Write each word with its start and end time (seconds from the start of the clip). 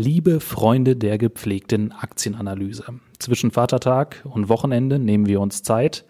Liebe 0.00 0.38
Freunde 0.38 0.94
der 0.94 1.18
gepflegten 1.18 1.90
Aktienanalyse. 1.90 2.84
Zwischen 3.18 3.50
Vatertag 3.50 4.22
und 4.22 4.48
Wochenende 4.48 5.00
nehmen 5.00 5.26
wir 5.26 5.40
uns 5.40 5.64
Zeit, 5.64 6.04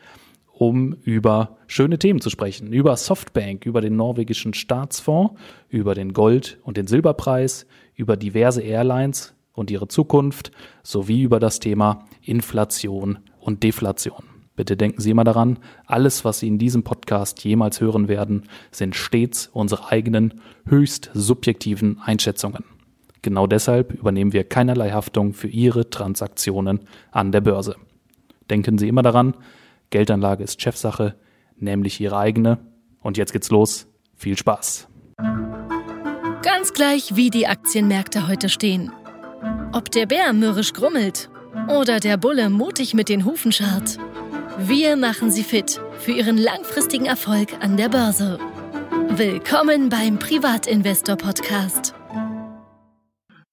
um 0.53 0.93
über 1.05 1.57
schöne 1.69 1.99
Themen 1.99 2.21
zu 2.21 2.29
sprechen. 2.29 2.71
Über 2.75 2.99
Softbank, 2.99 3.65
über 3.65 3.81
den 3.81 3.97
norwegischen 3.97 4.53
Staatsfonds, 4.53 5.41
über 5.71 5.95
den 5.95 6.13
Gold- 6.13 6.59
und 6.65 6.77
den 6.77 6.87
Silberpreis, 6.87 7.65
über 7.95 8.19
diverse 8.19 8.61
Airlines 8.61 9.33
und 9.55 9.71
ihre 9.71 9.89
Zukunft 9.89 10.53
sowie 10.83 11.23
über 11.23 11.41
das 11.41 11.59
Thema 11.59 12.05
Inflation 12.21 13.21
und 13.41 13.63
Deflation. 13.63 14.23
Bitte 14.55 14.77
denken 14.77 15.01
Sie 15.01 15.13
immer 15.13 15.25
daran, 15.25 15.61
alles, 15.87 16.27
was 16.27 16.41
Sie 16.41 16.49
in 16.49 16.59
diesem 16.59 16.83
Podcast 16.83 17.43
jemals 17.43 17.81
hören 17.81 18.07
werden, 18.09 18.51
sind 18.71 18.95
stets 18.95 19.49
unsere 19.51 19.89
eigenen, 19.89 20.43
höchst 20.67 21.11
subjektiven 21.15 22.01
Einschätzungen. 22.05 22.65
Genau 23.23 23.47
deshalb 23.47 23.93
übernehmen 23.93 24.33
wir 24.33 24.45
keinerlei 24.45 24.91
Haftung 24.91 25.35
für 25.35 25.49
Ihre 25.49 25.91
Transaktionen 25.91 26.81
an 27.11 27.33
der 27.33 27.41
Börse. 27.41 27.77
Denken 28.51 28.79
Sie 28.79 28.89
immer 28.89 29.03
daran, 29.03 29.35
Geldanlage 29.91 30.45
ist 30.45 30.61
Chefsache, 30.61 31.17
nämlich 31.57 32.01
Ihre 32.01 32.19
eigene. 32.19 32.59
Und 33.01 33.17
jetzt 33.17 33.33
geht's 33.33 33.51
los. 33.51 33.87
Viel 34.17 34.37
Spaß. 34.37 34.89
Ganz 36.43 36.73
gleich, 36.73 37.17
wie 37.17 37.31
die 37.31 37.47
Aktienmärkte 37.47 38.29
heute 38.29 38.49
stehen. 38.49 38.93
Ob 39.73 39.91
der 39.91 40.07
Bär 40.07 40.33
mürrisch 40.33 40.73
grummelt 40.73 41.31
oder 41.69 42.01
der 42.01 42.17
Bulle 42.17 42.51
mutig 42.51 42.95
mit 42.95 43.09
den 43.09 43.25
Hufen 43.25 43.53
scharrt. 43.53 43.99
Wir 44.59 44.97
machen 44.97 45.31
Sie 45.31 45.45
fit 45.45 45.81
für 45.99 46.13
Ihren 46.13 46.39
langfristigen 46.39 47.07
Erfolg 47.07 47.53
an 47.61 47.77
der 47.77 47.89
Börse. 47.89 48.39
Willkommen 49.11 49.89
beim 49.89 50.19
Privatinvestor 50.19 51.17
Podcast. 51.17 51.95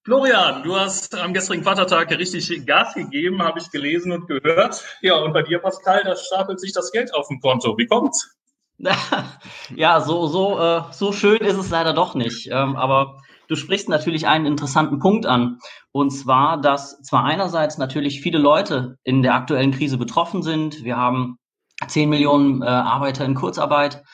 Florian, 0.06 0.62
du 0.62 0.76
hast 0.76 1.16
am 1.16 1.34
gestrigen 1.34 1.64
Vatertag 1.64 2.08
richtig 2.12 2.64
Gas 2.64 2.94
gegeben, 2.94 3.42
habe 3.42 3.58
ich 3.58 3.72
gelesen 3.72 4.12
und 4.12 4.28
gehört. 4.28 4.84
Ja, 5.02 5.16
und 5.16 5.32
bei 5.32 5.42
dir, 5.42 5.58
Pascal, 5.58 6.04
da 6.04 6.14
stapelt 6.14 6.60
sich 6.60 6.72
das 6.72 6.92
Geld 6.92 7.12
auf 7.12 7.26
dem 7.26 7.40
Konto. 7.40 7.76
Wie 7.76 7.86
kommt's? 7.86 8.36
ja, 9.74 10.00
so, 10.00 10.28
so, 10.28 10.60
äh, 10.60 10.82
so 10.92 11.10
schön 11.10 11.38
ist 11.38 11.56
es 11.56 11.70
leider 11.70 11.92
doch 11.92 12.14
nicht. 12.14 12.48
Ähm, 12.52 12.76
aber 12.76 13.16
du 13.48 13.56
sprichst 13.56 13.88
natürlich 13.88 14.28
einen 14.28 14.46
interessanten 14.46 15.00
Punkt 15.00 15.26
an. 15.26 15.58
Und 15.90 16.12
zwar, 16.12 16.60
dass 16.60 17.02
zwar 17.02 17.24
einerseits 17.24 17.76
natürlich 17.76 18.20
viele 18.20 18.38
Leute 18.38 18.98
in 19.02 19.24
der 19.24 19.34
aktuellen 19.34 19.72
Krise 19.72 19.98
betroffen 19.98 20.44
sind. 20.44 20.84
Wir 20.84 20.96
haben 20.96 21.36
10 21.84 22.08
Millionen 22.08 22.62
äh, 22.62 22.66
Arbeiter 22.66 23.24
in 23.24 23.34
Kurzarbeit. 23.34 24.04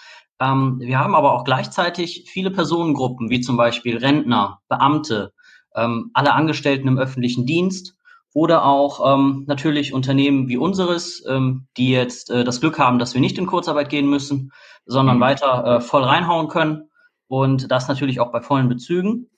Ähm, 0.40 0.78
wir 0.80 0.98
haben 0.98 1.14
aber 1.14 1.34
auch 1.34 1.44
gleichzeitig 1.44 2.30
viele 2.32 2.50
Personengruppen, 2.50 3.28
wie 3.28 3.42
zum 3.42 3.58
Beispiel 3.58 3.98
Rentner, 3.98 4.60
Beamte, 4.70 5.34
ähm, 5.74 6.10
alle 6.14 6.32
Angestellten 6.32 6.88
im 6.88 6.98
öffentlichen 6.98 7.46
Dienst 7.46 7.94
oder 8.34 8.64
auch 8.64 9.14
ähm, 9.14 9.44
natürlich 9.46 9.92
Unternehmen 9.92 10.48
wie 10.48 10.56
unseres, 10.56 11.24
ähm, 11.28 11.66
die 11.76 11.90
jetzt 11.90 12.30
äh, 12.30 12.44
das 12.44 12.60
Glück 12.60 12.78
haben, 12.78 12.98
dass 12.98 13.14
wir 13.14 13.20
nicht 13.20 13.38
in 13.38 13.46
Kurzarbeit 13.46 13.90
gehen 13.90 14.08
müssen, 14.08 14.52
sondern 14.86 15.16
mhm. 15.16 15.22
weiter 15.22 15.64
äh, 15.64 15.80
voll 15.80 16.02
reinhauen 16.02 16.48
können 16.48 16.90
und 17.28 17.70
das 17.70 17.88
natürlich 17.88 18.20
auch 18.20 18.32
bei 18.32 18.40
vollen 18.40 18.68
Bezügen. 18.68 19.28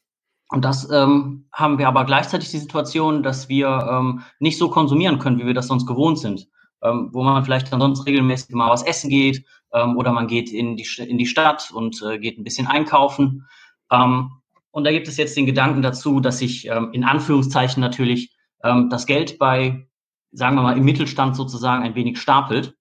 Und 0.50 0.64
das 0.64 0.88
ähm, 0.90 1.48
haben 1.52 1.78
wir 1.78 1.88
aber 1.88 2.04
gleichzeitig 2.04 2.50
die 2.50 2.58
Situation, 2.58 3.22
dass 3.22 3.48
wir 3.48 3.88
ähm, 3.90 4.22
nicht 4.38 4.58
so 4.58 4.68
konsumieren 4.70 5.18
können, 5.18 5.38
wie 5.38 5.46
wir 5.46 5.54
das 5.54 5.66
sonst 5.66 5.86
gewohnt 5.86 6.18
sind. 6.18 6.48
Ähm, 6.84 7.08
wo 7.12 7.22
man 7.22 7.42
vielleicht 7.44 7.72
dann 7.72 7.80
sonst 7.80 8.04
regelmäßig 8.04 8.54
mal 8.54 8.70
was 8.70 8.82
essen 8.82 9.08
geht 9.08 9.46
ähm, 9.72 9.96
oder 9.96 10.12
man 10.12 10.26
geht 10.26 10.52
in 10.52 10.76
die, 10.76 10.86
in 10.98 11.16
die 11.16 11.24
Stadt 11.24 11.70
und 11.72 12.02
äh, 12.02 12.18
geht 12.18 12.38
ein 12.38 12.44
bisschen 12.44 12.66
einkaufen. 12.66 13.48
Ähm, 13.90 14.32
und 14.74 14.82
da 14.82 14.90
gibt 14.90 15.06
es 15.06 15.16
jetzt 15.16 15.36
den 15.36 15.46
Gedanken 15.46 15.82
dazu, 15.82 16.18
dass 16.18 16.38
sich 16.38 16.66
ähm, 16.66 16.88
in 16.90 17.04
Anführungszeichen 17.04 17.80
natürlich 17.80 18.34
ähm, 18.64 18.90
das 18.90 19.06
Geld 19.06 19.38
bei, 19.38 19.86
sagen 20.32 20.56
wir 20.56 20.62
mal, 20.62 20.76
im 20.76 20.84
Mittelstand 20.84 21.36
sozusagen 21.36 21.84
ein 21.84 21.94
wenig 21.94 22.20
stapelt, 22.20 22.74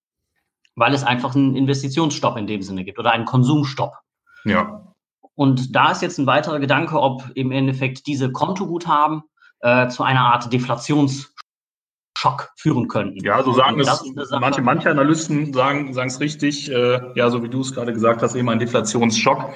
weil 0.74 0.96
es 0.96 1.04
einfach 1.04 1.36
einen 1.36 1.56
Investitionsstopp 1.56 2.36
in 2.38 2.48
dem 2.48 2.64
Sinne 2.64 2.84
gibt 2.84 2.98
oder 2.98 3.12
einen 3.12 3.26
Konsumstopp. 3.26 3.94
Ja. 4.44 4.92
Und 5.36 5.76
da 5.76 5.92
ist 5.92 6.02
jetzt 6.02 6.18
ein 6.18 6.26
weiterer 6.26 6.60
Gedanke, 6.60 7.00
ob 7.00 7.30
im 7.36 7.52
Endeffekt 7.52 8.08
diese 8.08 8.32
Kontoguthaben 8.32 9.22
äh, 9.60 9.88
zu 9.90 10.02
einer 10.02 10.22
Art 10.22 10.52
Deflationsschock 10.52 11.30
führen 12.56 12.88
könnten. 12.88 13.24
Ja, 13.24 13.44
so 13.44 13.54
sagen 13.54 13.80
es 13.80 14.32
manche, 14.32 14.64
manche 14.64 14.90
Analysten 14.90 15.54
sagen 15.54 15.94
sagen 15.94 16.08
es 16.08 16.20
richtig, 16.20 16.72
äh, 16.72 17.12
ja, 17.14 17.30
so 17.30 17.44
wie 17.44 17.50
du 17.50 17.62
es 17.62 17.72
gerade 17.72 17.94
gesagt 17.94 18.24
hast, 18.24 18.34
eben 18.34 18.50
ein 18.50 18.58
Deflationsschock. 18.58 19.54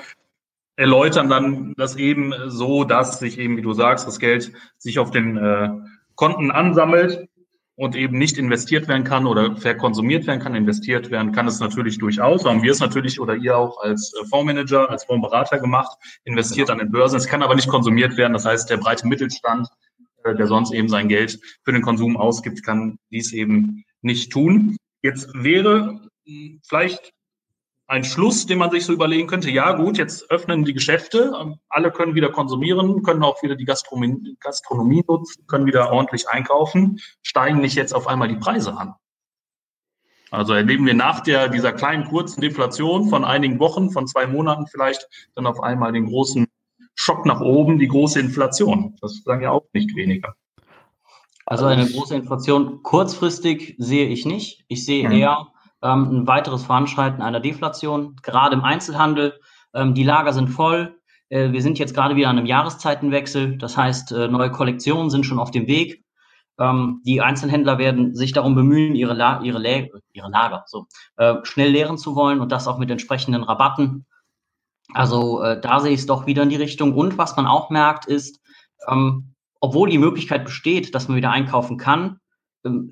Erläutern 0.77 1.27
dann 1.27 1.73
das 1.75 1.95
eben 1.95 2.33
so, 2.47 2.83
dass 2.83 3.19
sich 3.19 3.39
eben, 3.39 3.57
wie 3.57 3.63
du 3.63 3.73
sagst, 3.73 4.07
das 4.07 4.19
Geld 4.19 4.53
sich 4.77 4.99
auf 4.99 5.09
den 5.09 5.35
äh, 5.35 5.69
Konten 6.15 6.51
ansammelt 6.51 7.27
und 7.75 7.95
eben 7.95 8.17
nicht 8.17 8.37
investiert 8.37 8.87
werden 8.87 9.03
kann 9.03 9.25
oder 9.25 9.55
verkonsumiert 9.55 10.27
werden 10.27 10.39
kann, 10.39 10.53
investiert 10.53 11.09
werden 11.09 11.31
kann 11.31 11.47
es 11.47 11.59
natürlich 11.59 11.97
durchaus. 11.97 12.45
Haben 12.45 12.61
wir 12.61 12.71
es 12.71 12.79
natürlich 12.79 13.19
oder 13.19 13.35
ihr 13.35 13.57
auch 13.57 13.81
als 13.81 14.13
äh, 14.13 14.25
Fondsmanager, 14.27 14.89
als 14.89 15.05
Fondsberater 15.05 15.59
gemacht, 15.59 15.97
investiert 16.25 16.69
an 16.69 16.77
den 16.77 16.91
Börsen. 16.91 17.17
Es 17.17 17.27
kann 17.27 17.41
aber 17.41 17.55
nicht 17.55 17.69
konsumiert 17.69 18.15
werden. 18.15 18.33
Das 18.33 18.45
heißt, 18.45 18.69
der 18.69 18.77
breite 18.77 19.07
Mittelstand, 19.07 19.67
äh, 20.25 20.35
der 20.35 20.45
sonst 20.45 20.73
eben 20.73 20.89
sein 20.89 21.07
Geld 21.07 21.39
für 21.63 21.71
den 21.71 21.81
Konsum 21.81 22.17
ausgibt, 22.17 22.63
kann 22.63 22.99
dies 23.09 23.33
eben 23.33 23.83
nicht 24.01 24.31
tun. 24.31 24.77
Jetzt 25.01 25.29
wäre 25.33 26.01
hm, 26.27 26.61
vielleicht 26.67 27.13
ein 27.87 28.03
Schluss, 28.03 28.45
den 28.45 28.57
man 28.57 28.69
sich 28.69 28.85
so 28.85 28.91
überlegen 28.91 29.27
könnte, 29.27 29.49
ja 29.49 29.71
gut, 29.71 29.97
jetzt 29.97 30.29
öffnen 30.29 30.65
die 30.65 30.73
Geschäfte, 30.73 31.33
alle 31.69 31.91
können 31.91 32.15
wieder 32.15 32.29
konsumieren, 32.29 33.01
können 33.01 33.23
auch 33.23 33.41
wieder 33.41 33.55
die 33.55 33.65
Gastronomie, 33.65 34.35
Gastronomie 34.41 35.03
nutzen, 35.07 35.47
können 35.47 35.65
wieder 35.65 35.91
ordentlich 35.91 36.27
einkaufen, 36.27 36.99
steigen 37.23 37.61
nicht 37.61 37.75
jetzt 37.75 37.93
auf 37.93 38.07
einmal 38.07 38.27
die 38.27 38.35
Preise 38.35 38.77
an. 38.77 38.93
Also 40.29 40.53
erleben 40.53 40.85
wir 40.85 40.93
nach 40.93 41.21
der, 41.21 41.47
dieser 41.47 41.71
kleinen 41.71 42.03
kurzen 42.03 42.41
Deflation 42.41 43.07
von 43.07 43.23
einigen 43.23 43.59
Wochen, 43.59 43.91
von 43.91 44.07
zwei 44.07 44.27
Monaten 44.27 44.67
vielleicht, 44.67 45.07
dann 45.35 45.47
auf 45.47 45.63
einmal 45.63 45.93
den 45.93 46.07
großen 46.07 46.45
Schock 46.93 47.25
nach 47.25 47.39
oben, 47.39 47.79
die 47.79 47.87
große 47.87 48.19
Inflation. 48.19 48.97
Das 48.99 49.21
sagen 49.23 49.43
ja 49.43 49.51
auch 49.51 49.63
nicht 49.71 49.95
weniger. 49.95 50.35
Also 51.45 51.65
eine 51.65 51.89
große 51.89 52.15
Inflation 52.15 52.83
kurzfristig 52.83 53.75
sehe 53.77 54.07
ich 54.07 54.25
nicht. 54.25 54.65
Ich 54.67 54.83
sehe 54.83 55.07
mhm. 55.07 55.15
eher 55.15 55.47
ähm, 55.81 56.21
ein 56.21 56.27
weiteres 56.27 56.63
Voranschreiten 56.63 57.21
einer 57.21 57.39
Deflation, 57.39 58.15
gerade 58.23 58.55
im 58.55 58.63
Einzelhandel. 58.63 59.39
Ähm, 59.73 59.93
die 59.93 60.03
Lager 60.03 60.33
sind 60.33 60.49
voll. 60.49 60.97
Äh, 61.29 61.51
wir 61.51 61.61
sind 61.61 61.79
jetzt 61.79 61.93
gerade 61.93 62.15
wieder 62.15 62.29
an 62.29 62.37
einem 62.37 62.47
Jahreszeitenwechsel. 62.47 63.57
Das 63.57 63.77
heißt, 63.77 64.11
äh, 64.11 64.27
neue 64.27 64.51
Kollektionen 64.51 65.09
sind 65.09 65.25
schon 65.25 65.39
auf 65.39 65.51
dem 65.51 65.67
Weg. 65.67 66.03
Ähm, 66.59 67.01
die 67.05 67.21
Einzelhändler 67.21 67.77
werden 67.77 68.15
sich 68.15 68.33
darum 68.33 68.55
bemühen, 68.55 68.95
ihre, 68.95 69.13
La 69.13 69.41
ihre, 69.41 69.59
Lä 69.59 69.89
ihre 70.13 70.29
Lager 70.29 70.63
so, 70.65 70.87
äh, 71.17 71.35
schnell 71.43 71.69
leeren 71.69 71.97
zu 71.97 72.15
wollen 72.15 72.39
und 72.39 72.51
das 72.51 72.67
auch 72.67 72.79
mit 72.79 72.89
entsprechenden 72.89 73.43
Rabatten. 73.43 74.05
Also 74.93 75.41
äh, 75.43 75.59
da 75.59 75.79
sehe 75.79 75.91
ich 75.91 76.01
es 76.01 76.05
doch 76.05 76.25
wieder 76.25 76.43
in 76.43 76.49
die 76.49 76.55
Richtung. 76.55 76.95
Und 76.95 77.17
was 77.17 77.35
man 77.35 77.45
auch 77.45 77.69
merkt, 77.69 78.05
ist, 78.05 78.39
ähm, 78.87 79.33
obwohl 79.59 79.89
die 79.89 79.97
Möglichkeit 79.97 80.45
besteht, 80.45 80.95
dass 80.95 81.07
man 81.07 81.17
wieder 81.17 81.31
einkaufen 81.31 81.77
kann, 81.77 82.19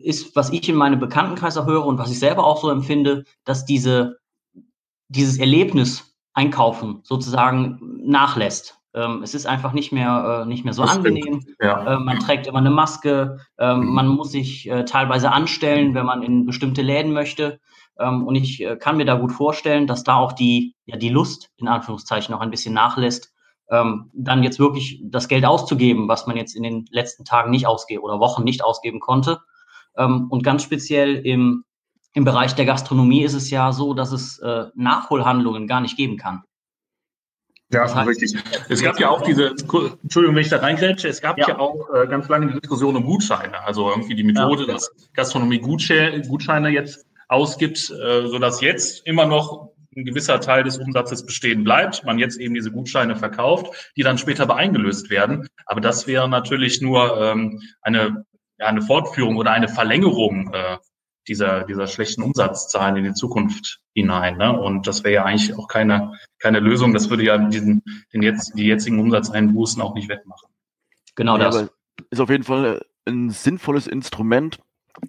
ist, 0.02 0.36
was 0.36 0.52
ich 0.52 0.68
in 0.70 0.76
meinem 0.76 1.00
Bekanntenkreis 1.00 1.56
höre 1.56 1.86
und 1.86 1.98
was 1.98 2.12
ich 2.12 2.20
selber 2.20 2.46
auch 2.46 2.62
so 2.62 2.70
empfinde, 2.70 3.26
dass 3.44 3.66
diese, 3.66 4.18
dieses 5.08 5.38
Erlebnis 5.38 6.16
einkaufen 6.34 7.00
sozusagen 7.04 7.80
nachlässt. 8.04 8.80
Ähm, 8.94 9.22
es 9.24 9.34
ist 9.34 9.46
einfach 9.46 9.74
nicht 9.74 9.92
mehr, 9.92 10.44
äh, 10.44 10.48
nicht 10.48 10.64
mehr 10.64 10.74
so 10.74 10.84
das 10.84 10.92
angenehm. 10.92 11.44
Ja. 11.62 11.96
Äh, 11.96 12.00
man 12.00 12.20
trägt 12.20 12.48
immer 12.48 12.60
eine 12.60 12.72
Maske. 12.72 13.40
Ähm, 13.60 13.82
mhm. 13.82 13.94
Man 13.94 14.08
muss 14.08 14.32
sich 14.32 14.70
äh, 14.70 14.86
teilweise 14.86 15.32
anstellen, 15.32 15.94
wenn 15.94 16.06
man 16.06 16.24
in 16.24 16.46
bestimmte 16.46 16.82
Läden 16.82 17.12
möchte. 17.12 17.60
Ähm, 18.00 18.26
und 18.26 18.36
ich 18.36 18.64
äh, 18.64 18.78
kann 18.78 18.98
mir 18.98 19.06
da 19.06 19.16
gut 19.16 19.34
vorstellen, 19.34 19.86
dass 19.86 20.04
da 20.04 20.16
auch 20.16 20.32
die, 20.32 20.76
ja, 20.86 20.96
die 20.98 21.10
Lust 21.10 21.52
in 21.58 21.68
Anführungszeichen 21.68 22.34
noch 22.34 22.42
ein 22.42 22.52
bisschen 22.52 22.74
nachlässt, 22.74 23.34
ähm, 23.70 24.12
dann 24.14 24.44
jetzt 24.44 24.60
wirklich 24.60 25.02
das 25.04 25.28
Geld 25.28 25.46
auszugeben, 25.46 26.08
was 26.08 26.28
man 26.28 26.38
jetzt 26.38 26.56
in 26.56 26.64
den 26.64 26.86
letzten 26.90 27.26
Tagen 27.26 27.52
nicht 27.52 27.68
ausgeben 27.68 28.04
oder 28.04 28.20
Wochen 28.20 28.44
nicht 28.44 28.64
ausgeben 28.64 29.00
konnte. 29.00 29.40
Ähm, 29.98 30.28
und 30.30 30.44
ganz 30.44 30.64
speziell 30.64 31.16
im, 31.26 31.64
im 32.14 32.24
Bereich 32.26 32.56
der 32.56 32.66
Gastronomie 32.66 33.24
ist 33.24 33.34
es 33.34 33.50
ja 33.50 33.72
so, 33.72 33.94
dass 33.94 34.12
es 34.12 34.40
äh, 34.40 34.66
Nachholhandlungen 34.76 35.68
gar 35.68 35.82
nicht 35.82 35.98
geben 35.98 36.18
kann. 36.18 36.44
Ja, 37.72 37.84
das 37.84 37.96
heißt, 37.96 38.10
richtig. 38.10 38.36
Es 38.70 38.82
gab 38.82 39.00
ja 39.00 39.10
auch 39.10 39.22
diese, 39.22 39.50
Entschuldigung, 39.50 40.36
wenn 40.36 40.44
ich 40.44 40.50
da 40.50 40.58
reingrätsche, 40.58 41.08
es 41.08 41.22
gab 41.22 41.38
ja, 41.38 41.48
ja 41.48 41.60
auch 41.60 41.90
äh, 41.94 42.08
ganz 42.08 42.30
lange 42.30 42.48
die 42.48 42.60
Diskussion 42.60 42.96
um 42.96 43.04
Gutscheine. 43.04 43.60
Also 43.66 43.90
irgendwie 43.90 44.16
die 44.16 44.24
Methode, 44.24 44.68
ja. 44.68 44.74
dass 44.74 44.92
Gastronomie 45.14 45.60
Gutscheine, 45.60 46.22
Gutscheine 46.22 46.70
jetzt 46.70 47.06
ausgibt, 47.28 47.90
äh, 47.90 48.28
sodass 48.28 48.62
jetzt 48.62 49.06
immer 49.08 49.26
noch 49.26 49.72
ein 49.96 50.06
gewisser 50.06 50.40
Teil 50.40 50.64
des 50.64 50.78
Umsatzes 50.78 51.26
bestehen 51.26 51.64
bleibt, 51.64 52.04
man 52.04 52.20
jetzt 52.20 52.38
eben 52.40 52.54
diese 52.54 52.72
Gutscheine 52.72 53.16
verkauft, 53.16 53.92
die 53.96 54.04
dann 54.04 54.18
später 54.18 54.44
aber 54.44 54.58
eingelöst 54.58 55.10
werden. 55.10 55.48
Aber 55.66 55.82
das 55.82 56.06
wäre 56.06 56.30
natürlich 56.30 56.82
nur 56.82 57.20
ähm, 57.20 57.62
eine 57.82 58.26
ja, 58.58 58.68
eine 58.68 58.82
Fortführung 58.82 59.38
oder 59.38 59.52
eine 59.52 59.68
Verlängerung 59.68 60.54
äh, 60.54 60.78
dieser, 61.28 61.64
dieser 61.64 61.88
schlechten 61.88 62.22
Umsatzzahlen 62.22 62.98
in 62.98 63.04
die 63.06 63.14
Zukunft 63.14 63.80
hinein. 63.94 64.38
Ne? 64.38 64.58
Und 64.58 64.88
das 64.88 65.04
wäre 65.04 65.14
ja 65.16 65.26
eigentlich 65.26 65.58
auch 65.58 65.68
keine, 65.68 66.14
keine 66.40 66.60
Lösung. 66.60 66.94
Das 66.94 67.10
würde 67.10 67.24
ja 67.24 67.38
diesen, 67.38 67.84
den 68.14 68.22
jetzt, 68.22 68.58
die 68.58 68.66
jetzigen 68.66 69.00
Umsatzeinbußen 69.00 69.82
auch 69.82 69.96
nicht 69.96 70.10
wettmachen. 70.10 70.50
Genau 71.16 71.38
ja, 71.38 71.46
das. 71.46 71.70
Ist 72.10 72.20
auf 72.20 72.30
jeden 72.30 72.44
Fall 72.44 72.82
ein 73.06 73.30
sinnvolles 73.30 73.88
Instrument, 73.88 74.60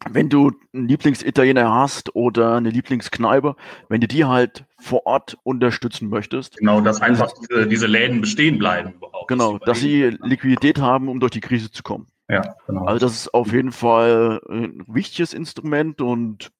wenn 0.09 0.29
du 0.29 0.53
einen 0.73 0.89
Lieblingsitaliener 0.89 1.73
hast 1.73 2.15
oder 2.15 2.57
eine 2.57 2.71
Lieblingskneipe, 2.71 3.57
wenn 3.89 4.01
du 4.01 4.09
die 4.09 4.25
halt 4.25 4.65
vor 4.79 5.07
Ort 5.07 5.37
unterstützen 5.43 6.09
möchtest. 6.09 6.57
Genau, 6.59 6.81
dass 6.81 7.01
einfach 7.01 7.33
diese, 7.33 7.67
diese 7.67 7.87
Läden 7.87 8.21
bestehen 8.21 8.59
bleiben 8.59 8.95
überhaupt. 8.95 9.29
Genau, 9.29 9.59
dass 9.59 9.81
sie 9.81 10.17
Liquidität 10.23 10.79
haben, 10.81 11.09
um 11.09 11.21
durch 11.21 11.33
die 11.33 11.41
Krise 11.41 11.71
zu 11.71 11.83
kommen. 11.83 12.07
Ja, 12.29 12.57
genau. 12.67 12.85
Also 12.85 13.07
das 13.07 13.17
ist 13.17 13.35
auf 13.35 13.53
jeden 13.53 13.73
Fall 13.73 14.41
ein 14.49 14.83
wichtiges 14.87 15.33
Instrument 15.33 16.01
und 16.01 16.51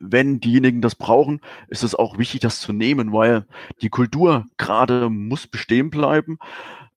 wenn 0.00 0.40
diejenigen 0.40 0.80
das 0.80 0.94
brauchen, 0.94 1.40
ist 1.68 1.84
es 1.84 1.94
auch 1.94 2.18
wichtig, 2.18 2.40
das 2.40 2.60
zu 2.60 2.72
nehmen, 2.72 3.12
weil 3.12 3.46
die 3.82 3.88
Kultur 3.88 4.46
gerade 4.56 5.10
muss 5.10 5.46
bestehen 5.46 5.90
bleiben. 5.90 6.38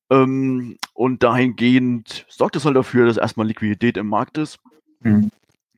Ähm, 0.10 0.78
und 0.94 1.24
dahingehend 1.24 2.26
sorgt 2.30 2.56
es 2.56 2.66
halt 2.66 2.76
dafür, 2.76 3.06
dass 3.06 3.18
erstmal 3.18 3.48
Liquidität 3.48 3.98
im 3.98 4.08
Markt 4.08 4.38
ist. 4.38 4.60
Mhm. 5.02 5.32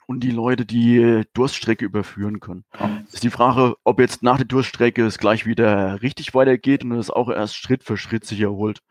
Und 0.07 0.19
die 0.23 0.31
Leute 0.31 0.65
die 0.65 1.23
Durststrecke 1.33 1.83
überführen 1.83 2.39
können. 2.39 2.63
Ja. 2.79 3.01
Ist 3.11 3.23
die 3.23 3.31
Frage, 3.31 3.75
ob 3.83 3.99
jetzt 3.99 4.21
nach 4.21 4.37
der 4.37 4.45
Durststrecke 4.45 5.03
es 5.03 5.17
gleich 5.17 5.47
wieder 5.47 6.01
richtig 6.03 6.35
weitergeht 6.35 6.83
und 6.83 6.91
es 6.91 7.09
auch 7.09 7.29
erst 7.29 7.55
Schritt 7.55 7.83
für 7.83 7.97
Schritt 7.97 8.23
sich 8.23 8.39
erholt. 8.41 8.81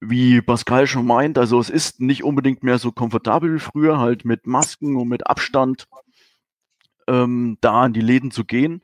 Wie 0.00 0.40
Pascal 0.42 0.86
schon 0.86 1.06
meint, 1.06 1.38
also 1.38 1.58
es 1.58 1.70
ist 1.70 2.00
nicht 2.00 2.24
unbedingt 2.24 2.62
mehr 2.62 2.78
so 2.78 2.92
komfortabel 2.92 3.54
wie 3.54 3.60
früher, 3.60 3.98
halt 3.98 4.24
mit 4.24 4.46
Masken 4.46 4.96
und 4.96 5.08
mit 5.08 5.26
Abstand 5.26 5.86
ähm, 7.06 7.58
da 7.60 7.82
an 7.82 7.92
die 7.92 8.00
Läden 8.00 8.30
zu 8.30 8.44
gehen. 8.44 8.82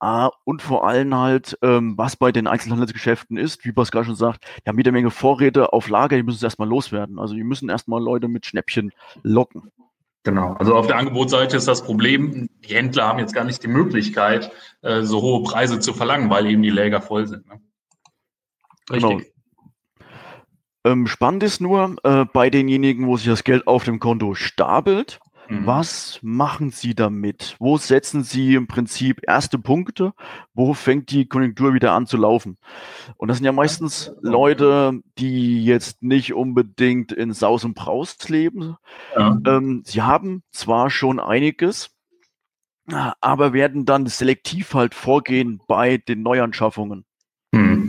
Ah, 0.00 0.30
und 0.44 0.60
vor 0.60 0.86
allem 0.86 1.14
halt, 1.14 1.58
ähm, 1.62 1.96
was 1.96 2.16
bei 2.16 2.30
den 2.30 2.46
Einzelhandelsgeschäften 2.46 3.38
ist, 3.38 3.64
wie 3.64 3.72
Pascal 3.72 4.04
schon 4.04 4.16
sagt, 4.16 4.44
die 4.58 4.68
haben 4.68 4.76
jede 4.76 4.92
Menge 4.92 5.10
Vorräte 5.10 5.72
auf 5.72 5.88
Lager, 5.88 6.16
die 6.16 6.22
müssen 6.22 6.36
es 6.36 6.42
erstmal 6.42 6.68
loswerden. 6.68 7.18
Also 7.18 7.34
die 7.34 7.44
müssen 7.44 7.70
erstmal 7.70 8.02
Leute 8.02 8.28
mit 8.28 8.44
Schnäppchen 8.44 8.92
locken. 9.22 9.70
Genau. 10.24 10.54
Also 10.54 10.74
auf 10.74 10.86
der 10.86 10.96
Angebotsseite 10.96 11.56
ist 11.56 11.68
das 11.68 11.84
Problem, 11.84 12.48
die 12.66 12.74
Händler 12.74 13.06
haben 13.06 13.18
jetzt 13.18 13.34
gar 13.34 13.44
nicht 13.44 13.62
die 13.62 13.68
Möglichkeit, 13.68 14.50
äh, 14.82 15.02
so 15.02 15.22
hohe 15.22 15.42
Preise 15.42 15.80
zu 15.80 15.92
verlangen, 15.92 16.30
weil 16.30 16.46
eben 16.46 16.62
die 16.62 16.70
Läger 16.70 17.00
voll 17.00 17.26
sind. 17.26 17.46
Ne? 17.46 17.60
Richtig. 18.90 19.10
Genau. 19.10 19.33
Ähm, 20.84 21.06
spannend 21.06 21.42
ist 21.42 21.60
nur, 21.60 21.96
äh, 22.02 22.24
bei 22.32 22.50
denjenigen, 22.50 23.06
wo 23.06 23.16
sich 23.16 23.26
das 23.26 23.44
Geld 23.44 23.66
auf 23.66 23.84
dem 23.84 24.00
Konto 24.00 24.34
stapelt, 24.34 25.20
Mhm. 25.48 25.66
Was 25.66 26.18
machen 26.22 26.70
Sie 26.70 26.94
damit? 26.94 27.56
Wo 27.58 27.76
setzen 27.76 28.22
Sie 28.22 28.54
im 28.54 28.66
Prinzip 28.66 29.20
erste 29.26 29.58
Punkte? 29.58 30.14
Wo 30.54 30.74
fängt 30.74 31.10
die 31.10 31.26
Konjunktur 31.26 31.74
wieder 31.74 31.92
an 31.92 32.06
zu 32.06 32.16
laufen? 32.16 32.56
Und 33.16 33.28
das 33.28 33.38
sind 33.38 33.44
ja 33.44 33.52
meistens 33.52 34.12
Leute, 34.20 35.00
die 35.18 35.64
jetzt 35.64 36.02
nicht 36.02 36.34
unbedingt 36.34 37.12
in 37.12 37.32
Saus 37.32 37.64
und 37.64 37.74
Braus 37.74 38.16
leben. 38.28 38.76
Ja. 39.16 39.38
Ähm, 39.46 39.82
sie 39.84 40.02
haben 40.02 40.42
zwar 40.50 40.90
schon 40.90 41.20
einiges, 41.20 41.90
aber 43.20 43.52
werden 43.52 43.84
dann 43.84 44.06
selektiv 44.06 44.74
halt 44.74 44.94
vorgehen 44.94 45.60
bei 45.66 45.98
den 45.98 46.22
Neuanschaffungen. 46.22 47.04
Mhm. 47.52 47.83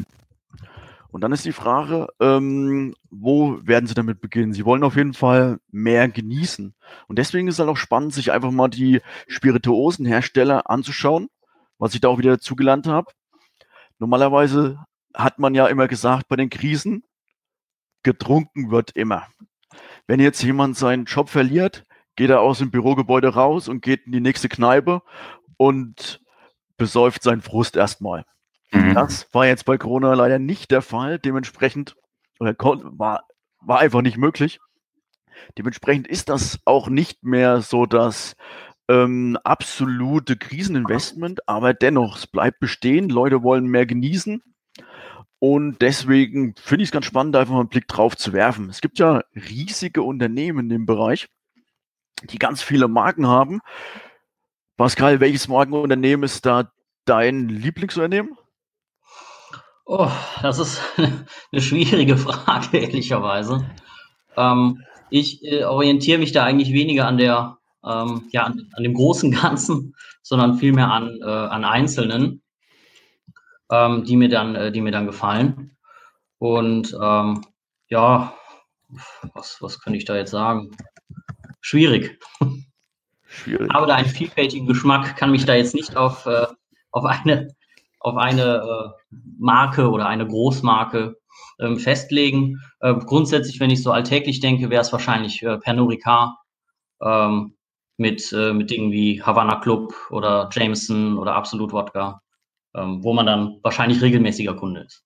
Und 1.15 1.21
dann 1.21 1.31
ist 1.31 1.45
die 1.45 1.53
Frage, 1.53 2.09
ähm, 2.19 2.93
wo 3.09 3.57
werden 3.65 3.87
sie 3.87 3.93
damit 3.93 4.19
beginnen? 4.19 4.51
Sie 4.51 4.65
wollen 4.65 4.83
auf 4.83 4.97
jeden 4.97 5.13
Fall 5.13 5.59
mehr 5.71 6.09
genießen. 6.09 6.75
Und 7.07 7.17
deswegen 7.17 7.47
ist 7.47 7.55
es 7.55 7.59
halt 7.59 7.69
auch 7.69 7.77
spannend, 7.77 8.13
sich 8.13 8.33
einfach 8.33 8.51
mal 8.51 8.67
die 8.67 8.99
Spirituosenhersteller 9.29 10.69
anzuschauen, 10.69 11.29
was 11.77 11.93
ich 11.93 12.01
da 12.01 12.09
auch 12.09 12.17
wieder 12.17 12.39
zugelernt 12.39 12.85
habe. 12.87 13.13
Normalerweise 13.97 14.83
hat 15.13 15.39
man 15.39 15.55
ja 15.55 15.67
immer 15.67 15.87
gesagt 15.87 16.27
bei 16.27 16.35
den 16.35 16.49
Krisen, 16.49 17.05
getrunken 18.03 18.69
wird 18.69 18.91
immer. 18.91 19.25
Wenn 20.07 20.19
jetzt 20.19 20.43
jemand 20.43 20.75
seinen 20.75 21.05
Job 21.05 21.29
verliert, 21.29 21.85
geht 22.17 22.29
er 22.29 22.41
aus 22.41 22.57
dem 22.57 22.71
Bürogebäude 22.71 23.29
raus 23.29 23.69
und 23.69 23.81
geht 23.81 24.05
in 24.05 24.11
die 24.11 24.19
nächste 24.19 24.49
Kneipe 24.49 25.01
und 25.55 26.21
besäuft 26.75 27.23
seinen 27.23 27.41
Frust 27.41 27.77
erstmal. 27.77 28.25
Mhm. 28.75 28.93
Das 28.93 29.27
war 29.31 29.45
jetzt 29.45 29.65
bei 29.65 29.77
Corona 29.77 30.13
leider 30.13 30.39
nicht 30.39 30.71
der 30.71 30.81
Fall. 30.81 31.19
Dementsprechend 31.19 31.95
war, 32.39 33.25
war 33.61 33.79
einfach 33.79 34.01
nicht 34.01 34.17
möglich. 34.17 34.59
Dementsprechend 35.57 36.07
ist 36.07 36.29
das 36.29 36.59
auch 36.65 36.89
nicht 36.89 37.23
mehr 37.23 37.61
so 37.61 37.85
das 37.85 38.35
ähm, 38.87 39.37
absolute 39.43 40.37
Kriseninvestment, 40.37 41.47
aber 41.47 41.73
dennoch, 41.73 42.17
es 42.17 42.27
bleibt 42.27 42.59
bestehen. 42.59 43.09
Leute 43.09 43.43
wollen 43.43 43.65
mehr 43.65 43.85
genießen. 43.85 44.41
Und 45.39 45.81
deswegen 45.81 46.55
finde 46.55 46.83
ich 46.83 46.89
es 46.89 46.93
ganz 46.93 47.05
spannend, 47.05 47.35
einfach 47.35 47.53
mal 47.53 47.59
einen 47.61 47.69
Blick 47.69 47.87
drauf 47.87 48.15
zu 48.15 48.33
werfen. 48.33 48.69
Es 48.69 48.81
gibt 48.81 48.99
ja 48.99 49.23
riesige 49.35 50.01
Unternehmen 50.01 50.59
in 50.59 50.69
dem 50.69 50.85
Bereich, 50.85 51.27
die 52.23 52.39
ganz 52.39 52.61
viele 52.61 52.87
Marken 52.87 53.27
haben. 53.27 53.61
Pascal, 54.77 55.19
welches 55.19 55.47
Markenunternehmen 55.47 56.23
ist 56.23 56.45
da 56.45 56.71
dein 57.05 57.49
Lieblingsunternehmen? 57.49 58.37
Oh, 59.85 60.09
das 60.41 60.57
ist 60.57 60.81
eine 60.97 61.61
schwierige 61.61 62.17
Frage, 62.17 62.77
ehrlicherweise. 62.77 63.69
Ähm, 64.35 64.83
ich 65.11 65.43
äh, 65.43 65.63
orientiere 65.63 66.17
mich 66.17 66.31
da 66.31 66.43
eigentlich 66.43 66.73
weniger 66.73 67.07
an 67.07 67.17
der, 67.17 67.59
ähm, 67.85 68.27
ja, 68.31 68.43
an, 68.43 68.67
an, 68.73 68.83
dem 68.83 68.95
großen 68.95 69.31
Ganzen, 69.41 69.95
sondern 70.23 70.57
vielmehr 70.57 70.91
an, 70.91 71.19
äh, 71.21 71.25
an 71.25 71.63
Einzelnen, 71.63 72.41
ähm, 73.71 74.03
die 74.05 74.15
mir 74.15 74.29
dann, 74.29 74.55
äh, 74.55 74.71
die 74.71 74.81
mir 74.81 74.91
dann 74.91 75.05
gefallen. 75.05 75.77
Und 76.39 76.97
ähm, 76.99 77.45
ja, 77.87 78.33
was, 79.33 79.61
was 79.61 79.79
könnte 79.79 79.97
ich 79.97 80.05
da 80.05 80.15
jetzt 80.15 80.31
sagen? 80.31 80.75
Schwierig. 81.61 82.19
Schwierig. 83.27 83.69
Aber 83.71 83.85
da 83.85 83.95
einen 83.95 84.09
vielfältigen 84.09 84.65
Geschmack, 84.65 85.15
kann 85.15 85.31
mich 85.31 85.45
da 85.45 85.53
jetzt 85.53 85.75
nicht 85.75 85.95
auf, 85.95 86.25
äh, 86.25 86.47
auf 86.91 87.05
eine 87.05 87.55
auf 88.05 88.17
eine 88.17 88.61
äh, 88.61 89.17
Marke 89.39 89.89
oder 89.89 90.07
eine 90.07 90.27
Großmarke 90.27 91.17
ähm, 91.59 91.77
festlegen. 91.77 92.61
Äh, 92.79 92.93
grundsätzlich, 92.93 93.59
wenn 93.59 93.71
ich 93.71 93.81
so 93.81 93.91
alltäglich 93.91 94.39
denke, 94.39 94.69
wäre 94.69 94.81
es 94.81 94.91
wahrscheinlich 94.91 95.41
äh, 95.41 95.57
Pernod 95.57 95.91
Ricard 95.91 96.35
ähm, 97.01 97.55
mit, 97.97 98.31
äh, 98.31 98.53
mit 98.53 98.69
Dingen 98.69 98.91
wie 98.91 99.23
Havana 99.23 99.59
Club 99.59 99.95
oder 100.11 100.49
Jameson 100.51 101.17
oder 101.17 101.33
Absolut 101.35 101.73
Wodka, 101.73 102.21
ähm, 102.75 103.03
wo 103.03 103.13
man 103.13 103.25
dann 103.25 103.59
wahrscheinlich 103.63 104.03
regelmäßiger 104.03 104.53
Kunde 104.53 104.81
ist. 104.81 105.03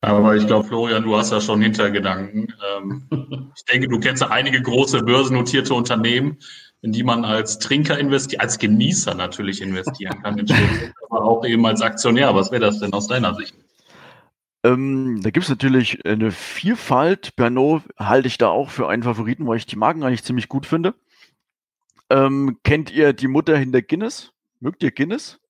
Aber 0.00 0.34
ich 0.34 0.46
glaube, 0.46 0.66
Florian, 0.66 1.04
du 1.04 1.16
hast 1.16 1.30
ja 1.32 1.40
schon 1.40 1.60
Hintergedanken. 1.60 2.52
Ähm, 2.76 3.52
ich 3.56 3.64
denke, 3.66 3.88
du 3.88 4.00
kennst 4.00 4.22
ja 4.22 4.30
einige 4.30 4.62
große 4.62 5.02
börsennotierte 5.02 5.74
Unternehmen, 5.74 6.38
in 6.82 6.92
die 6.92 7.04
man 7.04 7.24
als 7.24 7.58
Trinker 7.60 7.98
investiert, 7.98 8.42
als 8.42 8.58
Genießer 8.58 9.14
natürlich 9.14 9.62
investieren 9.62 10.20
kann, 10.22 10.44
aber 11.10 11.24
auch 11.24 11.44
eben 11.44 11.64
als 11.64 11.80
Aktionär. 11.80 12.34
Was 12.34 12.50
wäre 12.50 12.60
das 12.60 12.80
denn 12.80 12.92
aus 12.92 13.06
deiner 13.06 13.34
Sicht? 13.34 13.54
Ähm, 14.64 15.20
da 15.22 15.30
gibt 15.30 15.44
es 15.44 15.50
natürlich 15.50 16.04
eine 16.04 16.32
Vielfalt. 16.32 17.34
Pernod 17.36 17.82
halte 17.96 18.28
ich 18.28 18.36
da 18.38 18.48
auch 18.48 18.70
für 18.70 18.88
einen 18.88 19.04
Favoriten, 19.04 19.46
weil 19.46 19.56
ich 19.56 19.66
die 19.66 19.76
Marken 19.76 20.02
eigentlich 20.02 20.24
ziemlich 20.24 20.48
gut 20.48 20.66
finde. 20.66 20.94
Ähm, 22.10 22.58
kennt 22.62 22.92
ihr 22.92 23.12
die 23.12 23.28
Mutter 23.28 23.56
hinter 23.56 23.80
Guinness? 23.80 24.32
Mögt 24.60 24.82
ihr 24.82 24.90
Guinness? 24.90 25.40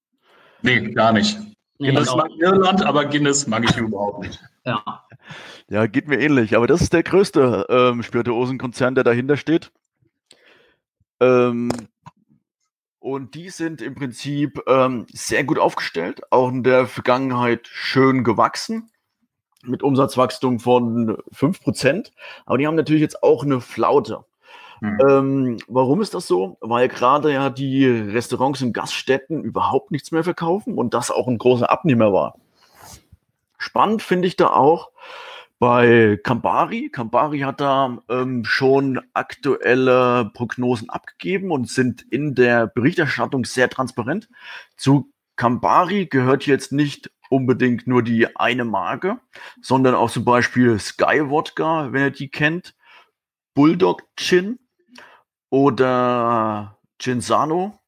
Nee, 0.62 0.80
gar 0.92 1.12
nicht. 1.12 1.38
Nee, 1.78 1.88
Guinness 1.88 2.14
mag 2.14 2.30
Irland, 2.38 2.84
aber 2.84 3.06
Guinness 3.06 3.46
mag 3.46 3.64
ich 3.68 3.76
überhaupt 3.76 4.22
nicht. 4.22 4.38
Ja. 4.64 4.80
ja, 5.68 5.86
geht 5.88 6.06
mir 6.06 6.20
ähnlich. 6.20 6.54
Aber 6.54 6.68
das 6.68 6.82
ist 6.82 6.92
der 6.92 7.02
größte 7.02 7.66
ähm, 7.68 8.04
Spirituosenkonzern, 8.04 8.94
der 8.94 9.02
dahinter 9.02 9.36
steht. 9.36 9.72
Ähm, 11.22 11.70
und 12.98 13.34
die 13.34 13.48
sind 13.48 13.80
im 13.80 13.94
Prinzip 13.94 14.62
ähm, 14.66 15.06
sehr 15.12 15.44
gut 15.44 15.58
aufgestellt, 15.58 16.22
auch 16.30 16.48
in 16.48 16.62
der 16.62 16.86
Vergangenheit 16.86 17.66
schön 17.66 18.24
gewachsen, 18.24 18.90
mit 19.64 19.82
Umsatzwachstum 19.82 20.60
von 20.60 21.16
5%. 21.34 22.10
Aber 22.46 22.58
die 22.58 22.66
haben 22.66 22.74
natürlich 22.74 23.02
jetzt 23.02 23.22
auch 23.22 23.44
eine 23.44 23.60
Flaute. 23.60 24.24
Hm. 24.80 24.98
Ähm, 25.08 25.58
warum 25.68 26.00
ist 26.00 26.14
das 26.14 26.26
so? 26.26 26.58
Weil 26.60 26.88
gerade 26.88 27.32
ja 27.32 27.50
die 27.50 27.86
Restaurants 27.86 28.62
und 28.62 28.72
Gaststätten 28.72 29.44
überhaupt 29.44 29.92
nichts 29.92 30.10
mehr 30.10 30.24
verkaufen 30.24 30.76
und 30.76 30.92
das 30.94 31.10
auch 31.10 31.28
ein 31.28 31.38
großer 31.38 31.70
Abnehmer 31.70 32.12
war. 32.12 32.36
Spannend 33.58 34.02
finde 34.02 34.26
ich 34.26 34.36
da 34.36 34.48
auch, 34.48 34.90
bei 35.62 36.18
Campari. 36.24 36.90
Campari 36.90 37.38
hat 37.38 37.60
da 37.60 37.98
ähm, 38.08 38.44
schon 38.44 39.00
aktuelle 39.14 40.28
Prognosen 40.34 40.90
abgegeben 40.90 41.52
und 41.52 41.68
sind 41.68 42.02
in 42.10 42.34
der 42.34 42.66
Berichterstattung 42.66 43.44
sehr 43.44 43.70
transparent. 43.70 44.28
Zu 44.76 45.12
Campari 45.36 46.06
gehört 46.06 46.46
jetzt 46.46 46.72
nicht 46.72 47.12
unbedingt 47.30 47.86
nur 47.86 48.02
die 48.02 48.34
eine 48.34 48.64
Marke, 48.64 49.20
sondern 49.60 49.94
auch 49.94 50.10
zum 50.10 50.24
Beispiel 50.24 50.80
Sky 50.80 51.30
Wodka, 51.30 51.92
wenn 51.92 52.06
ihr 52.06 52.10
die 52.10 52.28
kennt, 52.28 52.74
Bulldog 53.54 54.02
Gin 54.16 54.58
oder 55.48 56.76
Ginsano. 56.98 57.78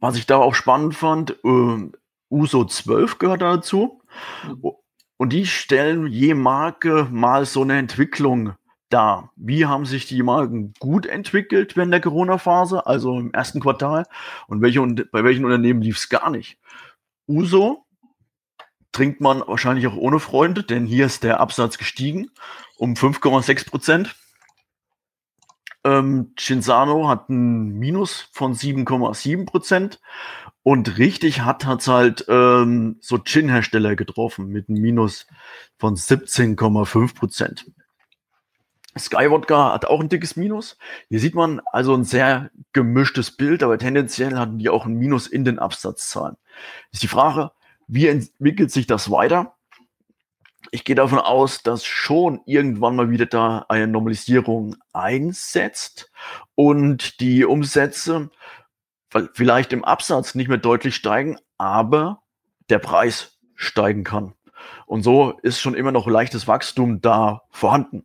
Was 0.00 0.16
ich 0.16 0.26
da 0.26 0.38
auch 0.38 0.56
spannend 0.56 0.96
fand, 0.96 1.36
äh, 1.44 1.90
Uso 2.28 2.64
12 2.64 3.18
gehört 3.18 3.42
dazu. 3.42 4.02
Und 5.16 5.32
die 5.32 5.46
stellen 5.46 6.06
je 6.06 6.34
Marke 6.34 7.08
mal 7.10 7.46
so 7.46 7.62
eine 7.62 7.78
Entwicklung 7.78 8.54
dar. 8.88 9.32
Wie 9.36 9.66
haben 9.66 9.86
sich 9.86 10.06
die 10.06 10.22
Marken 10.22 10.74
gut 10.78 11.06
entwickelt 11.06 11.76
während 11.76 11.92
der 11.92 12.00
Corona-Phase, 12.00 12.86
also 12.86 13.18
im 13.18 13.32
ersten 13.32 13.60
Quartal? 13.60 14.04
Und 14.46 14.62
welche, 14.62 14.80
bei 15.10 15.24
welchen 15.24 15.44
Unternehmen 15.44 15.82
lief 15.82 15.96
es 15.96 16.08
gar 16.08 16.30
nicht? 16.30 16.58
Uso 17.26 17.86
trinkt 18.92 19.20
man 19.20 19.42
wahrscheinlich 19.46 19.86
auch 19.86 19.96
ohne 19.96 20.20
Freunde, 20.20 20.62
denn 20.62 20.86
hier 20.86 21.06
ist 21.06 21.22
der 21.22 21.40
Absatz 21.40 21.78
gestiegen 21.78 22.30
um 22.78 22.94
5,6 22.94 23.68
Prozent. 23.68 24.16
Ähm, 25.84 26.32
Cinzano 26.38 27.08
hat 27.08 27.28
ein 27.28 27.78
Minus 27.78 28.28
von 28.32 28.54
7,7 28.54 29.46
Prozent. 29.46 30.00
Und 30.66 30.98
richtig 30.98 31.42
hat 31.42 31.64
es 31.64 31.86
halt 31.86 32.24
ähm, 32.28 32.96
so 33.00 33.18
Gin-Hersteller 33.18 33.94
getroffen 33.94 34.48
mit 34.48 34.68
einem 34.68 34.80
Minus 34.80 35.28
von 35.78 35.94
17,5 35.94 37.14
Prozent. 37.14 37.70
Skywodka 38.98 39.72
hat 39.72 39.84
auch 39.84 40.00
ein 40.00 40.08
dickes 40.08 40.34
Minus. 40.34 40.76
Hier 41.08 41.20
sieht 41.20 41.36
man 41.36 41.60
also 41.70 41.94
ein 41.94 42.02
sehr 42.02 42.50
gemischtes 42.72 43.30
Bild, 43.30 43.62
aber 43.62 43.78
tendenziell 43.78 44.36
hatten 44.36 44.58
die 44.58 44.68
auch 44.68 44.86
ein 44.86 44.94
Minus 44.94 45.28
in 45.28 45.44
den 45.44 45.60
Absatzzahlen. 45.60 46.36
Ist 46.90 47.04
die 47.04 47.06
Frage, 47.06 47.52
wie 47.86 48.08
entwickelt 48.08 48.72
sich 48.72 48.88
das 48.88 49.08
weiter? 49.08 49.54
Ich 50.72 50.82
gehe 50.82 50.96
davon 50.96 51.20
aus, 51.20 51.62
dass 51.62 51.84
schon 51.84 52.40
irgendwann 52.44 52.96
mal 52.96 53.10
wieder 53.10 53.26
da 53.26 53.66
eine 53.68 53.86
Normalisierung 53.86 54.74
einsetzt 54.92 56.10
und 56.56 57.20
die 57.20 57.44
Umsätze 57.44 58.30
vielleicht 59.32 59.72
im 59.72 59.84
Absatz 59.84 60.34
nicht 60.34 60.48
mehr 60.48 60.58
deutlich 60.58 60.96
steigen, 60.96 61.38
aber 61.58 62.22
der 62.68 62.78
Preis 62.78 63.38
steigen 63.54 64.04
kann. 64.04 64.34
Und 64.86 65.02
so 65.02 65.38
ist 65.42 65.60
schon 65.60 65.74
immer 65.74 65.92
noch 65.92 66.06
leichtes 66.06 66.48
Wachstum 66.48 67.00
da 67.00 67.42
vorhanden. 67.50 68.04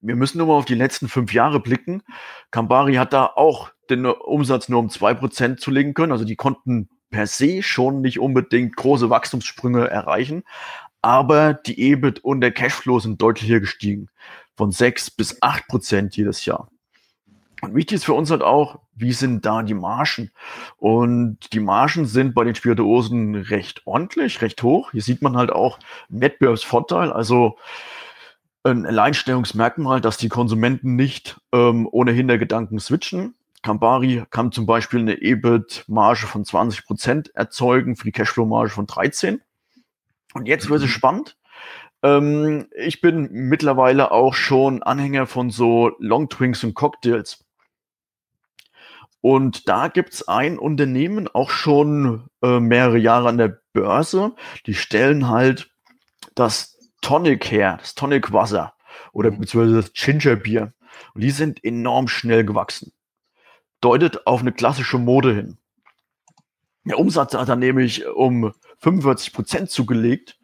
Wir 0.00 0.16
müssen 0.16 0.38
nur 0.38 0.46
mal 0.46 0.54
auf 0.54 0.64
die 0.64 0.74
letzten 0.74 1.08
fünf 1.08 1.32
Jahre 1.34 1.60
blicken. 1.60 2.02
Campari 2.50 2.94
hat 2.94 3.12
da 3.12 3.26
auch 3.26 3.70
den 3.90 4.06
Umsatz 4.06 4.68
nur 4.68 4.80
um 4.80 4.88
zwei 4.88 5.12
Prozent 5.14 5.60
zulegen 5.60 5.94
können. 5.94 6.12
Also 6.12 6.24
die 6.24 6.36
konnten 6.36 6.88
per 7.10 7.26
se 7.26 7.62
schon 7.62 8.00
nicht 8.00 8.18
unbedingt 8.18 8.76
große 8.76 9.10
Wachstumssprünge 9.10 9.88
erreichen. 9.88 10.44
Aber 11.02 11.54
die 11.54 11.80
EBIT 11.80 12.20
und 12.20 12.40
der 12.40 12.52
Cashflow 12.52 13.00
sind 13.00 13.20
deutlich 13.20 13.46
hier 13.46 13.60
gestiegen. 13.60 14.08
Von 14.56 14.70
sechs 14.70 15.10
bis 15.10 15.42
acht 15.42 15.66
Prozent 15.68 16.16
jedes 16.16 16.44
Jahr. 16.44 16.70
Und 17.62 17.74
wichtig 17.74 17.96
ist 17.96 18.04
für 18.04 18.14
uns 18.14 18.30
halt 18.30 18.42
auch, 18.42 18.80
wie 18.94 19.12
sind 19.12 19.44
da 19.44 19.62
die 19.62 19.74
Margen? 19.74 20.30
Und 20.78 21.52
die 21.52 21.60
Margen 21.60 22.06
sind 22.06 22.34
bei 22.34 22.44
den 22.44 22.54
Spirituosen 22.54 23.34
recht 23.34 23.86
ordentlich, 23.86 24.40
recht 24.40 24.62
hoch. 24.62 24.92
Hier 24.92 25.02
sieht 25.02 25.22
man 25.22 25.36
halt 25.36 25.50
auch 25.50 25.78
einen 26.10 26.22
Wettbewerbsvorteil, 26.22 27.12
also 27.12 27.58
ein 28.62 28.86
Alleinstellungsmerkmal, 28.86 30.00
dass 30.00 30.16
die 30.16 30.28
Konsumenten 30.28 30.96
nicht 30.96 31.40
ähm, 31.52 31.88
ohne 31.90 32.12
Hintergedanken 32.12 32.78
switchen. 32.78 33.34
Campari 33.62 34.24
kann 34.30 34.52
zum 34.52 34.66
Beispiel 34.66 35.00
eine 35.00 35.20
EBIT-Marge 35.20 36.26
von 36.26 36.44
20 36.44 36.86
Prozent 36.86 37.34
erzeugen, 37.34 37.96
für 37.96 38.04
die 38.04 38.12
Cashflow-Marge 38.12 38.70
von 38.70 38.86
13%. 38.86 39.40
Und 40.32 40.46
jetzt 40.46 40.70
wird 40.70 40.82
es 40.82 40.90
spannend. 40.90 41.36
Ähm, 42.02 42.68
ich 42.74 43.00
bin 43.00 43.28
mittlerweile 43.30 44.12
auch 44.12 44.34
schon 44.34 44.82
Anhänger 44.82 45.26
von 45.26 45.50
so 45.50 45.92
Long 45.98 46.28
Drinks 46.28 46.64
und 46.64 46.74
Cocktails. 46.74 47.44
Und 49.20 49.68
da 49.68 49.88
gibt's 49.88 50.26
ein 50.26 50.58
Unternehmen 50.58 51.28
auch 51.28 51.50
schon 51.50 52.28
äh, 52.42 52.58
mehrere 52.58 52.98
Jahre 52.98 53.28
an 53.28 53.38
der 53.38 53.60
Börse. 53.72 54.32
Die 54.66 54.74
stellen 54.74 55.28
halt 55.28 55.70
das 56.34 56.78
Tonic 57.02 57.50
her, 57.50 57.76
das 57.80 57.94
Tonic 57.94 58.32
Wasser 58.32 58.74
oder 59.12 59.30
mhm. 59.30 59.40
beziehungsweise 59.40 59.76
das 59.76 59.92
Ginger 59.92 60.36
Bier. 60.36 60.72
Und 61.14 61.22
die 61.22 61.30
sind 61.30 61.62
enorm 61.64 62.08
schnell 62.08 62.44
gewachsen. 62.44 62.92
Deutet 63.80 64.26
auf 64.26 64.40
eine 64.40 64.52
klassische 64.52 64.98
Mode 64.98 65.34
hin. 65.34 65.58
Der 66.84 66.98
Umsatz 66.98 67.34
hat 67.34 67.48
dann 67.48 67.58
nämlich 67.58 68.06
um 68.06 68.52
45 68.78 69.32
Prozent 69.32 69.70
zugelegt 69.70 70.38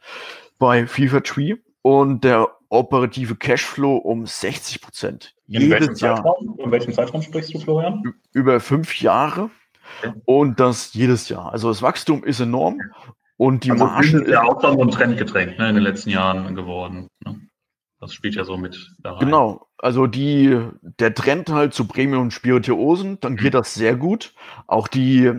bei 0.59 0.87
FIFA 0.87 1.21
Tree 1.21 1.55
und 1.83 2.25
der 2.25 2.49
operative 2.69 3.37
Cashflow 3.37 3.97
um 3.97 4.27
60 4.27 4.81
Prozent. 4.81 5.36
In 5.49 5.71
welchem, 5.71 5.95
Zeitraum, 5.95 6.59
in 6.59 6.71
welchem 6.71 6.93
Zeitraum 6.93 7.23
sprichst 7.23 7.55
du, 7.55 7.61
Florian? 7.61 8.15
Über 8.33 8.59
fünf 8.61 9.01
Jahre 9.01 9.51
okay. 10.03 10.13
und 10.25 10.59
das 10.59 10.93
jedes 10.95 11.29
Jahr. 11.29 11.53
Also 11.53 11.69
das 11.69 11.83
Wachstum 11.83 12.25
ist 12.25 12.41
enorm 12.41 12.81
und 13.37 13.65
die 13.65 13.71
also 13.71 13.85
Margen. 13.85 14.23
ist 14.23 14.29
ja 14.29 14.43
auch 14.43 14.61
dann 14.61 14.75
so 14.75 14.83
ein 14.83 14.91
Trendgetränk 14.91 15.59
ne, 15.59 15.69
in 15.69 15.75
den 15.77 15.85
letzten 15.85 16.11
Jahren 16.11 16.55
geworden. 16.55 17.09
Ne? 17.25 17.41
Das 18.01 18.13
spielt 18.13 18.35
ja 18.35 18.45
so 18.45 18.57
mit 18.57 18.93
da 18.99 19.13
rein. 19.13 19.21
Genau, 19.21 19.69
also 19.79 20.07
die, 20.07 20.59
der 20.83 21.15
Trend 21.15 21.51
halt 21.51 21.75
zu 21.75 21.87
Premium 21.87 22.31
Spirituosen, 22.31 23.21
dann 23.21 23.37
geht 23.37 23.53
mhm. 23.53 23.59
das 23.59 23.75
sehr 23.75 23.97
gut. 23.97 24.35
Auch 24.67 24.89
die, 24.89 25.33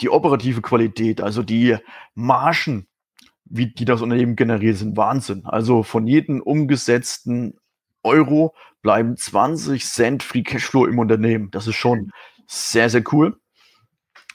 die 0.00 0.08
operative 0.08 0.62
Qualität, 0.62 1.20
also 1.20 1.42
die 1.42 1.76
Margen, 2.14 2.86
wie 3.44 3.66
die 3.66 3.84
das 3.84 4.02
Unternehmen 4.02 4.36
generiert, 4.36 4.78
sind 4.78 4.96
Wahnsinn. 4.96 5.44
Also 5.44 5.82
von 5.82 6.06
jedem 6.06 6.40
umgesetzten 6.40 7.58
Euro 8.02 8.54
bleiben 8.82 9.16
20 9.16 9.84
Cent 9.84 10.22
Free 10.22 10.42
Cashflow 10.42 10.86
im 10.86 10.98
Unternehmen. 10.98 11.50
Das 11.50 11.66
ist 11.66 11.76
schon 11.76 12.10
sehr, 12.46 12.90
sehr 12.90 13.02
cool. 13.12 13.38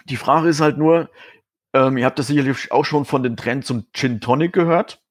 Die 0.06 0.18
Frage 0.18 0.50
ist 0.50 0.62
halt 0.62 0.78
nur, 0.78 1.10
ähm, 1.74 1.98
ihr 1.98 2.06
habt 2.06 2.20
das 2.20 2.28
sicherlich 2.28 2.72
auch 2.72 2.86
schon 2.86 3.06
von 3.06 3.24
den 3.24 3.36
Trends 3.36 3.68
zum 3.68 3.86
Gin 3.94 4.22
Tonic 4.22 4.54
gehört. 4.54 5.02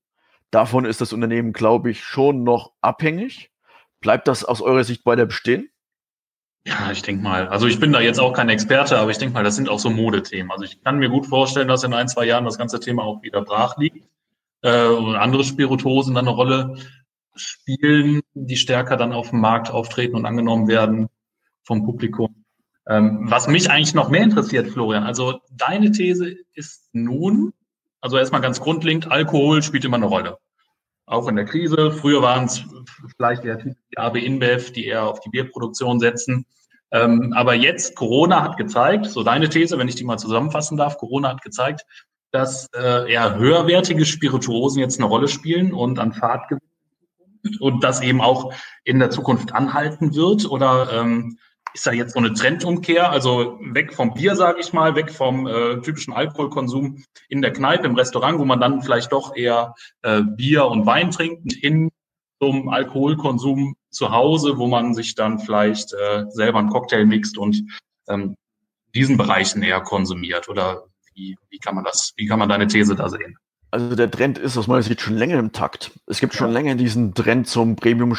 Davon 0.50 0.84
ist 0.84 1.00
das 1.00 1.12
Unternehmen, 1.12 1.52
glaube 1.52 1.90
ich, 1.90 2.04
schon 2.04 2.44
noch 2.44 2.72
abhängig. 2.80 3.50
Bleibt 4.00 4.28
das 4.28 4.44
aus 4.44 4.60
eurer 4.60 4.84
Sicht 4.84 5.04
weiter 5.04 5.26
bestehen? 5.26 5.70
Ja, 6.66 6.90
ich 6.90 7.02
denke 7.02 7.22
mal. 7.22 7.48
Also 7.48 7.66
ich 7.66 7.78
bin 7.78 7.92
da 7.92 8.00
jetzt 8.00 8.18
auch 8.18 8.32
kein 8.32 8.48
Experte, 8.48 8.96
aber 8.96 9.10
ich 9.10 9.18
denke 9.18 9.34
mal, 9.34 9.44
das 9.44 9.56
sind 9.56 9.68
auch 9.68 9.78
so 9.78 9.90
Modethemen. 9.90 10.50
Also 10.50 10.64
ich 10.64 10.82
kann 10.82 10.98
mir 10.98 11.10
gut 11.10 11.26
vorstellen, 11.26 11.68
dass 11.68 11.84
in 11.84 11.92
ein, 11.92 12.08
zwei 12.08 12.24
Jahren 12.24 12.44
das 12.44 12.56
ganze 12.56 12.80
Thema 12.80 13.02
auch 13.02 13.22
wieder 13.22 13.42
brach 13.42 13.76
liegt 13.76 14.06
äh, 14.62 14.86
und 14.86 15.16
andere 15.16 15.44
Spirituosen 15.44 16.14
dann 16.14 16.26
eine 16.26 16.34
Rolle 16.34 16.76
spielen, 17.34 18.20
die 18.34 18.56
stärker 18.56 18.96
dann 18.96 19.12
auf 19.12 19.30
dem 19.30 19.40
Markt 19.40 19.70
auftreten 19.70 20.16
und 20.16 20.26
angenommen 20.26 20.68
werden 20.68 21.08
vom 21.64 21.84
Publikum. 21.84 22.44
Ähm, 22.86 23.30
was 23.30 23.48
mich 23.48 23.70
eigentlich 23.70 23.94
noch 23.94 24.10
mehr 24.10 24.22
interessiert, 24.22 24.68
Florian, 24.68 25.04
also 25.04 25.40
deine 25.50 25.90
These 25.90 26.36
ist 26.52 26.90
nun, 26.92 27.52
also 28.00 28.18
erstmal 28.18 28.42
ganz 28.42 28.60
grundlegend, 28.60 29.10
Alkohol 29.10 29.62
spielt 29.62 29.84
immer 29.84 29.96
eine 29.96 30.06
Rolle. 30.06 30.38
Auch 31.06 31.28
in 31.28 31.36
der 31.36 31.44
Krise. 31.44 31.92
Früher 31.92 32.22
waren 32.22 32.46
es 32.46 32.64
vielleicht 33.16 33.44
eher 33.44 33.56
die 33.56 33.98
AB 33.98 34.16
InBev, 34.16 34.72
die 34.72 34.86
eher 34.86 35.04
auf 35.04 35.20
die 35.20 35.28
Bierproduktion 35.28 36.00
setzen. 36.00 36.46
Ähm, 36.90 37.32
aber 37.34 37.54
jetzt, 37.54 37.94
Corona 37.94 38.42
hat 38.42 38.56
gezeigt, 38.56 39.06
so 39.06 39.22
deine 39.22 39.48
These, 39.48 39.78
wenn 39.78 39.88
ich 39.88 39.96
die 39.96 40.04
mal 40.04 40.18
zusammenfassen 40.18 40.76
darf, 40.76 40.96
Corona 40.96 41.30
hat 41.30 41.42
gezeigt, 41.42 41.84
dass 42.30 42.68
äh, 42.74 43.12
eher 43.12 43.36
höherwertige 43.36 44.04
Spirituosen 44.04 44.80
jetzt 44.80 44.98
eine 44.98 45.08
Rolle 45.08 45.28
spielen 45.28 45.72
und 45.72 45.98
an 45.98 46.12
Fahrt 46.12 46.48
gewinnen 46.48 46.73
und 47.60 47.84
das 47.84 48.02
eben 48.02 48.20
auch 48.20 48.52
in 48.84 48.98
der 48.98 49.10
Zukunft 49.10 49.54
anhalten 49.54 50.14
wird? 50.14 50.48
Oder 50.50 50.92
ähm, 50.92 51.38
ist 51.74 51.86
da 51.86 51.92
jetzt 51.92 52.12
so 52.12 52.20
eine 52.20 52.32
Trendumkehr, 52.32 53.10
also 53.10 53.58
weg 53.60 53.94
vom 53.94 54.14
Bier, 54.14 54.36
sage 54.36 54.60
ich 54.60 54.72
mal, 54.72 54.94
weg 54.94 55.10
vom 55.10 55.46
äh, 55.46 55.80
typischen 55.80 56.14
Alkoholkonsum 56.14 57.04
in 57.28 57.42
der 57.42 57.52
Kneipe, 57.52 57.86
im 57.86 57.96
Restaurant, 57.96 58.38
wo 58.38 58.44
man 58.44 58.60
dann 58.60 58.80
vielleicht 58.80 59.10
doch 59.10 59.34
eher 59.34 59.74
äh, 60.02 60.22
Bier 60.22 60.66
und 60.66 60.86
Wein 60.86 61.10
trinkt, 61.10 61.52
hin 61.52 61.90
zum 62.40 62.68
Alkoholkonsum 62.68 63.74
zu 63.90 64.10
Hause, 64.10 64.56
wo 64.58 64.68
man 64.68 64.94
sich 64.94 65.16
dann 65.16 65.40
vielleicht 65.40 65.92
äh, 65.94 66.24
selber 66.28 66.60
einen 66.60 66.70
Cocktail 66.70 67.06
mixt 67.06 67.38
und 67.38 67.64
ähm, 68.08 68.36
diesen 68.94 69.16
Bereichen 69.16 69.62
eher 69.62 69.80
konsumiert? 69.80 70.48
Oder 70.48 70.84
wie, 71.14 71.36
wie 71.50 71.58
kann 71.58 71.74
man 71.74 71.84
das, 71.84 72.12
wie 72.16 72.26
kann 72.26 72.38
man 72.38 72.48
deine 72.48 72.68
These 72.68 72.94
da 72.94 73.08
sehen? 73.08 73.36
Also 73.74 73.96
der 73.96 74.08
Trend 74.08 74.38
ist 74.38 74.56
aus 74.56 74.68
meiner 74.68 74.84
Sicht 74.84 75.00
schon 75.00 75.16
länger 75.16 75.36
im 75.36 75.50
Takt. 75.50 75.90
Es 76.06 76.20
gibt 76.20 76.34
schon 76.34 76.52
länger 76.52 76.76
diesen 76.76 77.12
Trend 77.12 77.48
zum 77.48 77.74
Premium 77.74 78.16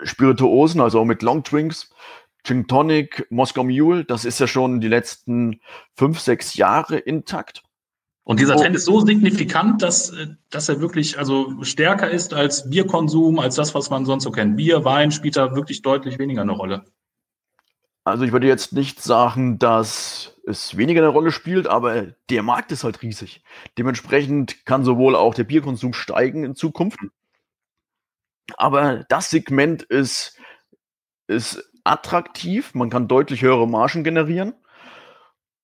Spirituosen, 0.00 0.80
also 0.80 1.00
auch 1.00 1.04
mit 1.04 1.22
Long 1.22 1.42
Drinks, 1.42 1.90
Gin 2.44 2.68
Tonic, 2.68 3.26
Moskau 3.30 3.64
Mule. 3.64 4.04
Das 4.04 4.24
ist 4.24 4.38
ja 4.38 4.46
schon 4.46 4.80
die 4.80 4.86
letzten 4.86 5.60
fünf, 5.96 6.20
sechs 6.20 6.54
Jahre 6.54 6.98
intakt. 6.98 7.64
Und 8.22 8.38
dieser 8.38 8.54
Trend 8.54 8.76
ist 8.76 8.84
so 8.84 9.00
signifikant, 9.00 9.82
dass, 9.82 10.12
dass 10.50 10.68
er 10.68 10.80
wirklich 10.80 11.18
also 11.18 11.52
stärker 11.62 12.08
ist 12.08 12.32
als 12.32 12.70
Bierkonsum, 12.70 13.40
als 13.40 13.56
das, 13.56 13.74
was 13.74 13.90
man 13.90 14.06
sonst 14.06 14.22
so 14.22 14.30
kennt. 14.30 14.56
Bier, 14.56 14.84
Wein 14.84 15.10
spielt 15.10 15.36
da 15.36 15.56
wirklich 15.56 15.82
deutlich 15.82 16.20
weniger 16.20 16.42
eine 16.42 16.52
Rolle. 16.52 16.84
Also 18.04 18.24
ich 18.24 18.32
würde 18.32 18.46
jetzt 18.46 18.72
nicht 18.72 19.02
sagen, 19.02 19.58
dass 19.58 20.40
es 20.46 20.76
weniger 20.76 21.00
eine 21.02 21.10
Rolle 21.10 21.32
spielt, 21.32 21.66
aber 21.66 22.08
der 22.30 22.42
Markt 22.42 22.72
ist 22.72 22.84
halt 22.84 23.02
riesig. 23.02 23.42
Dementsprechend 23.78 24.64
kann 24.64 24.84
sowohl 24.84 25.14
auch 25.14 25.34
der 25.34 25.44
Bierkonsum 25.44 25.92
steigen 25.92 26.44
in 26.44 26.54
Zukunft. 26.54 26.98
Aber 28.56 29.04
das 29.08 29.30
Segment 29.30 29.82
ist, 29.82 30.36
ist 31.26 31.70
attraktiv, 31.84 32.74
man 32.74 32.90
kann 32.90 33.08
deutlich 33.08 33.42
höhere 33.42 33.68
Margen 33.68 34.02
generieren. 34.02 34.54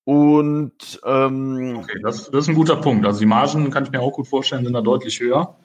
Und 0.04 1.00
ähm, 1.04 1.78
okay, 1.78 1.98
das, 2.00 2.30
das, 2.30 2.44
ist 2.44 2.48
ein 2.48 2.54
guter 2.54 2.76
Punkt. 2.76 3.04
Also 3.06 3.18
die 3.18 3.26
Margen 3.26 3.70
kann 3.70 3.84
ich 3.84 3.90
mir 3.90 4.00
auch 4.00 4.12
gut 4.12 4.28
vorstellen, 4.28 4.64
sind 4.64 4.74
da 4.74 4.80
deutlich 4.80 5.18
höher. 5.18 5.56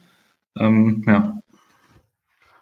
Ähm, 0.58 1.04
ja. 1.06 1.38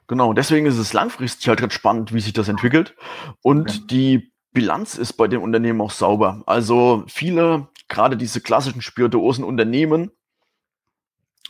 Genau, 0.10 0.34
deswegen 0.34 0.66
ist 0.66 0.80
es 0.80 0.92
langfristig 0.92 1.48
halt 1.50 1.60
ganz 1.60 1.74
spannend, 1.74 2.16
wie 2.16 2.20
sich 2.20 2.34
das 2.34 2.48
entwickelt. 2.48 2.96
Und 3.44 3.70
okay. 3.70 3.82
die 3.92 4.34
Bilanz 4.52 4.96
ist 4.96 5.14
bei 5.14 5.28
den 5.28 5.40
Unternehmen 5.40 5.80
auch 5.82 5.92
sauber. 5.92 6.42
Also 6.48 7.04
viele, 7.06 7.68
gerade 7.90 8.18
diese 8.18 8.42
klassischen 8.42 8.82
Spirituosen-Unternehmen, 8.82 10.10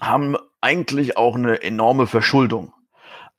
haben 0.02 0.36
eigentlich 0.60 1.16
auch 1.16 1.36
eine 1.36 1.64
enorme 1.64 2.06
Verschuldung. 2.06 2.74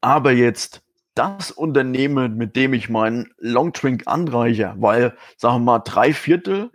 Aber 0.00 0.32
jetzt 0.32 0.80
das 1.14 1.50
Unternehmen, 1.50 2.38
mit 2.38 2.56
dem 2.56 2.72
ich 2.72 2.88
meinen 2.88 3.30
Longdrink 3.36 4.04
anreiche, 4.06 4.74
weil, 4.78 5.14
sagen 5.36 5.56
wir 5.56 5.72
mal, 5.72 5.78
drei 5.80 6.14
Viertel, 6.14 6.70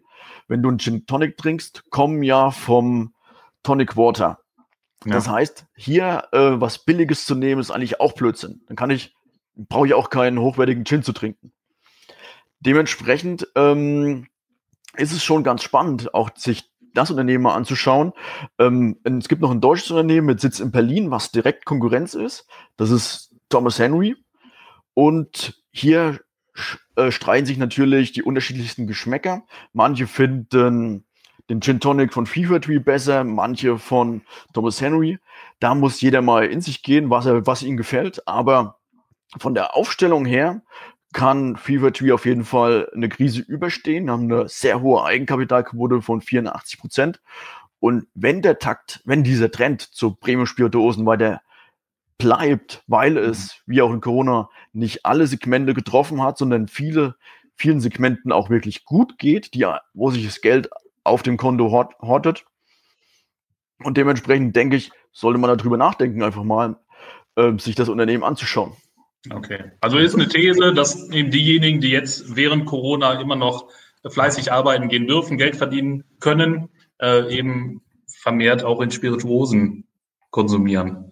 wenn 0.47 0.61
du 0.61 0.69
einen 0.69 0.77
Gin 0.77 1.07
Tonic 1.07 1.35
trinkst, 1.37 1.89
kommen 1.89 2.21
ja 2.21 2.51
vom 2.51 3.15
Tonic 3.63 3.97
Water. 3.97 4.44
Das 5.13 5.27
heißt, 5.27 5.67
hier 5.75 6.27
äh, 6.31 6.59
was 6.59 6.79
Billiges 6.79 7.25
zu 7.25 7.35
nehmen, 7.35 7.61
ist 7.61 7.71
eigentlich 7.71 7.99
auch 7.99 8.13
Blödsinn. 8.13 8.61
Dann 8.67 8.75
kann 8.75 8.89
ich, 8.89 9.13
brauche 9.55 9.87
ich 9.87 9.93
auch 9.93 10.09
keinen 10.09 10.39
hochwertigen 10.39 10.85
Gin 10.85 11.03
zu 11.03 11.13
trinken. 11.13 11.51
Dementsprechend 12.59 13.47
ähm, 13.55 14.27
ist 14.95 15.11
es 15.11 15.23
schon 15.23 15.43
ganz 15.43 15.61
spannend, 15.61 16.13
auch 16.13 16.31
sich 16.35 16.71
das 16.93 17.11
Unternehmen 17.11 17.43
mal 17.43 17.53
anzuschauen. 17.53 18.13
Ähm, 18.57 18.97
es 19.03 19.27
gibt 19.27 19.41
noch 19.41 19.51
ein 19.51 19.61
deutsches 19.61 19.91
Unternehmen 19.91 20.27
mit 20.27 20.39
Sitz 20.39 20.59
in 20.59 20.71
Berlin, 20.71 21.11
was 21.11 21.31
direkt 21.31 21.65
Konkurrenz 21.65 22.13
ist. 22.13 22.47
Das 22.77 22.89
ist 22.89 23.35
Thomas 23.49 23.77
Henry. 23.77 24.15
Und 24.93 25.61
hier 25.71 26.21
äh, 26.95 27.11
streiten 27.11 27.45
sich 27.45 27.57
natürlich 27.57 28.13
die 28.13 28.23
unterschiedlichsten 28.23 28.87
Geschmäcker. 28.87 29.45
Manche 29.73 30.07
finden 30.07 31.05
den 31.49 31.61
Gin 31.61 31.79
Tonic 31.79 32.13
von 32.13 32.25
Fever 32.25 32.59
Tree 32.59 32.79
besser, 32.79 33.23
manche 33.23 33.77
von 33.77 34.21
Thomas 34.53 34.81
Henry. 34.81 35.19
Da 35.59 35.75
muss 35.75 36.01
jeder 36.01 36.21
mal 36.21 36.45
in 36.45 36.61
sich 36.61 36.83
gehen, 36.83 37.09
was, 37.09 37.25
er, 37.25 37.45
was 37.45 37.63
ihm 37.63 37.77
gefällt. 37.77 38.27
Aber 38.27 38.77
von 39.37 39.53
der 39.53 39.75
Aufstellung 39.75 40.25
her 40.25 40.61
kann 41.13 41.55
Fever 41.55 41.93
Tree 41.93 42.11
auf 42.11 42.25
jeden 42.25 42.43
Fall 42.43 42.89
eine 42.93 43.09
Krise 43.09 43.41
überstehen, 43.41 44.09
haben 44.09 44.31
eine 44.31 44.49
sehr 44.49 44.81
hohe 44.81 45.05
Eigenkapitalquote 45.05 46.01
von 46.01 46.21
84 46.21 46.79
Prozent. 46.79 47.21
Und 47.79 48.07
wenn 48.15 48.41
der 48.41 48.59
Takt, 48.59 49.01
wenn 49.05 49.23
dieser 49.23 49.51
Trend 49.51 49.81
zu 49.81 50.15
Premium-Spirituosen 50.15 51.05
weiter 51.05 51.41
bleibt, 52.17 52.83
weil 52.87 53.17
es, 53.17 53.61
wie 53.65 53.81
auch 53.81 53.91
in 53.91 54.01
Corona, 54.01 54.49
nicht 54.73 55.05
alle 55.05 55.27
Segmente 55.27 55.73
getroffen 55.73 56.21
hat, 56.23 56.37
sondern 56.37 56.67
viele, 56.67 57.15
vielen 57.55 57.81
Segmenten 57.81 58.31
auch 58.31 58.49
wirklich 58.49 58.85
gut 58.85 59.17
geht, 59.17 59.53
die, 59.53 59.65
wo 59.93 60.11
sich 60.11 60.25
das 60.25 60.41
Geld 60.41 60.69
auf 61.05 61.23
dem 61.23 61.37
Konto 61.37 61.71
hortet. 61.71 62.45
Und 63.83 63.97
dementsprechend 63.97 64.55
denke 64.55 64.75
ich, 64.75 64.91
sollte 65.11 65.39
man 65.39 65.57
darüber 65.57 65.77
nachdenken, 65.77 66.23
einfach 66.23 66.43
mal 66.43 66.77
äh, 67.35 67.57
sich 67.57 67.75
das 67.75 67.89
Unternehmen 67.89 68.23
anzuschauen. 68.23 68.73
Okay. 69.31 69.71
Also 69.81 69.97
ist 69.97 70.15
eine 70.15 70.27
These, 70.27 70.73
dass 70.73 71.09
eben 71.09 71.31
diejenigen, 71.31 71.81
die 71.81 71.89
jetzt 71.89 72.35
während 72.35 72.65
Corona 72.65 73.19
immer 73.19 73.35
noch 73.35 73.69
fleißig 74.07 74.51
arbeiten 74.51 74.87
gehen 74.87 75.07
dürfen, 75.07 75.37
Geld 75.37 75.55
verdienen 75.55 76.03
können, 76.19 76.69
äh, 77.01 77.35
eben 77.35 77.81
vermehrt 78.07 78.63
auch 78.63 78.81
in 78.81 78.91
Spirituosen 78.91 79.87
konsumieren. 80.29 81.11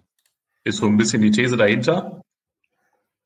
Ist 0.64 0.78
so 0.78 0.86
ein 0.86 0.96
bisschen 0.96 1.22
die 1.22 1.30
These 1.30 1.56
dahinter. 1.56 2.23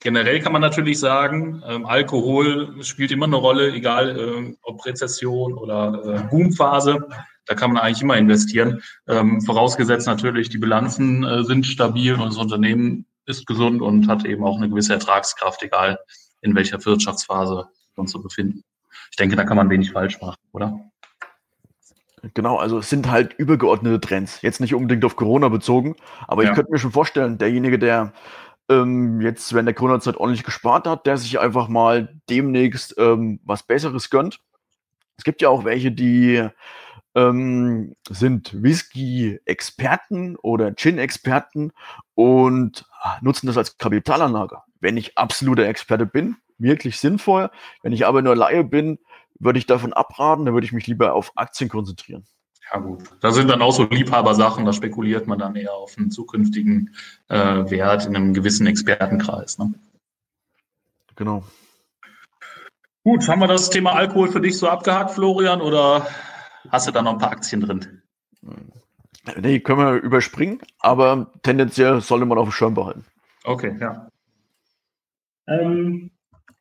Generell 0.01 0.41
kann 0.41 0.53
man 0.53 0.63
natürlich 0.63 1.01
sagen, 1.01 1.63
ähm, 1.67 1.85
Alkohol 1.85 2.83
spielt 2.85 3.11
immer 3.11 3.27
eine 3.27 3.37
Rolle, 3.37 3.73
egal 3.73 4.17
äh, 4.17 4.57
ob 4.63 4.87
Rezession 4.87 5.55
oder 5.55 6.03
äh, 6.05 6.23
Boomphase. 6.31 7.09
Da 7.47 7.55
kann 7.55 7.73
man 7.73 7.83
eigentlich 7.83 8.03
immer 8.03 8.17
investieren. 8.17 8.83
Ähm, 9.09 9.41
vorausgesetzt 9.41 10.07
natürlich, 10.07 10.51
die 10.51 10.59
Bilanzen 10.59 11.25
äh, 11.25 11.43
sind 11.43 11.67
stabil 11.67 12.15
und 12.15 12.27
das 12.27 12.37
Unternehmen 12.37 13.07
ist 13.27 13.47
gesund 13.47 13.83
und 13.83 14.09
hat 14.09 14.25
eben 14.25 14.45
auch 14.45 14.57
eine 14.57 14.69
gewisse 14.69 14.93
Ertragskraft, 14.93 15.63
egal 15.63 15.99
in 16.43 16.55
welcher 16.55 16.85
Wirtschaftsphase 16.85 17.67
wir 17.95 18.01
uns 18.01 18.13
so 18.13 18.23
befinden. 18.23 18.63
Ich 19.11 19.17
denke, 19.17 19.35
da 19.35 19.45
kann 19.45 19.57
man 19.57 19.71
wenig 19.71 19.91
falsch 19.91 20.21
machen, 20.21 20.37
oder? 20.53 20.79
Genau, 22.35 22.57
also 22.57 22.79
es 22.79 22.91
sind 22.91 23.11
halt 23.11 23.35
übergeordnete 23.35 24.01
Trends. 24.01 24.43
Jetzt 24.43 24.61
nicht 24.61 24.75
unbedingt 24.75 25.05
auf 25.05 25.17
Corona 25.17 25.49
bezogen, 25.49 25.97
aber 26.27 26.45
ja. 26.45 26.51
ich 26.51 26.55
könnte 26.55 26.71
mir 26.71 26.79
schon 26.79 26.93
vorstellen, 26.93 27.39
derjenige, 27.39 27.79
der 27.79 28.13
ähm, 28.69 29.21
jetzt 29.21 29.53
während 29.53 29.67
der 29.67 29.75
Corona-Zeit 29.75 30.17
ordentlich 30.17 30.45
gespart 30.45 30.87
hat, 30.87 31.07
der 31.07 31.17
sich 31.17 31.39
einfach 31.41 31.69
mal 31.69 32.21
demnächst 32.29 32.95
ähm, 32.99 33.41
was 33.45 33.63
Besseres 33.63 34.11
gönnt. 34.11 34.41
Es 35.17 35.25
gibt 35.25 35.43
ja 35.43 35.49
auch 35.49 35.65
welche, 35.65 35.91
die 35.91 36.49
ähm, 37.15 37.97
sind 38.09 38.63
Whisky-Experten 38.63 40.37
oder 40.37 40.75
Gin-Experten 40.75 41.73
und 42.15 42.87
nutzen 43.21 43.47
das 43.47 43.57
als 43.57 43.79
Kapitalanlage. 43.79 44.59
Wenn 44.81 44.97
ich 44.97 45.19
absoluter 45.19 45.67
Experte 45.67 46.07
bin, 46.07 46.37
wirklich 46.59 47.01
sinnvoll. 47.01 47.51
Wenn 47.83 47.93
ich 47.93 48.07
aber 48.07 48.23
nur 48.23 48.37
Laie 48.37 48.65
bin, 48.65 48.99
würde 49.41 49.59
ich 49.59 49.67
davon 49.67 49.93
abraten, 49.93 50.45
dann 50.45 50.55
würde 50.55 50.67
ich 50.67 50.73
mich 50.73 50.87
lieber 50.87 51.15
auf 51.15 51.33
Aktien 51.37 51.69
konzentrieren. 51.69 52.25
Ja 52.73 52.81
gut, 52.81 53.05
da 53.21 53.33
sind 53.33 53.49
dann 53.49 53.63
auch 53.63 53.73
so 53.73 53.85
Liebhabersachen, 53.85 54.67
da 54.67 54.73
spekuliert 54.73 55.27
man 55.27 55.39
dann 55.39 55.57
eher 55.57 55.73
auf 55.73 55.97
einen 55.97 56.11
zukünftigen 56.11 56.95
äh, 57.29 57.71
Wert 57.71 58.05
in 58.05 58.15
einem 58.15 58.35
gewissen 58.35 58.67
Expertenkreis. 58.67 59.59
Ne? 59.59 59.73
Genau. 61.17 61.45
Gut, 63.05 63.27
haben 63.27 63.41
wir 63.41 63.49
das 63.49 63.71
Thema 63.71 63.95
Alkohol 63.95 64.31
für 64.31 64.41
dich 64.41 64.59
so 64.59 64.69
abgehakt, 64.69 65.13
Florian, 65.13 65.63
oder 65.63 66.07
hast 66.69 66.87
du 66.87 66.93
da 66.93 67.01
noch 67.01 67.13
ein 67.13 67.19
paar 67.19 67.31
Aktien 67.31 67.63
drin? 67.63 68.03
Nee, 69.37 69.61
können 69.61 69.79
wir 69.79 69.95
überspringen, 69.95 70.61
aber 70.79 71.33
tendenziell 71.43 72.01
sollte 72.03 72.27
man 72.27 72.39
auf 72.39 72.49
dem 72.49 72.53
Schirm 72.53 72.75
behalten. 72.75 73.05
Okay, 73.45 73.77
ja. 73.81 74.11
Ähm, 75.47 76.11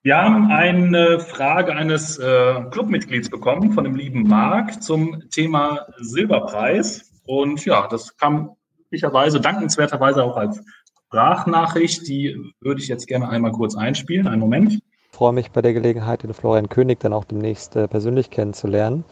wir 0.03 0.17
haben 0.17 0.51
eine 0.51 1.19
Frage 1.19 1.75
eines 1.75 2.17
äh, 2.17 2.61
Clubmitglieds 2.71 3.29
bekommen 3.29 3.73
von 3.73 3.83
dem 3.83 3.95
lieben 3.95 4.23
Marc 4.23 4.81
zum 4.81 5.23
Thema 5.29 5.87
Silberpreis. 5.97 7.11
Und 7.25 7.65
ja, 7.65 7.87
das 7.87 8.15
kam 8.17 8.55
glücklicherweise, 8.77 9.41
dankenswerterweise 9.41 10.23
auch 10.23 10.37
als 10.37 10.63
Sprachnachricht. 11.07 12.07
Die 12.07 12.53
würde 12.61 12.81
ich 12.81 12.87
jetzt 12.87 13.07
gerne 13.07 13.29
einmal 13.29 13.51
kurz 13.51 13.75
einspielen. 13.75 14.27
Einen 14.27 14.41
Moment 14.41 14.79
freue 15.17 15.33
mich 15.33 15.49
bei 15.49 15.63
der 15.63 15.73
Gelegenheit, 15.73 16.21
den 16.21 16.35
Florian 16.35 16.69
König 16.69 16.99
dann 16.99 17.11
auch 17.11 17.25
demnächst 17.25 17.75
äh, 17.75 17.87
persönlich 17.87 18.29
kennenzulernen 18.29 19.03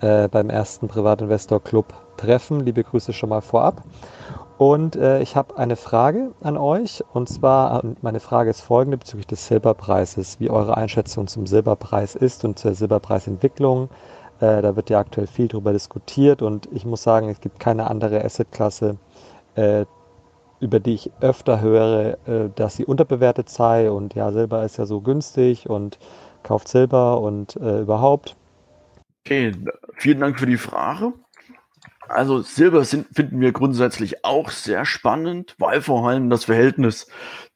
äh, 0.00 0.28
beim 0.28 0.50
ersten 0.50 0.88
Privatinvestor 0.88 1.64
Club 1.64 1.94
Treffen. 2.18 2.60
Liebe 2.60 2.84
Grüße 2.84 3.14
schon 3.14 3.30
mal 3.30 3.40
vorab. 3.40 3.82
Und 4.58 4.94
äh, 4.94 5.20
ich 5.20 5.34
habe 5.34 5.56
eine 5.58 5.76
Frage 5.76 6.32
an 6.40 6.56
euch. 6.56 7.02
Und 7.12 7.28
zwar, 7.28 7.82
äh, 7.82 7.94
meine 8.02 8.20
Frage 8.20 8.50
ist 8.50 8.60
folgende 8.60 8.98
bezüglich 8.98 9.26
des 9.26 9.46
Silberpreises, 9.46 10.38
wie 10.38 10.50
eure 10.50 10.76
Einschätzung 10.76 11.26
zum 11.26 11.46
Silberpreis 11.46 12.14
ist 12.14 12.44
und 12.44 12.58
zur 12.58 12.74
Silberpreisentwicklung. 12.74 13.88
Äh, 14.40 14.62
da 14.62 14.76
wird 14.76 14.90
ja 14.90 15.00
aktuell 15.00 15.26
viel 15.26 15.48
darüber 15.48 15.72
diskutiert 15.72 16.42
und 16.42 16.68
ich 16.72 16.84
muss 16.84 17.02
sagen, 17.02 17.28
es 17.28 17.40
gibt 17.40 17.58
keine 17.58 17.88
andere 17.88 18.24
Assetklasse, 18.24 18.96
äh, 19.56 19.86
über 20.60 20.80
die 20.80 20.94
ich 20.94 21.10
öfter 21.20 21.60
höre, 21.60 22.18
äh, 22.26 22.50
dass 22.54 22.76
sie 22.76 22.84
unterbewertet 22.84 23.48
sei 23.48 23.90
und 23.90 24.14
ja, 24.14 24.32
Silber 24.32 24.64
ist 24.64 24.78
ja 24.78 24.86
so 24.86 25.00
günstig 25.00 25.68
und 25.68 25.98
kauft 26.42 26.68
Silber 26.68 27.20
und 27.20 27.56
äh, 27.56 27.80
überhaupt. 27.80 28.36
Okay, 29.24 29.52
vielen 29.96 30.20
Dank 30.20 30.38
für 30.38 30.46
die 30.46 30.58
Frage. 30.58 31.12
Also 32.08 32.42
Silber 32.42 32.84
sind, 32.84 33.06
finden 33.14 33.40
wir 33.40 33.52
grundsätzlich 33.52 34.24
auch 34.24 34.50
sehr 34.50 34.84
spannend, 34.84 35.54
weil 35.58 35.80
vor 35.80 36.08
allem 36.08 36.30
das 36.30 36.44
Verhältnis 36.44 37.06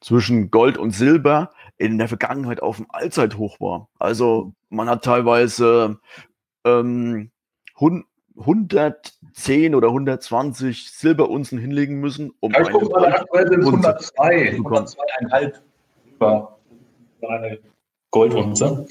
zwischen 0.01 0.51
Gold 0.51 0.77
und 0.77 0.91
Silber 0.91 1.51
in 1.77 1.97
der 1.97 2.07
Vergangenheit 2.07 2.61
auf 2.61 2.77
dem 2.77 2.87
Allzeithoch 2.89 3.59
war. 3.59 3.87
Also 3.99 4.53
man 4.69 4.89
hat 4.89 5.03
teilweise 5.03 5.99
ähm, 6.65 7.31
110 7.77 9.75
oder 9.75 9.87
120 9.89 10.91
Silberunzen 10.91 11.57
hinlegen 11.57 11.99
müssen, 11.99 12.31
um 12.39 12.51
ja, 12.51 12.61
ich 12.61 12.69
gucke 12.69 12.89
mal, 12.89 13.13
aktuell 13.13 13.47
sind 13.47 13.65
102, 13.65 14.57
102,5 14.57 15.53
über 16.15 16.59
eine 17.27 17.59
Goldunze. 18.11 18.87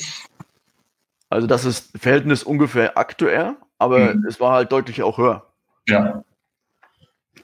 Also 1.30 1.46
das 1.46 1.64
ist 1.64 1.98
Verhältnis 1.98 2.42
ungefähr 2.42 2.96
aktuell, 2.96 3.56
aber 3.78 4.14
mhm. 4.14 4.24
es 4.26 4.40
war 4.40 4.52
halt 4.52 4.72
deutlich 4.72 5.02
auch 5.02 5.18
höher. 5.18 5.47
Ja. 5.88 6.24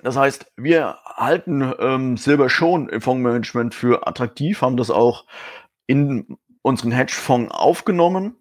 Das 0.02 0.16
heißt, 0.16 0.52
wir 0.56 0.98
halten 1.04 1.72
ähm, 1.78 2.16
Silber 2.16 2.50
schon 2.50 2.88
im 2.88 3.00
Fondsmanagement 3.00 3.74
für 3.74 4.06
attraktiv, 4.06 4.60
haben 4.60 4.76
das 4.76 4.90
auch 4.90 5.24
in 5.86 6.36
unseren 6.62 6.92
Hedgefonds 6.92 7.54
aufgenommen 7.54 8.36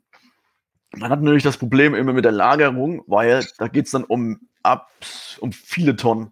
man 0.96 1.12
hat 1.12 1.22
natürlich 1.22 1.44
das 1.44 1.58
Problem 1.58 1.96
immer 1.96 2.14
mit 2.14 2.26
der 2.26 2.32
Lagerung, 2.32 3.04
weil 3.08 3.46
da 3.58 3.68
geht 3.68 3.86
es 3.86 3.92
dann 3.92 4.04
um, 4.04 4.48
ab, 4.62 4.90
um 5.40 5.52
viele 5.52 5.96
Tonnen. 5.96 6.32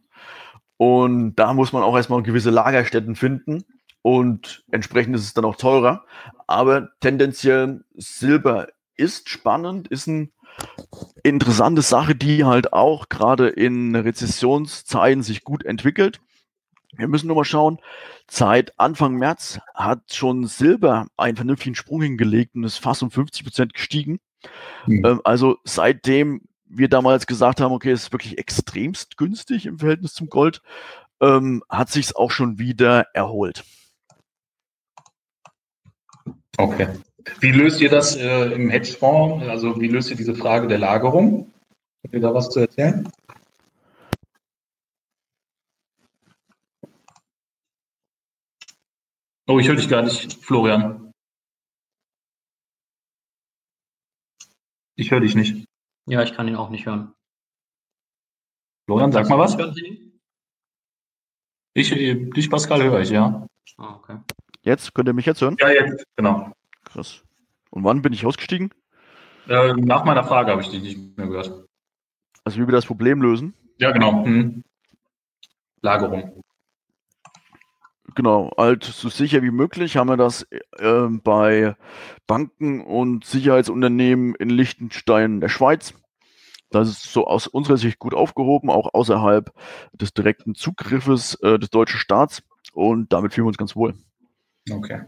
Und 0.78 1.36
da 1.36 1.54
muss 1.54 1.74
man 1.74 1.84
auch 1.84 1.96
erstmal 1.96 2.24
gewisse 2.24 2.50
Lagerstätten 2.50 3.16
finden. 3.16 3.64
Und 4.02 4.64
entsprechend 4.72 5.16
ist 5.16 5.24
es 5.24 5.34
dann 5.34 5.46
auch 5.46 5.56
teurer. 5.56 6.06
Aber 6.48 6.90
tendenziell 7.00 7.84
Silber 7.94 8.68
ist 8.96 9.30
spannend, 9.30 9.88
ist 9.88 10.08
ein 10.08 10.32
interessante 11.24 11.82
Sache, 11.82 12.16
die 12.16 12.46
halt 12.46 12.74
auch 12.74 13.10
gerade 13.10 13.50
in 13.50 13.96
Rezessionszeiten 13.96 15.24
sich 15.24 15.44
gut 15.44 15.66
entwickelt. 15.66 16.20
Wir 16.98 17.08
müssen 17.08 17.28
nur 17.28 17.38
mal 17.38 17.46
schauen, 17.46 17.80
seit 18.30 18.78
Anfang 18.80 19.16
März 19.16 19.60
hat 19.74 20.14
schon 20.14 20.46
Silber 20.46 21.08
einen 21.16 21.38
vernünftigen 21.38 21.76
Sprung 21.76 22.02
hingelegt 22.02 22.56
und 22.56 22.64
ist 22.64 22.80
fast 22.80 23.02
um 23.02 23.12
50 23.12 23.44
Prozent 23.44 23.74
gestiegen. 23.74 24.20
Mhm. 24.86 25.06
Ähm, 25.06 25.22
also 25.24 25.58
seitdem 25.64 26.42
wir 26.66 26.90
damals 26.90 27.28
gesagt 27.28 27.62
haben, 27.62 27.74
okay, 27.74 27.92
es 27.92 28.04
ist 28.04 28.12
wirklich 28.12 28.38
extremst 28.38 29.18
günstig 29.18 29.66
im 29.66 29.80
Verhältnis 29.80 30.14
zum 30.14 30.28
Gold, 30.28 30.62
ähm, 31.22 31.64
hat 31.70 31.90
sich 31.90 32.08
es 32.08 32.16
auch 32.16 32.32
schon 32.32 32.60
wieder 32.60 33.08
erholt. 33.14 33.64
Okay. 36.58 36.88
Wie 37.40 37.52
löst 37.52 37.82
ihr 37.82 37.90
das 37.90 38.16
äh, 38.16 38.52
im 38.54 38.70
Hedgefonds? 38.70 39.48
Also 39.48 39.80
wie 39.80 39.88
löst 39.88 40.10
ihr 40.10 40.18
diese 40.18 40.36
Frage 40.36 40.68
der 40.68 40.80
Lagerung? 40.80 41.52
Habt 42.04 42.14
ihr 42.14 42.22
da 42.22 42.34
was 42.34 42.50
zu 42.50 42.60
erzählen? 42.60 43.08
Oh, 49.48 49.60
ich 49.60 49.68
höre 49.68 49.76
dich 49.76 49.90
gar 49.90 50.02
nicht, 50.02 50.34
Florian. 50.44 51.12
Ich 54.96 55.12
höre 55.12 55.20
dich 55.20 55.36
nicht. 55.36 55.66
Ja, 56.08 56.24
ich 56.24 56.34
kann 56.34 56.48
ihn 56.48 56.56
auch 56.56 56.70
nicht 56.70 56.86
hören. 56.86 57.14
Florian, 58.86 59.12
sag 59.12 59.28
mal 59.30 59.40
was. 59.40 59.58
Ich, 61.74 61.92
äh, 61.92 62.16
dich, 62.16 62.50
Pascal, 62.50 62.84
höre 62.84 63.02
ich, 63.02 63.10
ja. 63.10 63.48
Ah, 63.78 63.96
okay. 63.96 64.20
Jetzt, 64.64 64.94
könnt 64.94 65.08
ihr 65.08 65.14
mich 65.14 65.26
jetzt 65.26 65.42
hören? 65.42 65.58
Ja, 65.60 65.70
jetzt, 65.70 66.06
genau. 66.16 66.52
Krass. 66.94 67.24
Und 67.70 67.84
wann 67.84 68.02
bin 68.02 68.14
ich 68.14 68.26
ausgestiegen? 68.26 68.72
Äh, 69.48 69.74
nach 69.74 70.04
meiner 70.04 70.24
Frage 70.24 70.52
habe 70.52 70.62
ich 70.62 70.70
dich 70.70 70.82
nicht 70.82 71.18
mehr 71.18 71.28
gehört. 71.28 71.66
Also 72.44 72.60
wie 72.60 72.68
wir 72.68 72.74
das 72.74 72.86
Problem 72.86 73.22
lösen? 73.22 73.54
Ja, 73.78 73.92
genau. 73.92 74.26
Hm. 74.26 74.64
Lagerung. 75.82 76.44
Genau, 78.14 78.52
halt 78.58 78.84
so 78.84 79.10
sicher 79.10 79.42
wie 79.42 79.52
möglich 79.52 79.96
haben 79.96 80.10
wir 80.10 80.18
das 80.18 80.46
äh, 80.78 81.08
bei 81.24 81.76
Banken 82.28 82.82
und 82.82 83.24
Sicherheitsunternehmen 83.24 84.36
in 84.36 84.50
Liechtenstein, 84.50 85.40
der 85.40 85.48
Schweiz. 85.48 85.94
Das 86.72 86.90
ist 86.90 87.04
so 87.04 87.26
aus 87.26 87.48
unserer 87.48 87.78
Sicht 87.78 88.00
gut 88.00 88.14
aufgehoben, 88.14 88.70
auch 88.70 88.94
außerhalb 88.94 89.52
des 89.94 90.14
direkten 90.14 90.56
Zugriffes 90.56 91.36
äh, 91.36 91.58
des 91.58 91.70
deutschen 91.70 92.00
Staats. 92.00 92.44
Und 92.74 93.14
damit 93.14 93.34
fühlen 93.34 93.46
wir 93.46 93.50
uns 93.50 93.58
ganz 93.58 93.76
wohl. 93.76 93.94
Okay. 94.70 95.04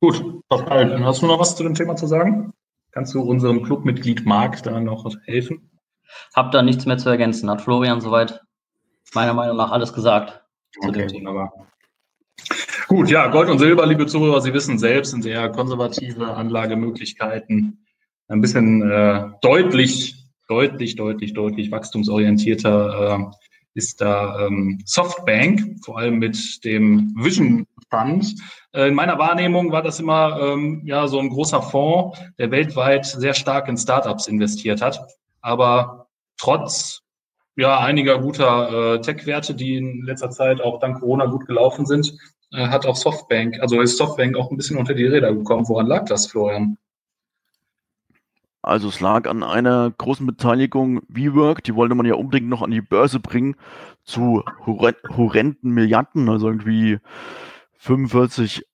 Gut, 0.00 0.46
Pascal, 0.48 1.04
hast 1.04 1.22
du 1.22 1.26
noch 1.26 1.40
was 1.40 1.56
zu 1.56 1.64
dem 1.64 1.74
Thema 1.74 1.96
zu 1.96 2.06
sagen? 2.06 2.52
Kannst 2.92 3.14
du 3.14 3.20
unserem 3.20 3.64
Clubmitglied 3.64 4.24
Marc 4.24 4.62
da 4.62 4.80
noch 4.80 5.04
helfen? 5.24 5.70
Hab 6.34 6.52
da 6.52 6.62
nichts 6.62 6.86
mehr 6.86 6.98
zu 6.98 7.08
ergänzen. 7.08 7.50
Hat 7.50 7.60
Florian 7.60 8.00
soweit 8.00 8.40
meiner 9.14 9.34
Meinung 9.34 9.56
nach 9.56 9.72
alles 9.72 9.92
gesagt. 9.92 10.40
Okay, 10.80 11.08
wunderbar. 11.12 11.52
Gut, 12.86 13.10
ja, 13.10 13.26
Gold 13.26 13.50
und 13.50 13.58
Silber, 13.58 13.86
liebe 13.86 14.06
Zuhörer, 14.06 14.40
Sie 14.40 14.54
wissen 14.54 14.78
selbst, 14.78 15.10
sind 15.10 15.26
eher 15.26 15.50
konservative 15.50 16.28
Anlagemöglichkeiten. 16.34 17.84
Ein 18.28 18.40
bisschen 18.40 18.88
äh, 18.88 19.30
deutlich, 19.42 20.14
deutlich, 20.48 20.94
deutlich, 20.96 21.34
deutlich 21.34 21.70
wachstumsorientierter 21.70 23.18
äh, 23.18 23.47
ist 23.74 24.00
da 24.00 24.46
ähm, 24.46 24.82
Softbank, 24.84 25.84
vor 25.84 25.98
allem 25.98 26.18
mit 26.18 26.64
dem 26.64 27.14
Vision 27.16 27.66
Fund. 27.90 28.34
Äh, 28.72 28.88
in 28.88 28.94
meiner 28.94 29.18
Wahrnehmung 29.18 29.72
war 29.72 29.82
das 29.82 30.00
immer 30.00 30.38
ähm, 30.40 30.82
ja 30.84 31.06
so 31.06 31.18
ein 31.18 31.30
großer 31.30 31.62
Fonds, 31.62 32.18
der 32.38 32.50
weltweit 32.50 33.06
sehr 33.06 33.34
stark 33.34 33.68
in 33.68 33.76
Startups 33.76 34.26
investiert 34.26 34.82
hat. 34.82 35.00
Aber 35.40 36.08
trotz 36.36 37.02
ja, 37.56 37.80
einiger 37.80 38.20
guter 38.20 38.94
äh, 38.94 39.00
Tech-Werte, 39.00 39.54
die 39.54 39.76
in 39.76 40.02
letzter 40.02 40.30
Zeit 40.30 40.60
auch 40.60 40.78
dank 40.78 41.00
Corona 41.00 41.26
gut 41.26 41.46
gelaufen 41.46 41.86
sind, 41.86 42.14
äh, 42.52 42.68
hat 42.68 42.86
auch 42.86 42.94
Softbank, 42.94 43.60
also 43.60 43.80
ist 43.80 43.98
Softbank 43.98 44.36
auch 44.36 44.50
ein 44.50 44.56
bisschen 44.56 44.76
unter 44.76 44.94
die 44.94 45.06
Räder 45.06 45.34
gekommen. 45.34 45.68
Woran 45.68 45.86
lag 45.86 46.04
das, 46.04 46.26
Florian? 46.26 46.78
Also 48.62 48.88
es 48.88 49.00
lag 49.00 49.28
an 49.28 49.42
einer 49.42 49.90
großen 49.90 50.26
Beteiligung 50.26 51.02
WeWork, 51.08 51.62
die 51.62 51.74
wollte 51.74 51.94
man 51.94 52.06
ja 52.06 52.14
unbedingt 52.14 52.48
noch 52.48 52.62
an 52.62 52.70
die 52.70 52.80
Börse 52.80 53.20
bringen 53.20 53.56
zu 54.04 54.42
horrenden 54.66 55.70
Milliarden, 55.70 56.28
also 56.28 56.48
irgendwie 56.48 56.98
45, 57.78 58.64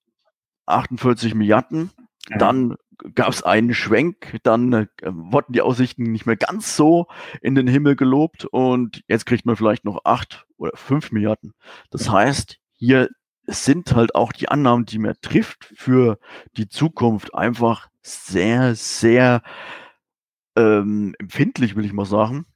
48 0.66 1.34
Milliarden. 1.34 1.90
Ja. 2.30 2.38
Dann 2.38 2.76
gab 3.14 3.28
es 3.28 3.42
einen 3.42 3.74
Schwenk, 3.74 4.38
dann 4.42 4.72
äh, 4.72 4.86
wurden 5.04 5.52
die 5.52 5.60
Aussichten 5.60 6.04
nicht 6.04 6.26
mehr 6.26 6.36
ganz 6.36 6.76
so 6.76 7.06
in 7.42 7.54
den 7.54 7.66
Himmel 7.66 7.96
gelobt 7.96 8.44
und 8.46 9.02
jetzt 9.08 9.26
kriegt 9.26 9.44
man 9.44 9.56
vielleicht 9.56 9.84
noch 9.84 10.04
acht 10.04 10.46
oder 10.56 10.72
fünf 10.74 11.12
Milliarden. 11.12 11.52
Das 11.90 12.08
heißt, 12.08 12.58
hier 12.72 13.08
sind 13.46 13.94
halt 13.94 14.14
auch 14.14 14.32
die 14.32 14.48
Annahmen, 14.48 14.86
die 14.86 14.98
man 14.98 15.14
trifft 15.20 15.70
für 15.76 16.18
die 16.56 16.68
Zukunft, 16.68 17.34
einfach 17.34 17.88
sehr, 18.04 18.74
sehr 18.74 19.42
ähm, 20.56 21.14
empfindlich, 21.18 21.74
will 21.74 21.84
ich 21.84 21.92
mal 21.92 22.06
sagen. 22.06 22.46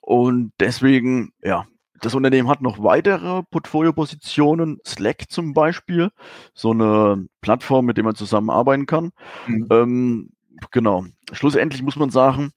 Und 0.00 0.52
deswegen, 0.60 1.32
ja, 1.42 1.66
das 2.00 2.14
Unternehmen 2.14 2.48
hat 2.48 2.60
noch 2.60 2.82
weitere 2.82 3.42
Portfoliopositionen, 3.44 4.78
Slack 4.86 5.30
zum 5.30 5.54
Beispiel, 5.54 6.10
so 6.52 6.72
eine 6.72 7.26
Plattform, 7.40 7.86
mit 7.86 7.96
der 7.96 8.04
man 8.04 8.14
zusammenarbeiten 8.14 8.86
kann. 8.86 9.12
Mhm. 9.46 9.66
Ähm, 9.70 10.30
genau. 10.70 11.06
Schlussendlich 11.32 11.82
muss 11.82 11.96
man 11.96 12.10
sagen, 12.10 12.52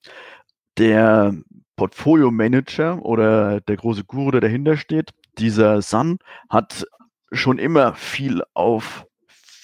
der 0.78 1.34
Portfolio 1.78 2.32
Manager 2.32 3.04
oder 3.04 3.62
der 3.62 3.78
große 3.78 4.04
Guru, 4.04 4.32
der 4.32 4.42
dahinter 4.42 4.78
steht, 4.78 5.12
dieser 5.38 5.82
Sun, 5.82 6.18
hat 6.50 6.86
schon 7.32 7.58
immer 7.58 7.94
viel 7.94 8.44
auf 8.54 9.07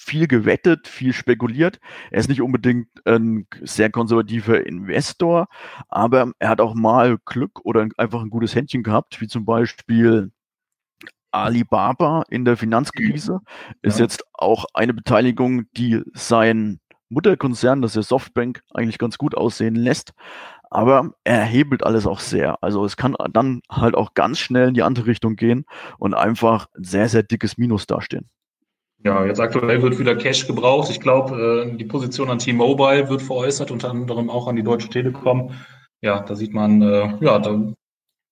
viel 0.04 0.28
gewettet, 0.28 0.86
viel 0.86 1.12
spekuliert. 1.12 1.80
Er 2.10 2.20
ist 2.20 2.28
nicht 2.28 2.42
unbedingt 2.42 2.88
ein 3.06 3.46
sehr 3.62 3.90
konservativer 3.90 4.66
Investor, 4.66 5.48
aber 5.88 6.32
er 6.38 6.48
hat 6.50 6.60
auch 6.60 6.74
mal 6.74 7.18
Glück 7.24 7.64
oder 7.64 7.88
einfach 7.96 8.22
ein 8.22 8.30
gutes 8.30 8.54
Händchen 8.54 8.82
gehabt, 8.82 9.20
wie 9.20 9.28
zum 9.28 9.44
Beispiel 9.44 10.30
Alibaba 11.32 12.22
in 12.30 12.44
der 12.44 12.56
Finanzkrise 12.56 13.40
ist 13.82 13.98
ja. 13.98 14.04
jetzt 14.04 14.24
auch 14.32 14.66
eine 14.72 14.94
Beteiligung, 14.94 15.64
die 15.72 16.00
sein 16.12 16.80
Mutterkonzern, 17.08 17.82
das 17.82 17.92
ist 17.92 17.96
der 17.96 18.02
Softbank, 18.04 18.62
eigentlich 18.72 18.98
ganz 18.98 19.18
gut 19.18 19.36
aussehen 19.36 19.74
lässt. 19.74 20.12
Aber 20.70 21.12
er 21.24 21.42
hebelt 21.42 21.84
alles 21.84 22.06
auch 22.06 22.20
sehr. 22.20 22.62
Also 22.62 22.84
es 22.84 22.96
kann 22.96 23.14
dann 23.32 23.62
halt 23.70 23.94
auch 23.94 24.14
ganz 24.14 24.38
schnell 24.38 24.68
in 24.68 24.74
die 24.74 24.82
andere 24.82 25.06
Richtung 25.06 25.36
gehen 25.36 25.66
und 25.98 26.14
einfach 26.14 26.66
ein 26.76 26.84
sehr, 26.84 27.08
sehr 27.08 27.22
dickes 27.22 27.58
Minus 27.58 27.86
dastehen. 27.86 28.28
Ja, 29.04 29.26
jetzt 29.26 29.38
aktuell 29.38 29.82
wird 29.82 29.98
wieder 29.98 30.16
Cash 30.16 30.46
gebraucht. 30.46 30.90
Ich 30.90 30.98
glaube, 30.98 31.66
äh, 31.70 31.76
die 31.76 31.84
Position 31.84 32.30
an 32.30 32.38
T-Mobile 32.38 33.10
wird 33.10 33.20
veräußert, 33.20 33.70
unter 33.70 33.90
anderem 33.90 34.30
auch 34.30 34.48
an 34.48 34.56
die 34.56 34.62
Deutsche 34.62 34.88
Telekom. 34.88 35.52
Ja, 36.00 36.20
da 36.20 36.34
sieht 36.34 36.54
man, 36.54 36.80
äh, 36.80 37.14
ja, 37.20 37.38
da 37.38 37.74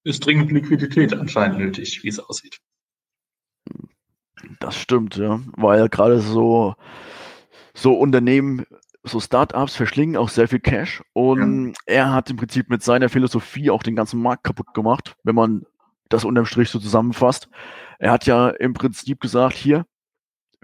ist 0.03 0.25
dringend 0.25 0.51
Liquidität 0.51 1.13
anscheinend 1.13 1.59
nötig, 1.59 2.03
wie 2.03 2.09
es 2.09 2.19
aussieht. 2.19 2.59
Das 4.61 4.77
stimmt, 4.77 5.17
ja, 5.17 5.41
weil 5.57 5.91
gerade 5.91 6.21
so, 6.21 6.75
so 7.75 7.93
Unternehmen, 7.93 8.65
so 9.03 9.21
Startups 9.21 9.77
verschlingen 9.77 10.17
auch 10.17 10.31
sehr 10.31 10.49
viel 10.49 10.61
Cash 10.61 11.03
und 11.13 11.69
ja. 11.69 11.75
er 11.87 12.13
hat 12.13 12.31
im 12.31 12.37
Prinzip 12.37 12.71
mit 12.71 12.83
seiner 12.83 13.11
Philosophie 13.11 13.71
auch 13.71 13.83
den 13.83 13.97
ganzen 13.97 14.23
Markt 14.23 14.45
kaputt 14.45 14.73
gemacht, 14.75 15.17
wenn 15.23 15.35
man 15.35 15.67
das 16.09 16.25
unterm 16.25 16.47
Strich 16.47 16.71
so 16.71 16.79
zusammenfasst. 16.79 17.49
Er 17.99 18.11
hat 18.11 18.27
ja 18.27 18.49
im 18.49 18.73
Prinzip 18.73 19.21
gesagt, 19.21 19.55
hier, 19.55 19.87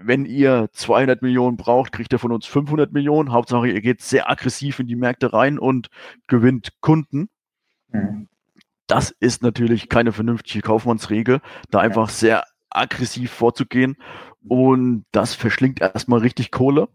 wenn 0.01 0.25
ihr 0.25 0.69
200 0.71 1.21
Millionen 1.21 1.57
braucht, 1.57 1.91
kriegt 1.91 2.13
ihr 2.13 2.19
von 2.19 2.31
uns 2.31 2.45
500 2.45 2.93
Millionen. 2.93 3.33
Hauptsache, 3.33 3.67
ihr 3.67 3.81
geht 3.81 4.01
sehr 4.01 4.29
aggressiv 4.29 4.79
in 4.79 4.87
die 4.87 4.95
Märkte 4.95 5.33
rein 5.33 5.59
und 5.59 5.89
gewinnt 6.27 6.71
Kunden. 6.79 7.29
Mhm. 7.89 8.29
Das 8.87 9.11
ist 9.11 9.43
natürlich 9.43 9.89
keine 9.89 10.13
vernünftige 10.13 10.61
Kaufmannsregel, 10.61 11.41
da 11.69 11.79
einfach 11.79 12.09
sehr 12.09 12.45
aggressiv 12.69 13.31
vorzugehen. 13.31 13.97
Und 14.47 15.05
das 15.11 15.35
verschlingt 15.35 15.81
erstmal 15.81 16.21
richtig 16.21 16.49
Kohle. 16.49 16.87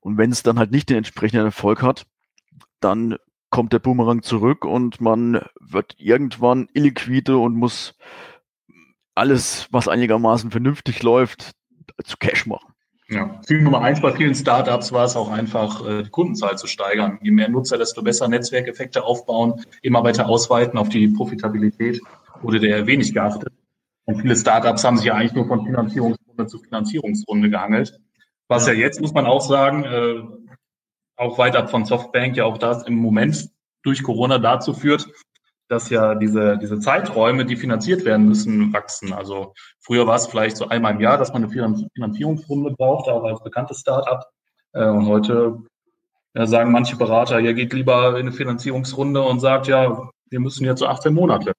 Und 0.00 0.18
wenn 0.18 0.30
es 0.30 0.42
dann 0.42 0.58
halt 0.58 0.70
nicht 0.70 0.90
den 0.90 0.98
entsprechenden 0.98 1.46
Erfolg 1.46 1.82
hat, 1.82 2.06
dann 2.80 3.16
kommt 3.48 3.72
der 3.72 3.78
Boomerang 3.78 4.22
zurück 4.22 4.64
und 4.64 5.00
man 5.00 5.40
wird 5.58 5.96
irgendwann 5.98 6.68
illiquide 6.74 7.38
und 7.38 7.56
muss 7.56 7.94
alles, 9.14 9.66
was 9.70 9.88
einigermaßen 9.88 10.50
vernünftig 10.50 11.02
läuft, 11.02 11.52
zu 12.04 12.16
Cash 12.18 12.46
machen. 12.46 12.72
Ja, 13.08 13.40
Ziel 13.42 13.60
Nummer 13.60 13.80
eins 13.80 14.00
bei 14.00 14.12
vielen 14.12 14.36
Startups 14.36 14.92
war 14.92 15.04
es 15.04 15.16
auch 15.16 15.30
einfach, 15.30 15.84
äh, 15.84 16.02
die 16.04 16.10
Kundenzahl 16.10 16.56
zu 16.56 16.68
steigern. 16.68 17.18
Je 17.22 17.32
mehr 17.32 17.48
Nutzer, 17.48 17.76
desto 17.76 18.02
besser 18.02 18.28
Netzwerkeffekte 18.28 19.02
aufbauen, 19.02 19.64
immer 19.82 20.04
weiter 20.04 20.28
ausweiten 20.28 20.78
auf 20.78 20.88
die 20.90 21.08
Profitabilität 21.08 22.00
wurde 22.40 22.60
der 22.60 22.86
wenig 22.86 23.12
geachtet. 23.12 23.52
Und 24.04 24.20
viele 24.20 24.36
Startups 24.36 24.84
haben 24.84 24.96
sich 24.96 25.06
ja 25.06 25.14
eigentlich 25.14 25.34
nur 25.34 25.46
von 25.46 25.66
Finanzierungsrunde 25.66 26.46
zu 26.46 26.58
Finanzierungsrunde 26.58 27.50
gehangelt. 27.50 27.98
Was 28.46 28.66
ja 28.66 28.72
jetzt, 28.72 29.00
muss 29.00 29.12
man 29.12 29.26
auch 29.26 29.40
sagen, 29.40 29.84
äh, 29.84 30.22
auch 31.16 31.36
weit 31.38 31.56
ab 31.56 31.70
von 31.70 31.84
Softbank, 31.84 32.36
ja 32.36 32.44
auch 32.44 32.58
das 32.58 32.86
im 32.86 32.94
Moment 32.94 33.50
durch 33.82 34.02
Corona 34.02 34.38
dazu 34.38 34.72
führt, 34.72 35.08
dass 35.70 35.88
ja 35.88 36.16
diese, 36.16 36.58
diese 36.58 36.80
Zeiträume, 36.80 37.44
die 37.46 37.54
finanziert 37.54 38.04
werden 38.04 38.26
müssen, 38.26 38.72
wachsen. 38.72 39.12
Also 39.12 39.54
früher 39.78 40.04
war 40.04 40.16
es 40.16 40.26
vielleicht 40.26 40.56
so 40.56 40.68
einmal 40.68 40.94
im 40.94 41.00
Jahr, 41.00 41.16
dass 41.16 41.32
man 41.32 41.44
eine 41.44 41.88
Finanzierungsrunde 41.94 42.72
braucht, 42.72 43.08
auch 43.08 43.22
als 43.22 43.40
bekanntes 43.40 43.78
Startup. 43.78 44.24
Äh, 44.72 44.86
und 44.86 45.06
heute 45.06 45.58
ja, 46.34 46.46
sagen 46.48 46.72
manche 46.72 46.96
Berater, 46.96 47.38
ihr 47.38 47.54
geht 47.54 47.72
lieber 47.72 48.18
in 48.18 48.26
eine 48.26 48.32
Finanzierungsrunde 48.32 49.22
und 49.22 49.38
sagt, 49.38 49.68
ja, 49.68 50.10
wir 50.28 50.40
müssen 50.40 50.64
jetzt 50.64 50.80
so 50.80 50.86
18 50.88 51.14
Monate 51.14 51.52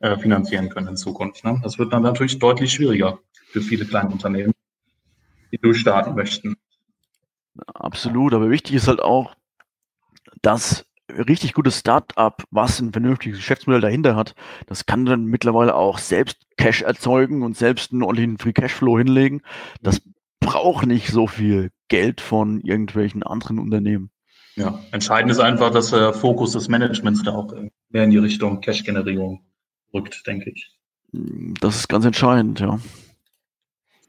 äh, 0.00 0.18
finanzieren 0.18 0.68
können 0.68 0.88
in 0.88 0.96
Zukunft. 0.98 1.42
Ne? 1.42 1.58
Das 1.62 1.78
wird 1.78 1.90
dann 1.94 2.02
natürlich 2.02 2.38
deutlich 2.38 2.74
schwieriger 2.74 3.18
für 3.32 3.62
viele 3.62 3.86
kleine 3.86 4.10
Unternehmen, 4.10 4.52
die 5.52 5.58
durchstarten 5.58 6.14
möchten. 6.14 6.54
Absolut, 7.66 8.34
aber 8.34 8.50
wichtig 8.50 8.76
ist 8.76 8.88
halt 8.88 9.00
auch, 9.00 9.34
dass 10.42 10.84
richtig 11.08 11.54
gutes 11.54 11.78
Startup, 11.78 12.42
was 12.50 12.80
ein 12.80 12.92
vernünftiges 12.92 13.38
Geschäftsmodell 13.38 13.80
dahinter 13.80 14.16
hat, 14.16 14.34
das 14.66 14.86
kann 14.86 15.06
dann 15.06 15.24
mittlerweile 15.24 15.74
auch 15.74 15.98
selbst 15.98 16.38
Cash 16.56 16.82
erzeugen 16.82 17.42
und 17.42 17.56
selbst 17.56 17.92
einen 17.92 18.02
ordentlichen 18.02 18.38
Free 18.38 18.52
Cashflow 18.52 18.98
hinlegen. 18.98 19.42
Das 19.82 20.02
braucht 20.40 20.86
nicht 20.86 21.08
so 21.08 21.26
viel 21.26 21.70
Geld 21.88 22.20
von 22.20 22.60
irgendwelchen 22.60 23.22
anderen 23.22 23.58
Unternehmen. 23.58 24.10
Ja, 24.56 24.80
entscheidend 24.90 25.30
ist 25.30 25.40
einfach, 25.40 25.70
dass 25.70 25.90
der 25.90 26.12
Fokus 26.12 26.52
des 26.52 26.68
Managements 26.68 27.22
da 27.22 27.32
auch 27.32 27.54
mehr 27.90 28.04
in 28.04 28.10
die 28.10 28.18
Richtung 28.18 28.60
Cash-Generierung 28.60 29.42
rückt, 29.94 30.26
denke 30.26 30.50
ich. 30.50 30.76
Das 31.12 31.76
ist 31.76 31.88
ganz 31.88 32.04
entscheidend, 32.04 32.60
ja. 32.60 32.78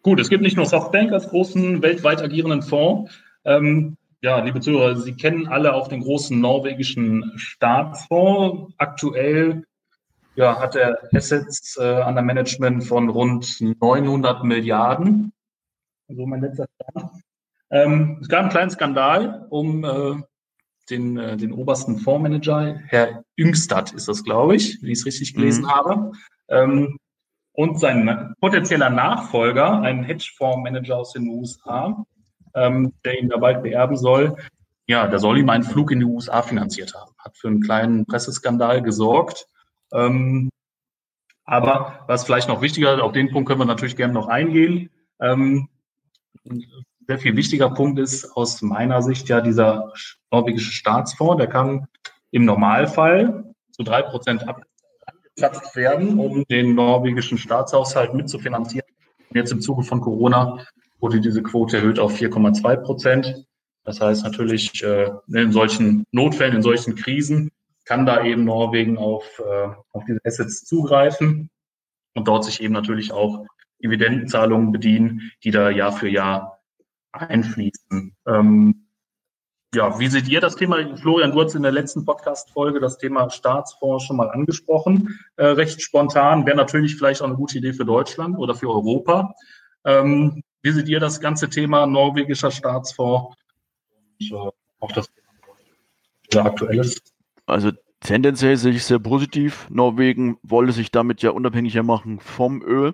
Gut, 0.01 0.19
es 0.19 0.29
gibt 0.29 0.41
nicht 0.41 0.57
nur 0.57 0.65
Softbank 0.65 1.11
als 1.11 1.29
großen 1.29 1.81
weltweit 1.81 2.21
agierenden 2.21 2.61
Fonds. 2.61 3.11
Ähm, 3.45 3.97
ja, 4.21 4.39
liebe 4.39 4.59
Zuhörer, 4.59 4.97
Sie 4.97 5.13
kennen 5.13 5.47
alle 5.47 5.73
auch 5.73 5.87
den 5.87 6.01
großen 6.01 6.39
norwegischen 6.39 7.31
Staatsfonds. 7.37 8.73
Aktuell 8.77 9.65
ja, 10.35 10.59
hat 10.59 10.75
er 10.75 10.99
Assets 11.13 11.77
äh, 11.77 11.83
an 11.83 12.15
der 12.15 12.23
Management 12.23 12.83
von 12.83 13.09
rund 13.09 13.59
900 13.59 14.43
Milliarden. 14.43 15.33
So 16.07 16.25
mein 16.25 16.41
letzter 16.41 16.65
Stand. 16.75 17.11
Ähm, 17.71 18.17
es 18.21 18.27
gab 18.27 18.41
einen 18.41 18.49
kleinen 18.49 18.71
Skandal 18.71 19.47
um 19.49 19.83
äh, 19.83 20.15
den, 20.89 21.17
äh, 21.17 21.37
den 21.37 21.51
obersten 21.51 21.97
Fondsmanager, 21.97 22.79
Herr 22.87 23.23
Jüngstadt 23.35 23.93
ist 23.93 24.07
das, 24.07 24.23
glaube 24.23 24.55
ich, 24.55 24.81
wie 24.81 24.91
ich 24.91 24.99
es 24.99 25.05
richtig 25.05 25.33
gelesen 25.33 25.65
mhm. 25.65 25.71
habe. 25.71 26.11
Ähm, 26.49 26.97
und 27.53 27.79
sein 27.79 28.33
potenzieller 28.39 28.89
Nachfolger, 28.89 29.81
ein 29.81 30.03
Hedgefondsmanager 30.03 30.97
aus 30.97 31.13
den 31.13 31.27
USA, 31.27 32.05
ähm, 32.55 32.93
der 33.05 33.19
ihn 33.19 33.29
da 33.29 33.37
bald 33.37 33.63
beerben 33.63 33.97
soll, 33.97 34.35
ja, 34.87 35.07
der 35.07 35.19
soll 35.19 35.37
ihm 35.37 35.49
einen 35.49 35.63
Flug 35.63 35.91
in 35.91 35.99
die 35.99 36.05
USA 36.05 36.41
finanziert 36.41 36.95
haben, 36.95 37.11
hat 37.19 37.37
für 37.37 37.47
einen 37.47 37.61
kleinen 37.61 38.05
Presseskandal 38.05 38.81
gesorgt. 38.81 39.45
Ähm, 39.93 40.49
aber 41.45 42.03
was 42.07 42.23
vielleicht 42.23 42.47
noch 42.47 42.61
wichtiger, 42.61 43.03
auf 43.03 43.11
den 43.11 43.31
Punkt 43.31 43.47
können 43.47 43.61
wir 43.61 43.65
natürlich 43.65 43.95
gerne 43.95 44.13
noch 44.13 44.27
eingehen. 44.27 44.89
Ähm, 45.21 45.69
sehr 47.07 47.19
viel 47.19 47.35
wichtiger 47.35 47.69
Punkt 47.71 47.99
ist 47.99 48.35
aus 48.35 48.61
meiner 48.61 49.01
Sicht 49.01 49.29
ja 49.29 49.41
dieser 49.41 49.91
norwegische 50.31 50.71
Staatsfonds. 50.71 51.37
Der 51.37 51.47
kann 51.47 51.87
im 52.31 52.45
Normalfall 52.45 53.43
zu 53.71 53.83
drei 53.83 54.01
Prozent 54.03 54.45
abgezapft 54.47 55.75
werden, 55.75 56.19
um 56.19 56.43
den 56.45 56.75
norwegischen 56.75 57.37
Staatshaushalt 57.37 58.13
mitzufinanzieren. 58.13 58.87
Jetzt 59.33 59.51
im 59.51 59.61
Zuge 59.61 59.83
von 59.83 60.01
Corona 60.01 60.65
wurde 60.99 61.21
diese 61.21 61.43
Quote 61.43 61.77
erhöht 61.77 61.99
auf 61.99 62.13
4,2 62.15 62.77
Prozent. 62.77 63.45
Das 63.83 64.01
heißt 64.01 64.23
natürlich, 64.23 64.83
äh, 64.83 65.09
in 65.27 65.51
solchen 65.51 66.05
Notfällen, 66.11 66.57
in 66.57 66.61
solchen 66.61 66.95
Krisen 66.95 67.51
kann 67.85 68.05
da 68.05 68.23
eben 68.23 68.43
Norwegen 68.43 68.97
auf, 68.97 69.25
äh, 69.39 69.69
auf 69.91 70.03
diese 70.05 70.19
Assets 70.23 70.63
zugreifen 70.65 71.49
und 72.13 72.27
dort 72.27 72.45
sich 72.45 72.61
eben 72.61 72.73
natürlich 72.73 73.11
auch 73.11 73.45
Dividendenzahlungen 73.81 74.71
bedienen, 74.71 75.31
die 75.43 75.51
da 75.51 75.69
Jahr 75.69 75.91
für 75.91 76.09
Jahr 76.09 76.59
einfließen. 77.11 78.15
Ähm, 78.27 78.85
ja, 79.73 79.99
wie 79.99 80.07
seht 80.07 80.27
ihr 80.27 80.41
das 80.41 80.55
Thema? 80.55 80.97
Florian, 80.97 81.31
du 81.31 81.41
hast 81.41 81.53
in 81.53 81.61
der 81.61 81.71
letzten 81.71 82.03
Podcast-Folge 82.03 82.79
das 82.79 82.97
Thema 82.97 83.29
Staatsfonds 83.29 84.03
schon 84.03 84.17
mal 84.17 84.29
angesprochen. 84.29 85.19
Äh, 85.35 85.45
recht 85.45 85.81
spontan, 85.81 86.45
wäre 86.45 86.57
natürlich 86.57 86.95
vielleicht 86.95 87.21
auch 87.21 87.27
eine 87.27 87.35
gute 87.35 87.59
Idee 87.59 87.73
für 87.73 87.85
Deutschland 87.85 88.37
oder 88.37 88.55
für 88.55 88.67
Europa. 88.67 89.33
Ähm, 89.85 90.43
wie 90.61 90.71
seht 90.71 90.89
ihr 90.89 90.99
das 90.99 91.19
ganze 91.19 91.49
Thema 91.49 91.85
norwegischer 91.85 92.51
Staatsfonds 92.51 93.35
und 94.19 94.31
äh, 94.31 94.51
auch 94.79 94.91
das 94.91 95.09
Thema 96.29 96.45
aktuelles? 96.45 97.01
Also 97.45 97.71
tendenziell 98.01 98.57
sehe 98.57 98.73
ich 98.73 98.83
sehr 98.83 98.99
positiv. 98.99 99.67
Norwegen 99.69 100.37
wolle 100.43 100.71
sich 100.71 100.91
damit 100.91 101.21
ja 101.21 101.31
unabhängiger 101.31 101.83
machen 101.83 102.19
vom 102.19 102.61
Öl. 102.61 102.93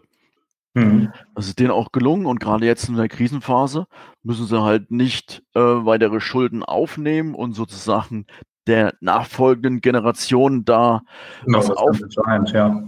Mhm. 0.75 1.11
Das 1.35 1.47
ist 1.47 1.59
denen 1.59 1.71
auch 1.71 1.91
gelungen 1.91 2.25
und 2.25 2.39
gerade 2.39 2.65
jetzt 2.65 2.89
in 2.89 2.97
der 2.97 3.07
Krisenphase 3.07 3.87
müssen 4.23 4.45
sie 4.45 4.61
halt 4.61 4.91
nicht 4.91 5.41
äh, 5.53 5.59
weitere 5.59 6.19
Schulden 6.19 6.63
aufnehmen 6.63 7.33
und 7.33 7.53
sozusagen 7.53 8.27
der 8.67 8.93
nachfolgenden 8.99 9.79
Generation 9.79 10.65
da 10.65 11.01
genau, 11.45 11.59
was 11.59 11.69
auf. 11.71 12.01
Entscheidend, 12.01 12.51
ja. 12.51 12.83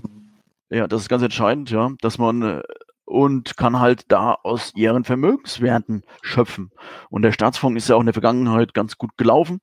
ja, 0.69 0.87
das 0.87 1.03
ist 1.03 1.09
ganz 1.09 1.23
entscheidend, 1.23 1.69
ja, 1.69 1.89
dass 2.01 2.17
man 2.17 2.41
äh, 2.41 2.61
und 3.07 3.55
kann 3.55 3.79
halt 3.79 4.03
da 4.09 4.33
aus 4.33 4.73
ihren 4.75 5.05
Vermögenswerten 5.05 6.03
schöpfen. 6.21 6.71
Und 7.09 7.21
der 7.21 7.31
Staatsfonds 7.31 7.81
ist 7.81 7.89
ja 7.89 7.95
auch 7.95 8.01
in 8.01 8.05
der 8.05 8.13
Vergangenheit 8.13 8.73
ganz 8.73 8.97
gut 8.97 9.17
gelaufen. 9.17 9.61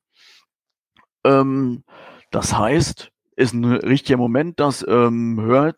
Ähm, 1.24 1.84
das 2.30 2.56
heißt, 2.56 3.12
ist 3.36 3.52
ein 3.52 3.64
richtiger 3.66 4.16
Moment, 4.16 4.58
das 4.60 4.84
ähm, 4.88 5.38
höher 5.40 5.74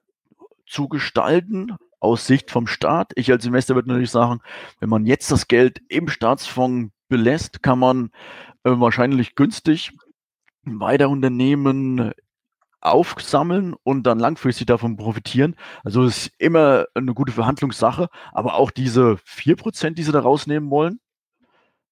zu 0.67 0.89
gestalten, 0.89 1.77
aus 1.99 2.27
Sicht 2.27 2.53
vom 2.53 2.69
Staat. 2.69 3.13
Ich 3.17 3.33
als 3.33 3.45
Investor 3.45 3.75
würde 3.75 3.89
natürlich 3.89 4.11
sagen, 4.11 4.41
wenn 4.79 4.89
man 4.89 5.07
jetzt 5.07 5.33
das 5.33 5.49
Geld 5.49 5.81
im 5.89 6.09
Staatsfonds 6.09 6.93
belässt, 7.09 7.65
kann 7.65 7.81
man 7.81 8.11
äh, 8.63 8.71
wahrscheinlich 8.71 9.35
günstig 9.35 9.93
weiter 10.63 11.09
Unternehmen 11.09 12.13
aufsammeln 12.81 13.75
und 13.83 14.05
dann 14.05 14.19
langfristig 14.19 14.67
davon 14.67 14.97
profitieren. 14.97 15.57
Also 15.85 16.05
es 16.05 16.27
ist 16.27 16.35
immer 16.39 16.87
eine 16.95 17.15
gute 17.15 17.33
Verhandlungssache, 17.33 18.09
aber 18.33 18.55
auch 18.55 18.71
diese 18.71 19.19
4%, 19.27 19.95
die 19.95 20.03
sie 20.03 20.13
da 20.13 20.21
rausnehmen 20.21 20.71
wollen, 20.71 21.01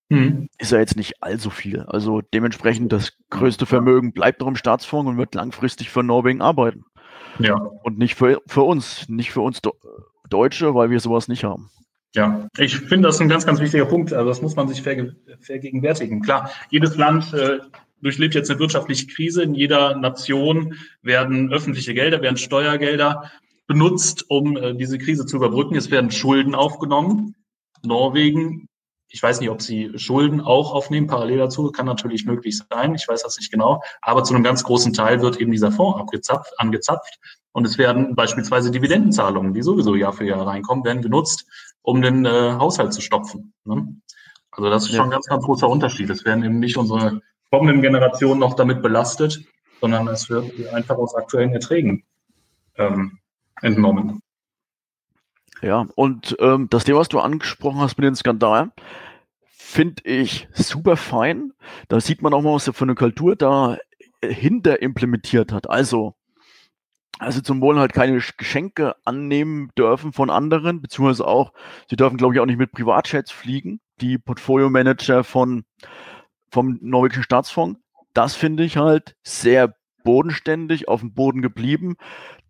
mhm. 0.08 0.48
ist 0.58 0.72
ja 0.72 0.78
jetzt 0.78 0.96
nicht 0.96 1.22
allzu 1.22 1.50
viel. 1.50 1.80
Also 1.80 2.20
dementsprechend 2.20 2.92
das 2.92 3.12
größte 3.30 3.66
Vermögen 3.66 4.12
bleibt 4.12 4.40
noch 4.40 4.48
im 4.48 4.56
Staatsfonds 4.56 5.08
und 5.08 5.18
wird 5.18 5.34
langfristig 5.34 5.90
für 5.90 6.02
Norwegen 6.02 6.42
arbeiten. 6.42 6.84
Ja. 7.38 7.54
Und 7.56 7.98
nicht 7.98 8.14
für, 8.14 8.40
für 8.46 8.62
uns, 8.62 9.08
nicht 9.08 9.32
für 9.32 9.40
uns 9.40 9.60
Deutsche, 10.28 10.74
weil 10.74 10.90
wir 10.90 11.00
sowas 11.00 11.28
nicht 11.28 11.44
haben. 11.44 11.70
Ja, 12.14 12.48
ich 12.58 12.76
finde 12.76 13.08
das 13.08 13.20
ein 13.20 13.28
ganz, 13.28 13.44
ganz 13.44 13.58
wichtiger 13.58 13.86
Punkt. 13.86 14.12
Also 14.12 14.28
das 14.28 14.40
muss 14.40 14.54
man 14.54 14.68
sich 14.68 14.82
verge 14.82 15.16
vergegenwärtigen. 15.40 16.22
Klar, 16.22 16.50
jedes 16.70 16.96
Land 16.96 17.34
äh, 17.34 17.58
durchlebt 18.04 18.34
jetzt 18.34 18.50
eine 18.50 18.60
wirtschaftliche 18.60 19.08
Krise. 19.08 19.42
In 19.42 19.54
jeder 19.54 19.96
Nation 19.96 20.76
werden 21.02 21.52
öffentliche 21.52 21.94
Gelder, 21.94 22.22
werden 22.22 22.36
Steuergelder 22.36 23.32
benutzt, 23.66 24.26
um 24.28 24.56
äh, 24.56 24.74
diese 24.74 24.98
Krise 24.98 25.26
zu 25.26 25.36
überbrücken. 25.36 25.74
Es 25.74 25.90
werden 25.90 26.10
Schulden 26.10 26.54
aufgenommen. 26.54 27.34
Norwegen 27.82 28.68
ich 29.14 29.22
weiß 29.22 29.38
nicht, 29.38 29.50
ob 29.50 29.62
sie 29.62 29.92
Schulden 29.96 30.40
auch 30.40 30.72
aufnehmen, 30.74 31.06
parallel 31.06 31.38
dazu, 31.38 31.70
kann 31.70 31.86
natürlich 31.86 32.24
möglich 32.24 32.58
sein, 32.58 32.96
ich 32.96 33.06
weiß 33.06 33.22
das 33.22 33.38
nicht 33.38 33.52
genau, 33.52 33.80
aber 34.02 34.24
zu 34.24 34.34
einem 34.34 34.42
ganz 34.42 34.64
großen 34.64 34.92
Teil 34.92 35.22
wird 35.22 35.36
eben 35.36 35.52
dieser 35.52 35.70
Fonds 35.70 36.00
abgezapft, 36.00 36.52
angezapft 36.58 37.20
und 37.52 37.64
es 37.64 37.78
werden 37.78 38.16
beispielsweise 38.16 38.72
Dividendenzahlungen, 38.72 39.54
die 39.54 39.62
sowieso 39.62 39.94
Jahr 39.94 40.12
für 40.12 40.24
Jahr 40.24 40.44
reinkommen, 40.44 40.84
werden 40.84 41.00
genutzt, 41.00 41.46
um 41.82 42.02
den 42.02 42.24
äh, 42.24 42.54
Haushalt 42.58 42.92
zu 42.92 43.00
stopfen. 43.00 43.52
Ne? 43.64 43.86
Also 44.50 44.68
das 44.68 44.84
ist 44.84 44.96
schon 44.96 45.04
ein 45.04 45.10
ganz, 45.10 45.26
ganz 45.26 45.44
großer 45.44 45.68
Unterschied. 45.68 46.10
Es 46.10 46.24
werden 46.24 46.42
eben 46.42 46.58
nicht 46.58 46.76
unsere 46.76 47.22
kommenden 47.54 47.82
Generationen 47.82 48.40
noch 48.40 48.54
damit 48.56 48.82
belastet, 48.82 49.44
sondern 49.80 50.08
es 50.08 50.28
wird 50.28 50.72
einfach 50.72 50.96
aus 50.96 51.14
aktuellen 51.14 51.52
Erträgen 51.52 52.02
ähm, 52.76 53.18
entnommen. 53.62 54.20
Ja, 55.62 55.86
und 55.94 56.36
ähm, 56.40 56.66
das 56.68 56.82
Thema, 56.82 56.98
was 56.98 57.08
du 57.08 57.20
angesprochen 57.20 57.78
hast 57.78 57.96
mit 57.96 58.06
dem 58.06 58.16
Skandal, 58.16 58.72
finde 59.46 60.02
ich 60.04 60.48
super 60.52 60.96
fein. 60.96 61.52
Da 61.86 62.00
sieht 62.00 62.22
man 62.22 62.34
auch 62.34 62.42
mal, 62.42 62.54
was 62.54 62.66
er 62.66 62.74
für 62.74 62.86
eine 62.86 62.96
Kultur 62.96 63.36
da 63.36 63.78
hinter 64.20 64.82
implementiert 64.82 65.52
hat. 65.52 65.70
Also, 65.70 66.16
also 67.20 67.40
zum 67.40 67.60
Wohl 67.60 67.78
halt 67.78 67.92
keine 67.92 68.20
Geschenke 68.36 68.96
annehmen 69.04 69.70
dürfen 69.78 70.12
von 70.12 70.28
anderen, 70.28 70.82
beziehungsweise 70.82 71.24
auch, 71.24 71.52
sie 71.88 71.94
dürfen, 71.94 72.16
glaube 72.16 72.34
ich, 72.34 72.40
auch 72.40 72.46
nicht 72.46 72.58
mit 72.58 72.72
Privatchats 72.72 73.30
fliegen, 73.30 73.80
die 74.00 74.18
Portfolio-Manager 74.18 75.22
von, 75.22 75.64
vom 76.54 76.78
norwegischen 76.80 77.24
Staatsfonds. 77.24 77.80
Das 78.14 78.34
finde 78.34 78.64
ich 78.64 78.76
halt 78.76 79.16
sehr 79.24 79.74
bodenständig, 80.04 80.88
auf 80.88 81.00
dem 81.00 81.12
Boden 81.12 81.42
geblieben. 81.42 81.96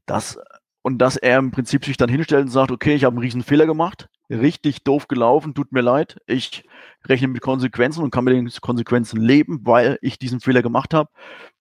Das 0.07 0.39
und 0.83 0.99
dass 0.99 1.17
er 1.17 1.39
im 1.39 1.51
Prinzip 1.51 1.87
sich 1.87 1.97
dann 1.97 2.11
hinstellt 2.11 2.43
und 2.43 2.51
sagt, 2.51 2.71
okay, 2.71 2.95
ich 2.95 3.05
habe 3.05 3.15
einen 3.15 3.23
riesen 3.23 3.43
Fehler 3.43 3.65
gemacht, 3.65 4.11
richtig 4.29 4.85
doof 4.85 5.09
gelaufen, 5.09 5.55
tut 5.55 5.73
mir 5.73 5.81
leid. 5.81 6.19
Ich 6.27 6.63
rechne 7.07 7.29
mit 7.29 7.41
Konsequenzen 7.41 8.03
und 8.03 8.11
kann 8.11 8.25
mit 8.25 8.35
den 8.35 8.51
Konsequenzen 8.61 9.19
leben, 9.19 9.61
weil 9.65 9.99
ich 10.03 10.19
diesen 10.19 10.41
Fehler 10.41 10.61
gemacht 10.61 10.93
habe. 10.93 11.09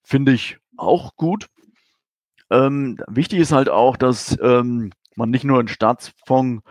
Finde 0.03 0.33
ich 0.33 0.57
auch 0.75 1.15
gut. 1.15 1.47
Ähm, 2.51 2.97
wichtig 3.07 3.39
ist 3.39 3.53
halt 3.53 3.69
auch, 3.69 3.95
dass 3.95 4.37
ähm, 4.41 4.91
man 5.15 5.29
nicht 5.29 5.45
nur 5.45 5.59
einen 5.59 5.69
Staatsfonds 5.69 6.61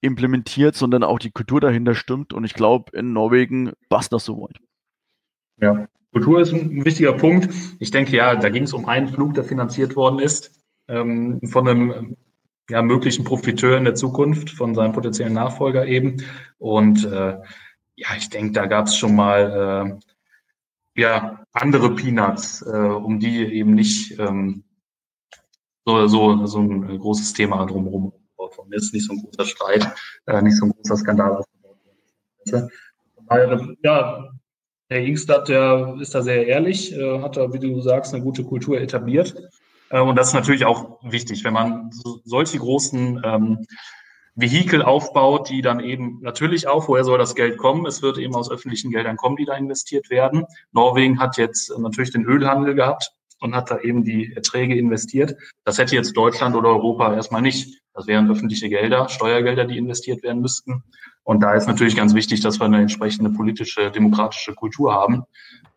implementiert, 0.00 0.76
sondern 0.76 1.02
auch 1.02 1.18
die 1.18 1.32
Kultur 1.32 1.60
dahinter 1.60 1.96
stimmt. 1.96 2.32
Und 2.32 2.44
ich 2.44 2.54
glaube, 2.54 2.96
in 2.96 3.12
Norwegen 3.12 3.72
passt 3.88 4.12
das 4.12 4.24
soweit. 4.24 4.58
Ja, 5.60 5.88
Kultur 6.12 6.40
ist 6.40 6.52
ein 6.52 6.84
wichtiger 6.84 7.12
Punkt. 7.12 7.52
Ich 7.78 7.90
denke, 7.90 8.16
ja, 8.16 8.36
da 8.36 8.48
ging 8.48 8.64
es 8.64 8.72
um 8.72 8.86
einen 8.86 9.08
Flug, 9.08 9.34
der 9.34 9.44
finanziert 9.44 9.96
worden 9.96 10.20
ist 10.20 10.58
ähm, 10.88 11.40
von 11.44 11.68
einem 11.68 12.16
ja, 12.70 12.82
möglichen 12.82 13.24
Profiteur 13.24 13.76
in 13.76 13.84
der 13.84 13.94
Zukunft, 13.94 14.50
von 14.50 14.74
seinem 14.74 14.92
potenziellen 14.92 15.34
Nachfolger 15.34 15.86
eben. 15.86 16.22
Und 16.58 17.04
äh, 17.04 17.38
ja, 17.96 18.08
ich 18.16 18.28
denke, 18.30 18.52
da 18.52 18.66
gab 18.66 18.86
es 18.86 18.96
schon 18.96 19.14
mal 19.14 19.98
äh, 20.96 21.00
ja, 21.00 21.44
andere 21.52 21.94
Peanuts, 21.94 22.62
äh, 22.62 22.70
um 22.70 23.20
die 23.20 23.44
eben 23.44 23.74
nicht 23.74 24.18
ähm, 24.18 24.64
so, 25.84 26.06
so, 26.06 26.46
so 26.46 26.60
ein 26.60 26.98
großes 26.98 27.32
Thema 27.32 27.64
drumherum 27.64 28.12
aufgebaut 28.36 28.74
ist, 28.74 28.92
nicht 28.92 29.06
so 29.06 29.14
ein 29.14 29.22
großer 29.22 29.46
Streit, 29.46 29.94
äh, 30.26 30.42
nicht 30.42 30.56
so 30.56 30.66
ein 30.66 30.72
großer 30.72 30.96
Skandal 30.96 31.30
worden. 31.30 32.68
Ja, 33.82 34.30
Herr 34.90 35.00
Ingstadt, 35.00 35.48
der 35.48 35.96
ist 36.00 36.14
da 36.14 36.22
sehr 36.22 36.46
ehrlich, 36.46 36.92
äh, 36.94 37.20
hat 37.20 37.36
da, 37.36 37.52
wie 37.52 37.58
du 37.58 37.80
sagst, 37.80 38.14
eine 38.14 38.22
gute 38.22 38.42
Kultur 38.42 38.80
etabliert. 38.80 39.34
Äh, 39.90 40.00
und 40.00 40.16
das 40.16 40.28
ist 40.28 40.34
natürlich 40.34 40.64
auch 40.64 40.98
wichtig, 41.02 41.44
wenn 41.44 41.52
man 41.52 41.90
so, 41.92 42.20
solche 42.24 42.58
großen 42.58 43.20
ähm, 43.24 43.66
Vehikel 44.34 44.82
aufbaut, 44.82 45.50
die 45.50 45.62
dann 45.62 45.80
eben 45.80 46.20
natürlich 46.22 46.68
auch, 46.68 46.88
woher 46.88 47.04
soll 47.04 47.18
das 47.18 47.34
Geld 47.34 47.58
kommen? 47.58 47.84
Es 47.86 48.02
wird 48.02 48.18
eben 48.18 48.34
aus 48.34 48.50
öffentlichen 48.50 48.90
Geldern 48.90 49.16
kommen, 49.16 49.36
die 49.36 49.44
da 49.44 49.54
investiert 49.54 50.10
werden. 50.10 50.46
Norwegen 50.72 51.20
hat 51.20 51.36
jetzt 51.36 51.76
natürlich 51.76 52.12
den 52.12 52.24
Ölhandel 52.24 52.74
gehabt 52.74 53.12
und 53.40 53.54
hat 53.54 53.70
da 53.70 53.80
eben 53.80 54.04
die 54.04 54.32
Erträge 54.34 54.76
investiert. 54.76 55.36
Das 55.64 55.78
hätte 55.78 55.94
jetzt 55.94 56.16
Deutschland 56.16 56.56
oder 56.56 56.68
Europa 56.68 57.14
erstmal 57.14 57.42
nicht. 57.42 57.80
Das 57.94 58.06
wären 58.06 58.30
öffentliche 58.30 58.68
Gelder, 58.68 59.08
Steuergelder, 59.08 59.64
die 59.64 59.76
investiert 59.76 60.22
werden 60.22 60.40
müssten. 60.40 60.84
Und 61.24 61.40
da 61.40 61.54
ist 61.54 61.66
natürlich 61.66 61.96
ganz 61.96 62.14
wichtig, 62.14 62.40
dass 62.40 62.58
wir 62.58 62.64
eine 62.64 62.80
entsprechende 62.80 63.30
politische, 63.30 63.90
demokratische 63.90 64.54
Kultur 64.54 64.94
haben. 64.94 65.24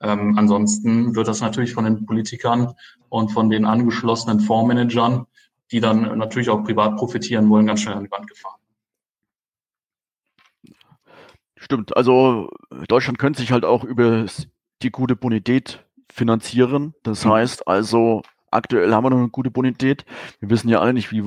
Ähm, 0.02 0.38
ansonsten 0.38 1.16
wird 1.16 1.28
das 1.28 1.42
natürlich 1.42 1.74
von 1.74 1.84
den 1.84 2.06
Politikern 2.06 2.74
und 3.10 3.32
von 3.32 3.50
den 3.50 3.66
angeschlossenen 3.66 4.40
Fondsmanagern, 4.40 5.26
die 5.72 5.80
dann 5.80 6.18
natürlich 6.18 6.50
auch 6.50 6.64
privat 6.64 6.96
profitieren 6.96 7.50
wollen, 7.50 7.68
ganz 7.68 7.82
schnell 7.82 7.96
an 7.96 8.04
die 8.04 8.12
Wand 8.12 8.28
gefahren. 8.28 8.60
Stimmt. 11.58 11.96
Also 11.96 12.50
Deutschland 12.88 13.20
könnte 13.20 13.42
sich 13.42 13.52
halt 13.52 13.66
auch 13.66 13.84
über 13.84 14.26
die 14.82 14.90
gute 14.90 15.16
Bonität 15.16 15.86
finanzieren. 16.12 16.94
Das 17.04 17.26
mhm. 17.26 17.32
heißt 17.32 17.68
also, 17.68 18.22
aktuell 18.52 18.94
haben 18.94 19.04
wir 19.04 19.10
noch 19.10 19.18
eine 19.18 19.30
gute 19.30 19.52
Bonität. 19.52 20.06
Wir 20.40 20.50
wissen 20.50 20.70
ja 20.70 20.80
alle 20.80 20.94
nicht, 20.94 21.12
wie, 21.12 21.24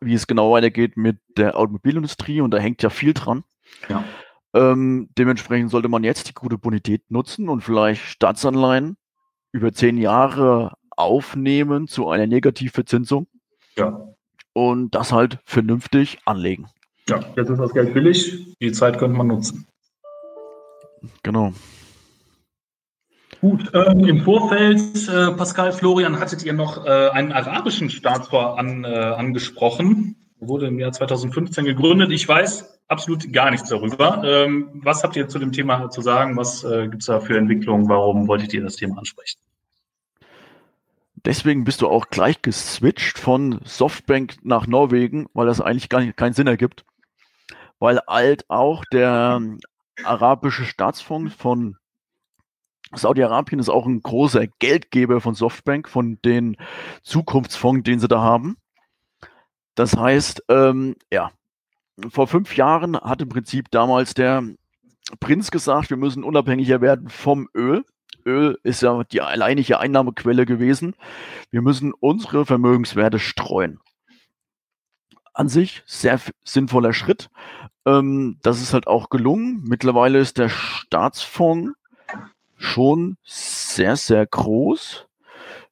wie 0.00 0.14
es 0.14 0.26
genau 0.26 0.52
weitergeht 0.52 0.96
mit 0.96 1.18
der 1.36 1.56
Automobilindustrie 1.56 2.40
und 2.40 2.50
da 2.50 2.58
hängt 2.58 2.82
ja 2.82 2.90
viel 2.90 3.14
dran. 3.14 3.44
Ja. 3.88 4.04
Ähm, 4.52 5.08
dementsprechend 5.18 5.70
sollte 5.70 5.88
man 5.88 6.04
jetzt 6.04 6.28
die 6.28 6.34
gute 6.34 6.58
Bonität 6.58 7.10
nutzen 7.10 7.48
und 7.48 7.62
vielleicht 7.62 8.02
Staatsanleihen 8.02 8.96
über 9.52 9.72
zehn 9.72 9.98
Jahre 9.98 10.72
aufnehmen 10.90 11.88
zu 11.88 12.08
einer 12.08 12.26
Negativverzinsung. 12.26 13.26
Ja. 13.76 14.08
Und 14.52 14.94
das 14.94 15.12
halt 15.12 15.40
vernünftig 15.44 16.18
anlegen. 16.24 16.68
Ja, 17.08 17.20
jetzt 17.36 17.50
ist 17.50 17.58
das 17.58 17.72
Geld 17.72 17.92
billig. 17.92 18.56
Die 18.60 18.72
Zeit 18.72 18.98
könnte 18.98 19.16
man 19.16 19.26
nutzen. 19.26 19.66
Genau. 21.22 21.52
Gut, 23.44 23.70
ähm, 23.74 24.06
im 24.06 24.22
Vorfeld, 24.22 25.06
äh, 25.06 25.30
Pascal 25.32 25.70
Florian, 25.70 26.18
hattet 26.18 26.46
ihr 26.46 26.54
noch 26.54 26.86
äh, 26.86 27.10
einen 27.10 27.30
arabischen 27.30 27.90
Staatsfonds 27.90 28.58
an, 28.58 28.84
äh, 28.84 28.88
angesprochen. 28.88 30.16
Er 30.40 30.48
wurde 30.48 30.68
im 30.68 30.78
Jahr 30.78 30.92
2015 30.92 31.66
gegründet. 31.66 32.10
Ich 32.10 32.26
weiß 32.26 32.80
absolut 32.88 33.30
gar 33.34 33.50
nichts 33.50 33.68
darüber. 33.68 34.22
Ähm, 34.24 34.70
was 34.82 35.04
habt 35.04 35.14
ihr 35.16 35.28
zu 35.28 35.38
dem 35.38 35.52
Thema 35.52 35.90
zu 35.90 36.00
sagen? 36.00 36.38
Was 36.38 36.64
äh, 36.64 36.88
gibt 36.88 37.02
es 37.02 37.06
da 37.06 37.20
für 37.20 37.36
Entwicklungen? 37.36 37.86
Warum 37.86 38.28
wolltet 38.28 38.54
ihr 38.54 38.62
das 38.62 38.76
Thema 38.76 38.96
ansprechen? 38.96 39.38
Deswegen 41.26 41.64
bist 41.64 41.82
du 41.82 41.88
auch 41.88 42.08
gleich 42.08 42.40
geswitcht 42.40 43.18
von 43.18 43.60
Softbank 43.64 44.36
nach 44.42 44.66
Norwegen, 44.66 45.26
weil 45.34 45.46
das 45.46 45.60
eigentlich 45.60 45.90
gar 45.90 46.00
nicht, 46.00 46.16
keinen 46.16 46.32
Sinn 46.32 46.46
ergibt. 46.46 46.86
Weil 47.78 47.98
alt 48.06 48.48
auch 48.48 48.86
der 48.90 49.34
ähm, 49.36 49.60
arabische 50.02 50.64
Staatsfonds 50.64 51.34
von 51.34 51.76
Saudi-Arabien 52.96 53.60
ist 53.60 53.68
auch 53.68 53.86
ein 53.86 54.02
großer 54.02 54.46
Geldgeber 54.58 55.20
von 55.20 55.34
Softbank, 55.34 55.88
von 55.88 56.18
den 56.24 56.56
Zukunftsfonds, 57.02 57.84
den 57.84 58.00
sie 58.00 58.08
da 58.08 58.20
haben. 58.20 58.56
Das 59.74 59.96
heißt, 59.96 60.44
ähm, 60.48 60.96
ja, 61.12 61.30
vor 62.10 62.26
fünf 62.26 62.56
Jahren 62.56 62.96
hat 62.96 63.22
im 63.22 63.28
Prinzip 63.28 63.70
damals 63.70 64.14
der 64.14 64.42
Prinz 65.20 65.50
gesagt, 65.50 65.90
wir 65.90 65.96
müssen 65.96 66.24
unabhängiger 66.24 66.80
werden 66.80 67.08
vom 67.08 67.48
Öl. 67.54 67.84
Öl 68.24 68.58
ist 68.62 68.82
ja 68.82 69.04
die 69.04 69.20
alleinige 69.20 69.78
Einnahmequelle 69.78 70.46
gewesen. 70.46 70.94
Wir 71.50 71.62
müssen 71.62 71.92
unsere 71.92 72.46
Vermögenswerte 72.46 73.18
streuen. 73.18 73.80
An 75.34 75.48
sich 75.48 75.82
sehr 75.84 76.20
sinnvoller 76.44 76.92
Schritt. 76.92 77.28
Ähm, 77.86 78.38
das 78.42 78.62
ist 78.62 78.72
halt 78.72 78.86
auch 78.86 79.10
gelungen. 79.10 79.62
Mittlerweile 79.64 80.18
ist 80.18 80.38
der 80.38 80.48
Staatsfonds 80.48 81.72
schon 82.56 83.16
sehr, 83.24 83.96
sehr 83.96 84.26
groß. 84.26 85.06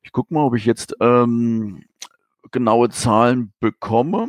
Ich 0.02 0.12
gucke 0.12 0.34
mal, 0.34 0.44
ob 0.44 0.56
ich 0.56 0.64
jetzt 0.64 0.96
ähm, 1.00 1.84
genaue 2.50 2.90
Zahlen 2.90 3.52
bekomme. 3.60 4.28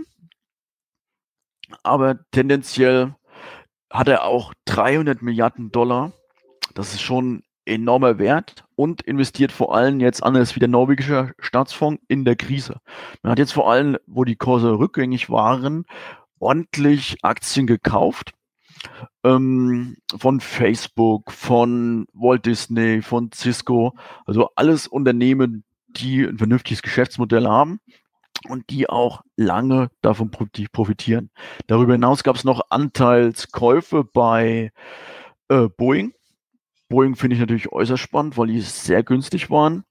Aber 1.81 2.19
tendenziell 2.31 3.15
hat 3.89 4.07
er 4.07 4.25
auch 4.25 4.53
300 4.65 5.21
Milliarden 5.21 5.71
Dollar. 5.71 6.13
Das 6.73 6.93
ist 6.93 7.01
schon 7.01 7.43
enormer 7.65 8.19
Wert 8.19 8.65
und 8.75 9.01
investiert 9.03 9.51
vor 9.51 9.75
allem 9.75 9.99
jetzt 9.99 10.23
anders 10.23 10.55
wie 10.55 10.59
der 10.59 10.67
norwegische 10.67 11.33
Staatsfonds 11.39 12.01
in 12.07 12.25
der 12.25 12.35
Krise. 12.35 12.77
Man 13.21 13.31
hat 13.31 13.39
jetzt 13.39 13.53
vor 13.53 13.71
allem, 13.71 13.97
wo 14.05 14.23
die 14.25 14.35
Kurse 14.35 14.77
rückgängig 14.77 15.29
waren, 15.29 15.85
ordentlich 16.39 17.17
Aktien 17.23 17.67
gekauft 17.67 18.33
ähm, 19.23 19.97
von 20.17 20.39
Facebook, 20.39 21.31
von 21.31 22.05
Walt 22.13 22.45
Disney, 22.45 23.01
von 23.01 23.31
Cisco, 23.33 23.93
also 24.25 24.49
alles 24.55 24.87
Unternehmen, 24.87 25.63
die 25.87 26.23
ein 26.23 26.37
vernünftiges 26.37 26.81
Geschäftsmodell 26.81 27.47
haben 27.47 27.79
und 28.49 28.69
die 28.69 28.89
auch 28.89 29.21
lange 29.35 29.89
davon 30.01 30.31
profitieren. 30.31 31.29
Darüber 31.67 31.93
hinaus 31.93 32.23
gab 32.23 32.35
es 32.35 32.43
noch 32.43 32.61
Anteilskäufe 32.69 34.03
bei 34.03 34.71
äh, 35.49 35.67
Boeing. 35.69 36.13
Boeing 36.89 37.15
finde 37.15 37.35
ich 37.35 37.39
natürlich 37.39 37.71
äußerst 37.71 38.01
spannend, 38.01 38.37
weil 38.37 38.47
die 38.47 38.61
sehr 38.61 39.03
günstig 39.03 39.49
waren 39.49 39.83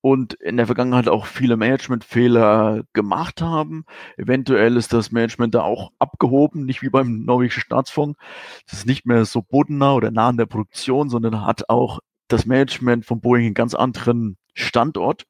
und 0.00 0.34
in 0.34 0.56
der 0.56 0.66
Vergangenheit 0.66 1.08
auch 1.08 1.26
viele 1.26 1.56
Managementfehler 1.56 2.82
gemacht 2.92 3.42
haben. 3.42 3.84
Eventuell 4.16 4.76
ist 4.76 4.92
das 4.92 5.10
Management 5.10 5.54
da 5.54 5.62
auch 5.62 5.90
abgehoben, 5.98 6.64
nicht 6.64 6.82
wie 6.82 6.90
beim 6.90 7.24
norwegischen 7.24 7.62
Staatsfonds. 7.62 8.18
Es 8.66 8.74
ist 8.74 8.86
nicht 8.86 9.06
mehr 9.06 9.24
so 9.24 9.42
bodennah 9.42 9.94
oder 9.94 10.10
nah 10.10 10.28
an 10.28 10.36
der 10.36 10.46
Produktion, 10.46 11.10
sondern 11.10 11.44
hat 11.44 11.68
auch 11.68 11.98
das 12.28 12.46
Management 12.46 13.06
von 13.06 13.20
Boeing 13.20 13.46
einen 13.46 13.54
ganz 13.54 13.74
anderen 13.74 14.36
Standort 14.54 15.26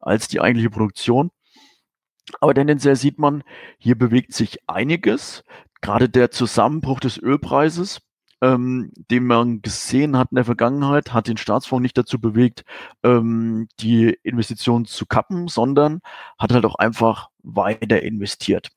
als 0.00 0.28
die 0.28 0.40
eigentliche 0.40 0.70
Produktion. 0.70 1.30
Aber 2.40 2.54
tendenziell 2.54 2.96
sieht 2.96 3.18
man, 3.18 3.42
hier 3.78 3.96
bewegt 3.96 4.32
sich 4.32 4.58
einiges. 4.68 5.44
Gerade 5.80 6.08
der 6.08 6.30
Zusammenbruch 6.30 7.00
des 7.00 7.18
Ölpreises 7.18 8.00
ähm, 8.42 8.90
den 9.10 9.24
man 9.24 9.62
gesehen 9.62 10.18
hat 10.18 10.32
in 10.32 10.34
der 10.34 10.44
Vergangenheit, 10.44 11.14
hat 11.14 11.28
den 11.28 11.36
Staatsfonds 11.36 11.82
nicht 11.82 11.96
dazu 11.96 12.20
bewegt, 12.20 12.64
ähm, 13.04 13.68
die 13.78 14.18
Investitionen 14.24 14.84
zu 14.84 15.06
kappen, 15.06 15.46
sondern 15.46 16.00
hat 16.38 16.52
halt 16.52 16.66
auch 16.66 16.74
einfach 16.74 17.28
weiter 17.42 18.02
investiert. 18.02 18.70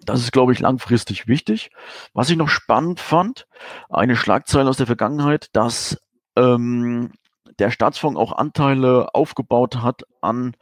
Das 0.00 0.20
ist, 0.20 0.32
glaube 0.32 0.52
ich, 0.52 0.60
langfristig 0.60 1.28
wichtig. 1.28 1.70
Was 2.14 2.30
ich 2.30 2.36
noch 2.36 2.48
spannend 2.48 3.00
fand, 3.00 3.46
eine 3.90 4.16
Schlagzeile 4.16 4.68
aus 4.68 4.78
der 4.78 4.86
Vergangenheit, 4.86 5.48
dass 5.52 5.98
ähm, 6.36 7.12
der 7.58 7.70
Staatsfonds 7.70 8.18
auch 8.18 8.32
Anteile 8.32 9.14
aufgebaut 9.14 9.82
hat 9.82 10.02
an 10.22 10.56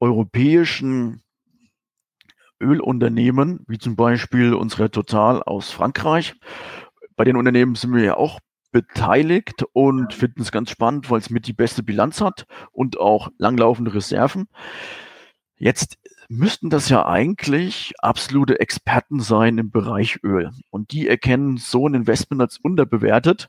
europäischen 0.00 1.22
Ölunternehmen, 2.60 3.64
wie 3.68 3.78
zum 3.78 3.94
Beispiel 3.94 4.54
unsere 4.54 4.90
Total 4.90 5.42
aus 5.42 5.70
Frankreich 5.70 6.34
bei 7.16 7.24
den 7.24 7.36
Unternehmen 7.36 7.74
sind 7.74 7.94
wir 7.94 8.02
ja 8.02 8.16
auch 8.16 8.40
beteiligt 8.72 9.64
und 9.72 10.12
finden 10.12 10.42
es 10.42 10.50
ganz 10.50 10.70
spannend, 10.70 11.08
weil 11.08 11.20
es 11.20 11.30
mit 11.30 11.46
die 11.46 11.52
beste 11.52 11.82
Bilanz 11.82 12.20
hat 12.20 12.44
und 12.72 12.98
auch 12.98 13.28
langlaufende 13.38 13.94
Reserven. 13.94 14.48
Jetzt 15.56 15.98
müssten 16.28 16.70
das 16.70 16.88
ja 16.88 17.06
eigentlich 17.06 17.92
absolute 17.98 18.58
Experten 18.58 19.20
sein 19.20 19.58
im 19.58 19.70
Bereich 19.70 20.18
Öl. 20.24 20.50
Und 20.70 20.90
die 20.90 21.06
erkennen 21.06 21.56
so 21.56 21.86
ein 21.86 21.94
Investment 21.94 22.42
als 22.42 22.58
unterbewertet. 22.58 23.48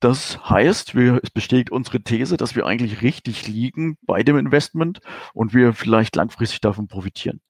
Das 0.00 0.48
heißt, 0.48 0.94
wir, 0.94 1.18
es 1.22 1.30
bestätigt 1.30 1.70
unsere 1.70 2.00
These, 2.00 2.36
dass 2.36 2.54
wir 2.54 2.66
eigentlich 2.66 3.02
richtig 3.02 3.48
liegen 3.48 3.96
bei 4.02 4.22
dem 4.22 4.38
Investment 4.38 5.00
und 5.34 5.54
wir 5.54 5.72
vielleicht 5.72 6.14
langfristig 6.14 6.60
davon 6.60 6.86
profitieren. 6.86 7.40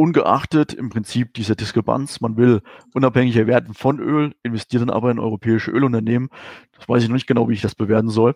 Ungeachtet 0.00 0.72
im 0.72 0.88
Prinzip 0.88 1.34
dieser 1.34 1.56
Diskrepanz, 1.56 2.22
man 2.22 2.38
will 2.38 2.62
unabhängiger 2.94 3.46
werden 3.46 3.74
von 3.74 3.98
Öl, 4.00 4.34
investiert 4.42 4.80
dann 4.80 4.88
aber 4.88 5.10
in 5.10 5.18
europäische 5.18 5.70
Ölunternehmen. 5.70 6.30
Das 6.72 6.88
weiß 6.88 7.02
ich 7.02 7.10
noch 7.10 7.16
nicht 7.16 7.26
genau, 7.26 7.50
wie 7.50 7.52
ich 7.52 7.60
das 7.60 7.74
bewerten 7.74 8.08
soll. 8.08 8.34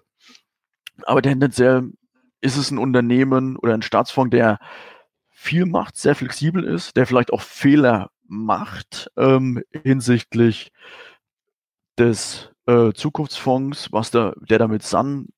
Aber 1.05 1.23
tendenziell 1.23 1.91
ist 2.43 2.59
es 2.59 2.71
ein 2.71 2.77
Unternehmen 2.77 3.57
oder 3.57 3.73
ein 3.73 3.81
Staatsfonds, 3.81 4.31
der 4.33 4.59
viel 5.31 5.65
macht, 5.65 5.97
sehr 5.97 6.15
flexibel 6.15 6.62
ist, 6.65 6.99
der 6.99 7.07
vielleicht 7.07 7.33
auch 7.33 7.41
Fehler 7.41 8.11
macht 8.27 9.11
ähm, 9.17 9.62
hinsichtlich 9.71 10.71
des 11.99 12.51
äh, 12.67 12.93
Zukunftsfonds, 12.93 13.91
was 13.91 14.11
da, 14.11 14.35
der 14.37 14.59
da 14.59 14.69
mit 14.69 14.83
Sun 14.83 15.29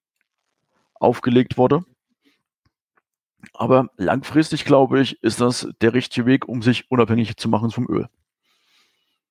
aufgelegt 0.95 1.57
wurde. 1.57 1.85
Aber 3.55 3.89
langfristig, 3.97 4.65
glaube 4.65 5.01
ich, 5.01 5.23
ist 5.23 5.41
das 5.41 5.69
der 5.81 5.95
richtige 5.95 6.27
Weg, 6.27 6.49
um 6.49 6.63
sich 6.63 6.91
unabhängig 6.91 7.37
zu 7.37 7.49
machen 7.49 7.71
vom 7.71 7.89
Öl. 7.89 8.09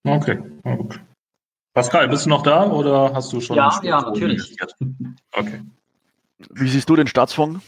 Okay, 0.03 0.39
gut. 0.63 0.99
Pascal, 1.73 2.07
bist 2.07 2.25
du 2.25 2.29
noch 2.29 2.43
da 2.43 2.69
oder 2.69 3.13
hast 3.13 3.33
du 3.33 3.41
schon? 3.41 3.57
Ja, 3.57 3.79
ja, 3.83 4.01
natürlich. 4.01 4.55
Okay. 5.33 5.61
Wie 6.53 6.69
siehst 6.69 6.89
du 6.89 6.95
den 6.95 7.07
Staatsfonds? 7.07 7.61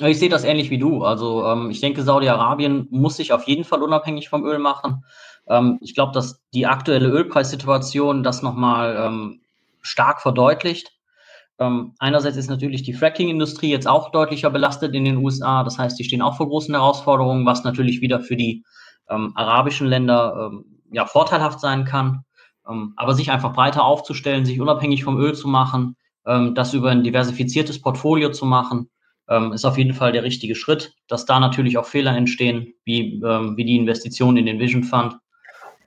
Ich 0.00 0.18
sehe 0.18 0.28
das 0.28 0.44
ähnlich 0.44 0.70
wie 0.70 0.78
du. 0.78 1.04
Also 1.04 1.46
ähm, 1.46 1.70
ich 1.70 1.80
denke, 1.80 2.02
Saudi-Arabien 2.02 2.88
muss 2.90 3.16
sich 3.16 3.32
auf 3.32 3.44
jeden 3.44 3.64
Fall 3.64 3.82
unabhängig 3.82 4.28
vom 4.28 4.44
Öl 4.44 4.58
machen. 4.58 5.04
Ähm, 5.46 5.78
ich 5.80 5.94
glaube, 5.94 6.12
dass 6.12 6.42
die 6.52 6.66
aktuelle 6.66 7.08
Ölpreissituation 7.08 8.22
das 8.22 8.42
nochmal 8.42 8.96
ähm, 8.98 9.40
stark 9.80 10.20
verdeutlicht. 10.20 10.92
Ähm, 11.58 11.94
einerseits 11.98 12.36
ist 12.36 12.48
natürlich 12.48 12.82
die 12.82 12.94
Fracking-Industrie 12.94 13.70
jetzt 13.70 13.86
auch 13.86 14.10
deutlicher 14.10 14.50
belastet 14.50 14.94
in 14.94 15.04
den 15.04 15.18
USA. 15.18 15.64
Das 15.64 15.78
heißt, 15.78 15.98
die 15.98 16.04
stehen 16.04 16.22
auch 16.22 16.36
vor 16.36 16.48
großen 16.48 16.74
Herausforderungen, 16.74 17.46
was 17.46 17.64
natürlich 17.64 18.00
wieder 18.00 18.20
für 18.20 18.36
die 18.36 18.64
ähm, 19.08 19.32
arabischen 19.34 19.86
Länder 19.86 20.50
ähm, 20.52 20.64
ja, 20.90 21.06
vorteilhaft 21.06 21.60
sein 21.60 21.84
kann. 21.84 22.24
aber 22.64 23.14
sich 23.14 23.30
einfach 23.32 23.52
breiter 23.52 23.82
aufzustellen, 23.84 24.44
sich 24.46 24.60
unabhängig 24.60 25.02
vom 25.02 25.18
Öl 25.18 25.34
zu 25.34 25.48
machen, 25.48 25.96
ähm, 26.26 26.54
das 26.54 26.74
über 26.74 26.90
ein 26.90 27.02
diversifiziertes 27.02 27.80
Portfolio 27.80 28.30
zu 28.30 28.46
machen, 28.46 28.88
ähm, 29.28 29.52
ist 29.52 29.64
auf 29.64 29.78
jeden 29.78 29.94
Fall 29.94 30.12
der 30.12 30.22
richtige 30.22 30.54
Schritt. 30.54 30.94
Dass 31.08 31.26
da 31.26 31.40
natürlich 31.40 31.78
auch 31.78 31.86
Fehler 31.86 32.16
entstehen, 32.16 32.74
wie, 32.84 33.20
ähm, 33.24 33.56
wie 33.56 33.64
die 33.64 33.76
Investition 33.76 34.36
in 34.36 34.46
den 34.46 34.58
Vision 34.58 34.84
Fund, 34.84 35.16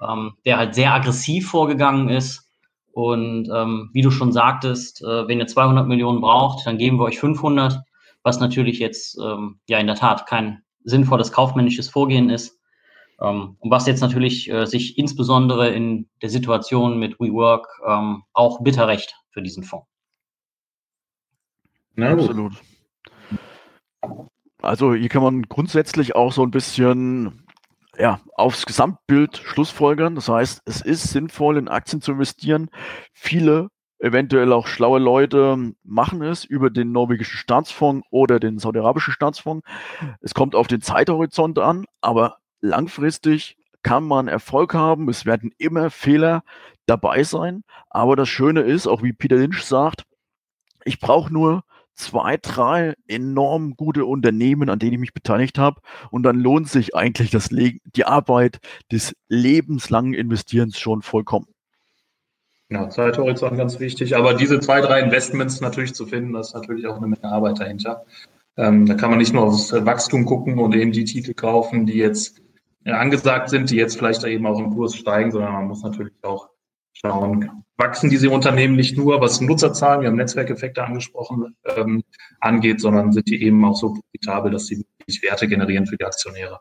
ähm, 0.01 0.33
der 0.45 0.57
halt 0.57 0.75
sehr 0.75 0.93
aggressiv 0.93 1.49
vorgegangen 1.49 2.09
ist. 2.09 2.44
Und 2.95 3.49
ähm, 3.53 3.89
wie 3.91 4.01
du 4.01 4.09
schon 4.09 4.31
sagtest, 4.31 5.03
äh, 5.03 5.27
wenn 5.27 5.39
ihr 5.39 5.47
200 5.47 5.85
Millionen 5.85 6.21
braucht, 6.21 6.65
dann 6.65 6.77
geben 6.77 6.97
wir 6.97 7.03
euch 7.03 7.19
500, 7.19 7.81
was 8.23 8.39
natürlich 8.39 8.79
jetzt 8.79 9.19
ähm, 9.21 9.59
ja 9.67 9.79
in 9.79 9.87
der 9.87 9.97
Tat 9.97 10.25
kein 10.27 10.63
sinnvolles 10.85 11.33
kaufmännisches 11.33 11.89
Vorgehen 11.89 12.29
ist. 12.29 12.57
Um, 13.17 13.57
und 13.59 13.71
was 13.71 13.85
jetzt 13.85 13.99
natürlich 14.01 14.49
äh, 14.49 14.65
sich 14.65 14.97
insbesondere 14.97 15.69
in 15.69 16.09
der 16.21 16.29
Situation 16.29 16.97
mit 16.97 17.19
WeWork 17.19 17.67
ähm, 17.85 18.23
auch 18.33 18.61
bitter 18.61 18.87
recht 18.87 19.15
für 19.29 19.41
diesen 19.41 19.63
Fonds. 19.63 19.87
Na, 21.95 22.11
Absolut. 22.11 22.53
Also 24.61 24.93
hier 24.93 25.09
kann 25.09 25.23
man 25.23 25.43
grundsätzlich 25.43 26.15
auch 26.15 26.31
so 26.31 26.43
ein 26.43 26.51
bisschen 26.51 27.44
ja, 27.97 28.19
aufs 28.35 28.65
Gesamtbild 28.65 29.37
schlussfolgern. 29.37 30.15
Das 30.15 30.29
heißt, 30.29 30.61
es 30.65 30.81
ist 30.81 31.03
sinnvoll, 31.09 31.57
in 31.57 31.67
Aktien 31.67 32.01
zu 32.01 32.11
investieren. 32.13 32.69
Viele, 33.13 33.69
eventuell 33.99 34.51
auch 34.53 34.67
schlaue 34.67 34.99
Leute, 34.99 35.73
machen 35.83 36.21
es 36.21 36.43
über 36.45 36.69
den 36.69 36.91
norwegischen 36.91 37.37
Staatsfonds 37.37 38.05
oder 38.11 38.39
den 38.39 38.59
saudi-arabischen 38.59 39.13
Staatsfonds. 39.13 39.65
Es 40.21 40.33
kommt 40.33 40.55
auf 40.55 40.67
den 40.67 40.81
Zeithorizont 40.81 41.59
an, 41.59 41.85
aber 42.01 42.37
langfristig 42.61 43.57
kann 43.83 44.03
man 44.03 44.27
Erfolg 44.27 44.73
haben. 44.73 45.09
Es 45.09 45.25
werden 45.25 45.53
immer 45.57 45.89
Fehler 45.91 46.43
dabei 46.87 47.23
sein. 47.23 47.63
Aber 47.89 48.15
das 48.15 48.29
Schöne 48.29 48.61
ist, 48.61 48.87
auch 48.87 49.03
wie 49.03 49.13
Peter 49.13 49.35
Lynch 49.35 49.63
sagt, 49.63 50.05
ich 50.83 50.99
brauche 50.99 51.31
nur 51.31 51.63
zwei, 51.95 52.37
drei 52.37 52.93
enorm 53.07 53.75
gute 53.75 54.05
Unternehmen, 54.05 54.69
an 54.69 54.79
denen 54.79 54.93
ich 54.93 54.99
mich 54.99 55.13
beteiligt 55.13 55.57
habe. 55.57 55.81
Und 56.11 56.23
dann 56.23 56.39
lohnt 56.39 56.69
sich 56.69 56.95
eigentlich 56.95 57.31
das 57.31 57.51
Le 57.51 57.73
die 57.95 58.05
Arbeit 58.05 58.59
des 58.91 59.15
lebenslangen 59.27 60.13
Investierens 60.13 60.77
schon 60.77 61.01
vollkommen. 61.01 61.47
Ja, 62.69 62.89
Zeithorizont 62.89 63.57
ganz 63.57 63.79
wichtig. 63.79 64.15
Aber 64.15 64.33
diese 64.33 64.59
zwei, 64.59 64.81
drei 64.81 64.99
Investments 64.99 65.61
natürlich 65.61 65.93
zu 65.93 66.05
finden, 66.05 66.33
das 66.33 66.47
ist 66.47 66.53
natürlich 66.55 66.87
auch 66.87 66.97
eine 66.97 67.07
Menge 67.07 67.31
Arbeit 67.31 67.59
dahinter. 67.59 68.05
Ähm, 68.57 68.85
da 68.85 68.95
kann 68.95 69.09
man 69.09 69.19
nicht 69.19 69.33
nur 69.33 69.43
aufs 69.43 69.71
Wachstum 69.73 70.25
gucken 70.25 70.59
und 70.59 70.75
eben 70.75 70.91
die 70.91 71.03
Titel 71.03 71.33
kaufen, 71.33 71.85
die 71.85 71.97
jetzt 71.97 72.41
ja, 72.85 72.97
angesagt 72.97 73.49
sind, 73.49 73.69
die 73.69 73.75
jetzt 73.75 73.97
vielleicht 73.97 74.23
eben 74.23 74.45
auch 74.47 74.59
im 74.59 74.71
Kurs 74.71 74.95
steigen, 74.95 75.31
sondern 75.31 75.53
man 75.53 75.67
muss 75.67 75.83
natürlich 75.83 76.13
auch 76.23 76.49
schauen, 76.93 77.64
wachsen 77.77 78.09
diese 78.09 78.29
Unternehmen 78.29 78.75
nicht 78.75 78.97
nur, 78.97 79.21
was 79.21 79.41
Nutzerzahlen, 79.41 80.01
wir 80.01 80.07
haben 80.07 80.15
Netzwerkeffekte 80.15 80.83
angesprochen, 80.83 81.55
ähm, 81.65 82.03
angeht, 82.39 82.79
sondern 82.79 83.11
sind 83.11 83.27
die 83.27 83.41
eben 83.43 83.63
auch 83.65 83.75
so 83.75 83.93
profitabel, 83.93 84.51
dass 84.51 84.67
sie 84.67 84.85
wirklich 84.99 85.21
Werte 85.23 85.47
generieren 85.47 85.85
für 85.85 85.97
die 85.97 86.05
Aktionäre. 86.05 86.59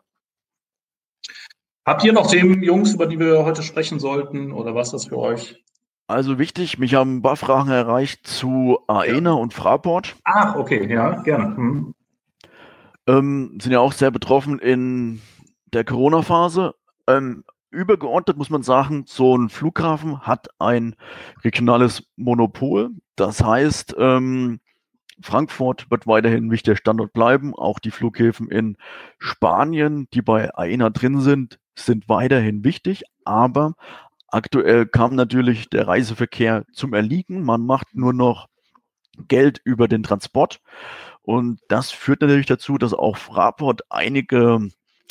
Habt 1.85 2.03
ihr 2.03 2.13
noch 2.13 2.27
Themen, 2.27 2.63
Jungs, 2.63 2.93
über 2.93 3.05
die 3.05 3.19
wir 3.19 3.45
heute 3.45 3.61
sprechen 3.61 3.99
sollten 3.99 4.51
oder 4.51 4.73
was 4.73 4.87
ist 4.87 4.93
das 4.93 5.05
für 5.05 5.17
euch? 5.17 5.63
Also 6.07 6.37
wichtig, 6.37 6.77
mich 6.77 6.93
haben 6.93 7.17
ein 7.17 7.21
paar 7.21 7.35
Fragen 7.35 7.71
erreicht 7.71 8.27
zu 8.27 8.79
AENA 8.87 9.31
ja. 9.31 9.35
und 9.35 9.53
Fraport. 9.53 10.15
Ach, 10.23 10.55
okay, 10.55 10.91
ja, 10.91 11.21
gerne. 11.23 11.55
Hm. 11.55 11.95
Ähm, 13.07 13.57
sind 13.61 13.71
ja 13.71 13.79
auch 13.79 13.93
sehr 13.93 14.11
betroffen 14.11 14.59
in 14.59 15.21
der 15.73 15.83
Corona-Phase. 15.83 16.75
Ähm, 17.07 17.43
übergeordnet 17.75 18.37
muss 18.37 18.49
man 18.49 18.63
sagen, 18.63 19.03
so 19.07 19.37
ein 19.37 19.49
Flughafen 19.49 20.21
hat 20.21 20.47
ein 20.59 20.95
regionales 21.43 22.03
Monopol. 22.15 22.91
Das 23.15 23.43
heißt, 23.43 23.95
ähm, 23.97 24.59
Frankfurt 25.21 25.89
wird 25.89 26.07
weiterhin 26.07 26.47
ein 26.47 26.51
wichtiger 26.51 26.75
Standort 26.75 27.13
bleiben. 27.13 27.53
Auch 27.53 27.79
die 27.79 27.91
Flughäfen 27.91 28.49
in 28.49 28.77
Spanien, 29.19 30.07
die 30.13 30.21
bei 30.21 30.53
AENA 30.53 30.89
drin 30.89 31.21
sind, 31.21 31.59
sind 31.75 32.09
weiterhin 32.09 32.63
wichtig. 32.63 33.03
Aber 33.23 33.73
aktuell 34.27 34.85
kam 34.85 35.15
natürlich 35.15 35.69
der 35.69 35.87
Reiseverkehr 35.87 36.65
zum 36.73 36.93
Erliegen. 36.93 37.43
Man 37.43 37.65
macht 37.65 37.95
nur 37.95 38.13
noch 38.13 38.47
Geld 39.27 39.61
über 39.63 39.87
den 39.87 40.03
Transport. 40.03 40.61
Und 41.21 41.59
das 41.69 41.91
führt 41.91 42.21
natürlich 42.21 42.45
dazu, 42.45 42.77
dass 42.77 42.93
auch 42.93 43.17
Fraport 43.17 43.81
einige 43.89 44.69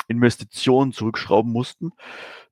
Investitionen 0.08 0.92
zurückschrauben 0.92 1.50
mussten. 1.50 1.92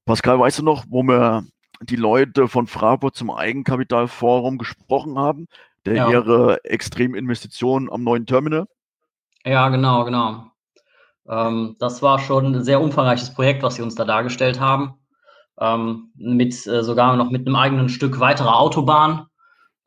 Pascal, 0.05 0.39
weißt 0.39 0.61
du 0.61 0.65
noch, 0.65 0.85
wo 0.89 1.03
wir 1.03 1.45
die 1.81 1.97
Leute 1.97 2.49
von 2.49 2.67
Fraport 2.67 3.15
zum 3.15 3.31
Eigenkapitalforum 3.31 4.59
gesprochen 4.59 5.19
haben, 5.19 5.47
der 5.85 5.95
ja. 5.95 6.11
ihre 6.11 6.65
extremen 6.65 7.15
Investitionen 7.15 7.91
am 7.91 8.03
neuen 8.03 8.27
Terminal? 8.27 8.67
Ja, 9.45 9.69
genau, 9.69 10.05
genau. 10.05 10.47
Ähm, 11.29 11.77
das 11.79 12.03
war 12.03 12.19
schon 12.19 12.55
ein 12.55 12.65
sehr 12.65 12.81
umfangreiches 12.81 13.35
Projekt, 13.35 13.63
was 13.63 13.77
sie 13.77 13.83
uns 13.83 13.95
da 13.95 14.05
dargestellt 14.05 14.61
haben. 14.61 14.95
Ähm, 15.61 16.13
mit 16.17 16.67
äh, 16.67 16.83
sogar 16.83 17.17
noch 17.17 17.31
mit 17.31 17.47
einem 17.47 17.57
eigenen 17.57 17.89
Stück 17.89 18.21
weiterer 18.21 18.59
Autobahn. 18.59 19.27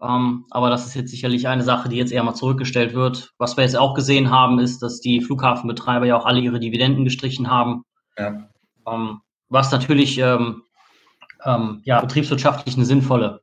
Ähm, 0.02 0.46
aber 0.52 0.70
das 0.70 0.86
ist 0.86 0.96
jetzt 0.96 1.12
sicherlich 1.12 1.48
eine 1.48 1.64
Sache, 1.64 1.90
die 1.90 1.96
jetzt 1.96 2.12
eher 2.12 2.24
mal 2.24 2.34
zurückgestellt 2.36 2.94
wird. 2.94 3.34
Was 3.38 3.58
wir 3.58 3.64
jetzt 3.64 3.78
auch 3.78 3.94
gesehen 3.96 4.30
haben, 4.30 4.60
ist, 4.60 4.82
dass 4.82 5.00
die 5.00 5.22
Flughafenbetreiber 5.22 6.06
ja 6.06 6.18
auch 6.18 6.26
alle 6.26 6.40
ihre 6.40 6.60
Dividenden 6.60 7.06
gestrichen 7.06 7.50
haben. 7.50 7.84
Ja. 8.18 8.50
Was 9.50 9.72
natürlich 9.72 10.18
ähm, 10.18 10.64
ähm, 11.46 11.82
ja, 11.84 12.02
betriebswirtschaftlich 12.02 12.76
eine 12.76 12.86
sinnvolle, 12.86 13.42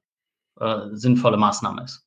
äh, 0.61 0.89
sinnvolle 0.93 1.37
Maßnahme 1.37 1.85
ist. 1.85 2.05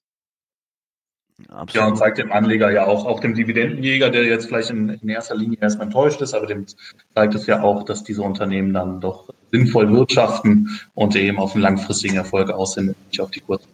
Absolut. 1.50 1.74
Ja, 1.74 1.88
und 1.88 1.98
zeigt 1.98 2.18
dem 2.18 2.32
Anleger 2.32 2.72
ja 2.72 2.86
auch, 2.86 3.06
auch 3.06 3.20
dem 3.20 3.34
Dividendenjäger, 3.34 4.10
der 4.10 4.24
jetzt 4.24 4.46
vielleicht 4.46 4.70
in, 4.70 4.90
in 4.90 5.10
erster 5.10 5.36
Linie 5.36 5.58
erstmal 5.60 5.88
enttäuscht 5.88 6.22
ist, 6.22 6.34
aber 6.34 6.46
dem 6.46 6.66
zeigt 7.14 7.36
es 7.36 7.46
ja 7.46 7.62
auch, 7.62 7.84
dass 7.84 8.06
diese 8.06 8.22
Unternehmen 8.22 8.74
dann 8.74 9.02
doch 9.02 9.34
sinnvoll 9.52 9.92
wirtschaften 9.92 10.80
und 10.94 11.16
eben 11.16 11.38
auf 11.38 11.54
einen 11.54 11.64
langfristigen 11.64 12.16
Erfolg 12.16 12.52
aus 12.52 12.76
sind, 12.76 12.96
nicht 13.08 13.20
auf 13.20 13.32
die 13.32 13.42
kurze. 13.42 13.68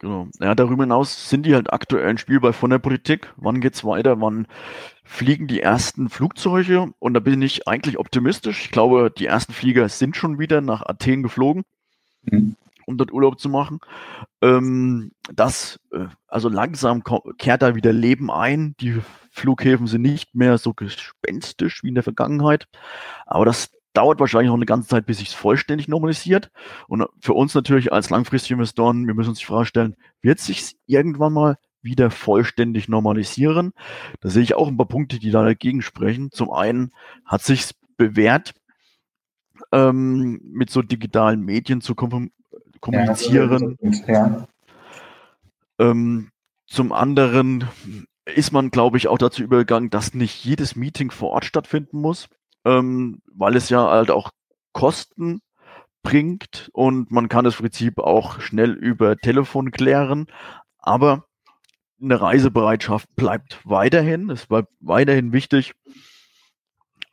Genau. 0.00 0.28
Ja, 0.40 0.54
darüber 0.54 0.82
hinaus 0.82 1.30
sind 1.30 1.46
die 1.46 1.54
halt 1.54 1.72
aktuell 1.72 2.08
ein 2.08 2.18
Spielball 2.18 2.52
von 2.52 2.70
der 2.70 2.78
Politik. 2.78 3.32
Wann 3.36 3.60
geht's 3.60 3.84
weiter? 3.84 4.20
Wann 4.20 4.46
fliegen 5.06 5.46
die 5.46 5.60
ersten 5.60 6.08
Flugzeuge? 6.08 6.92
Und 6.98 7.14
da 7.14 7.20
bin 7.20 7.40
ich 7.40 7.66
eigentlich 7.66 7.98
optimistisch. 7.98 8.64
Ich 8.64 8.70
glaube, 8.70 9.10
die 9.16 9.26
ersten 9.26 9.52
Flieger 9.52 9.88
sind 9.88 10.16
schon 10.16 10.38
wieder 10.38 10.60
nach 10.60 10.82
Athen 10.84 11.22
geflogen, 11.22 11.64
mhm. 12.22 12.56
um 12.86 12.98
dort 12.98 13.12
Urlaub 13.12 13.40
zu 13.40 13.48
machen. 13.48 13.80
Ähm, 14.42 15.12
das, 15.32 15.80
äh, 15.92 16.06
also 16.26 16.48
langsam 16.48 17.02
kehrt 17.38 17.62
da 17.62 17.74
wieder 17.74 17.92
Leben 17.92 18.30
ein. 18.30 18.74
Die 18.80 19.00
Flughäfen 19.30 19.86
sind 19.86 20.02
nicht 20.02 20.34
mehr 20.34 20.58
so 20.58 20.74
gespenstisch 20.74 21.82
wie 21.82 21.88
in 21.88 21.94
der 21.94 22.04
Vergangenheit. 22.04 22.66
Aber 23.24 23.44
das 23.44 23.70
dauert 23.96 24.20
wahrscheinlich 24.20 24.48
noch 24.48 24.56
eine 24.56 24.66
ganze 24.66 24.88
Zeit, 24.88 25.06
bis 25.06 25.18
sich 25.18 25.28
es 25.28 25.34
vollständig 25.34 25.88
normalisiert. 25.88 26.50
Und 26.86 27.06
für 27.20 27.32
uns 27.32 27.54
natürlich 27.54 27.92
als 27.92 28.10
langfristige 28.10 28.54
Investoren, 28.54 29.06
wir 29.06 29.14
müssen 29.14 29.30
uns 29.30 29.38
die 29.38 29.46
Frage 29.46 29.66
stellen, 29.66 29.96
wird 30.20 30.38
sich 30.38 30.76
irgendwann 30.86 31.32
mal 31.32 31.56
wieder 31.86 32.10
vollständig 32.10 32.90
normalisieren? 32.90 33.72
Da 34.20 34.28
sehe 34.28 34.42
ich 34.42 34.54
auch 34.54 34.68
ein 34.68 34.76
paar 34.76 34.88
Punkte, 34.88 35.18
die 35.18 35.30
da 35.30 35.42
dagegen 35.42 35.80
sprechen. 35.80 36.30
Zum 36.30 36.50
einen 36.50 36.92
hat 37.24 37.42
sich 37.42 37.70
bewährt, 37.96 38.52
ähm, 39.72 40.38
mit 40.44 40.68
so 40.68 40.82
digitalen 40.82 41.40
Medien 41.40 41.80
zu 41.80 41.94
kommunizieren. 41.94 43.78
Ja, 44.06 44.46
ähm, 45.78 46.30
zum 46.66 46.92
anderen 46.92 47.68
ist 48.24 48.52
man, 48.52 48.70
glaube 48.70 48.96
ich, 48.96 49.08
auch 49.08 49.18
dazu 49.18 49.42
übergegangen, 49.42 49.90
dass 49.90 50.14
nicht 50.14 50.44
jedes 50.44 50.76
Meeting 50.76 51.10
vor 51.10 51.30
Ort 51.30 51.44
stattfinden 51.44 52.00
muss, 52.00 52.28
ähm, 52.64 53.22
weil 53.32 53.56
es 53.56 53.68
ja 53.68 53.88
halt 53.88 54.10
auch 54.10 54.30
Kosten 54.72 55.40
bringt 56.02 56.70
und 56.72 57.10
man 57.10 57.28
kann 57.28 57.44
das 57.44 57.56
Prinzip 57.56 57.98
auch 57.98 58.40
schnell 58.40 58.72
über 58.72 59.16
Telefon 59.16 59.70
klären. 59.70 60.26
Aber 60.78 61.24
eine 62.00 62.20
Reisebereitschaft 62.20 63.08
bleibt 63.16 63.58
weiterhin. 63.64 64.30
Es 64.30 64.46
bleibt 64.46 64.72
weiterhin 64.80 65.32
wichtig, 65.32 65.74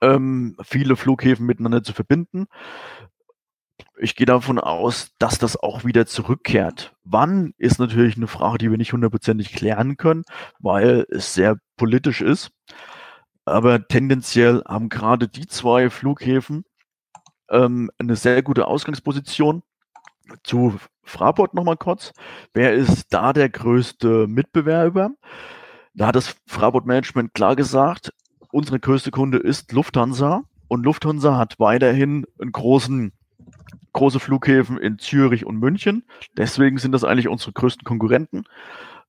ähm, 0.01 0.57
viele 0.63 0.95
Flughäfen 0.95 1.45
miteinander 1.45 1.83
zu 1.83 1.93
verbinden. 1.93 2.47
Ich 3.97 4.15
gehe 4.15 4.25
davon 4.25 4.59
aus, 4.59 5.11
dass 5.19 5.39
das 5.39 5.55
auch 5.55 5.85
wieder 5.85 6.05
zurückkehrt. 6.05 6.93
Wann 7.03 7.53
ist 7.57 7.79
natürlich 7.79 8.17
eine 8.17 8.27
Frage, 8.27 8.57
die 8.57 8.71
wir 8.71 8.77
nicht 8.77 8.93
hundertprozentig 8.93 9.53
klären 9.53 9.97
können, 9.97 10.23
weil 10.59 11.05
es 11.09 11.33
sehr 11.33 11.57
politisch 11.77 12.21
ist. 12.21 12.51
Aber 13.45 13.87
tendenziell 13.87 14.63
haben 14.67 14.89
gerade 14.89 15.27
die 15.27 15.47
zwei 15.47 15.89
Flughäfen 15.89 16.65
ähm, 17.49 17.91
eine 17.97 18.15
sehr 18.15 18.41
gute 18.41 18.67
Ausgangsposition. 18.67 19.63
Zu 20.43 20.77
Fraport 21.03 21.53
nochmal 21.53 21.77
kurz. 21.77 22.13
Wer 22.53 22.73
ist 22.73 23.13
da 23.13 23.33
der 23.33 23.49
größte 23.49 24.27
Mitbewerber? 24.27 25.11
Da 25.93 26.07
hat 26.07 26.15
das 26.15 26.35
Fraport 26.47 26.85
Management 26.85 27.33
klar 27.33 27.55
gesagt, 27.55 28.13
unsere 28.51 28.79
größte 28.79 29.11
Kunde 29.11 29.37
ist 29.37 29.71
Lufthansa 29.71 30.43
und 30.67 30.83
Lufthansa 30.83 31.37
hat 31.37 31.59
weiterhin 31.59 32.25
einen 32.39 32.51
großen 32.51 33.11
große 33.93 34.19
Flughäfen 34.19 34.77
in 34.77 34.97
Zürich 34.97 35.45
und 35.45 35.57
München. 35.57 36.03
Deswegen 36.35 36.77
sind 36.77 36.91
das 36.91 37.03
eigentlich 37.03 37.27
unsere 37.27 37.53
größten 37.53 37.83
Konkurrenten. 37.83 38.43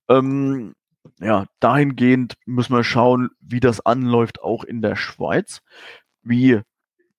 Ähm, 0.09 0.75
ja, 1.21 1.47
dahingehend 1.61 2.35
müssen 2.47 2.75
wir 2.75 2.85
schauen, 2.85 3.31
wie 3.41 3.61
das 3.61 3.85
anläuft, 3.85 4.43
auch 4.43 4.65
in 4.65 4.83
der 4.83 4.97
Schweiz, 4.97 5.63
wie 6.23 6.61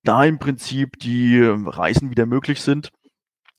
da 0.04 0.24
im 0.24 0.40
Prinzip 0.40 1.00
die 1.00 1.42
Reisen 1.42 2.12
wieder 2.12 2.26
möglich 2.26 2.62
sind. 2.62 2.92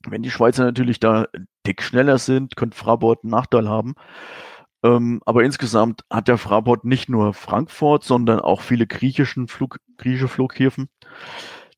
Wenn 0.09 0.23
die 0.23 0.31
Schweizer 0.31 0.63
natürlich 0.63 0.99
da 0.99 1.27
dick 1.65 1.81
schneller 1.81 2.17
sind, 2.17 2.55
könnte 2.55 2.77
Fraport 2.77 3.23
einen 3.23 3.31
Nachteil 3.31 3.67
haben. 3.67 3.95
Ähm, 4.83 5.21
aber 5.25 5.43
insgesamt 5.43 6.01
hat 6.09 6.27
der 6.27 6.37
Fraport 6.37 6.85
nicht 6.85 7.09
nur 7.09 7.33
Frankfurt, 7.33 8.03
sondern 8.03 8.39
auch 8.39 8.61
viele 8.61 8.87
griechischen 8.87 9.47
Flug, 9.47 9.79
griechische 9.97 10.27
Flughäfen. 10.27 10.87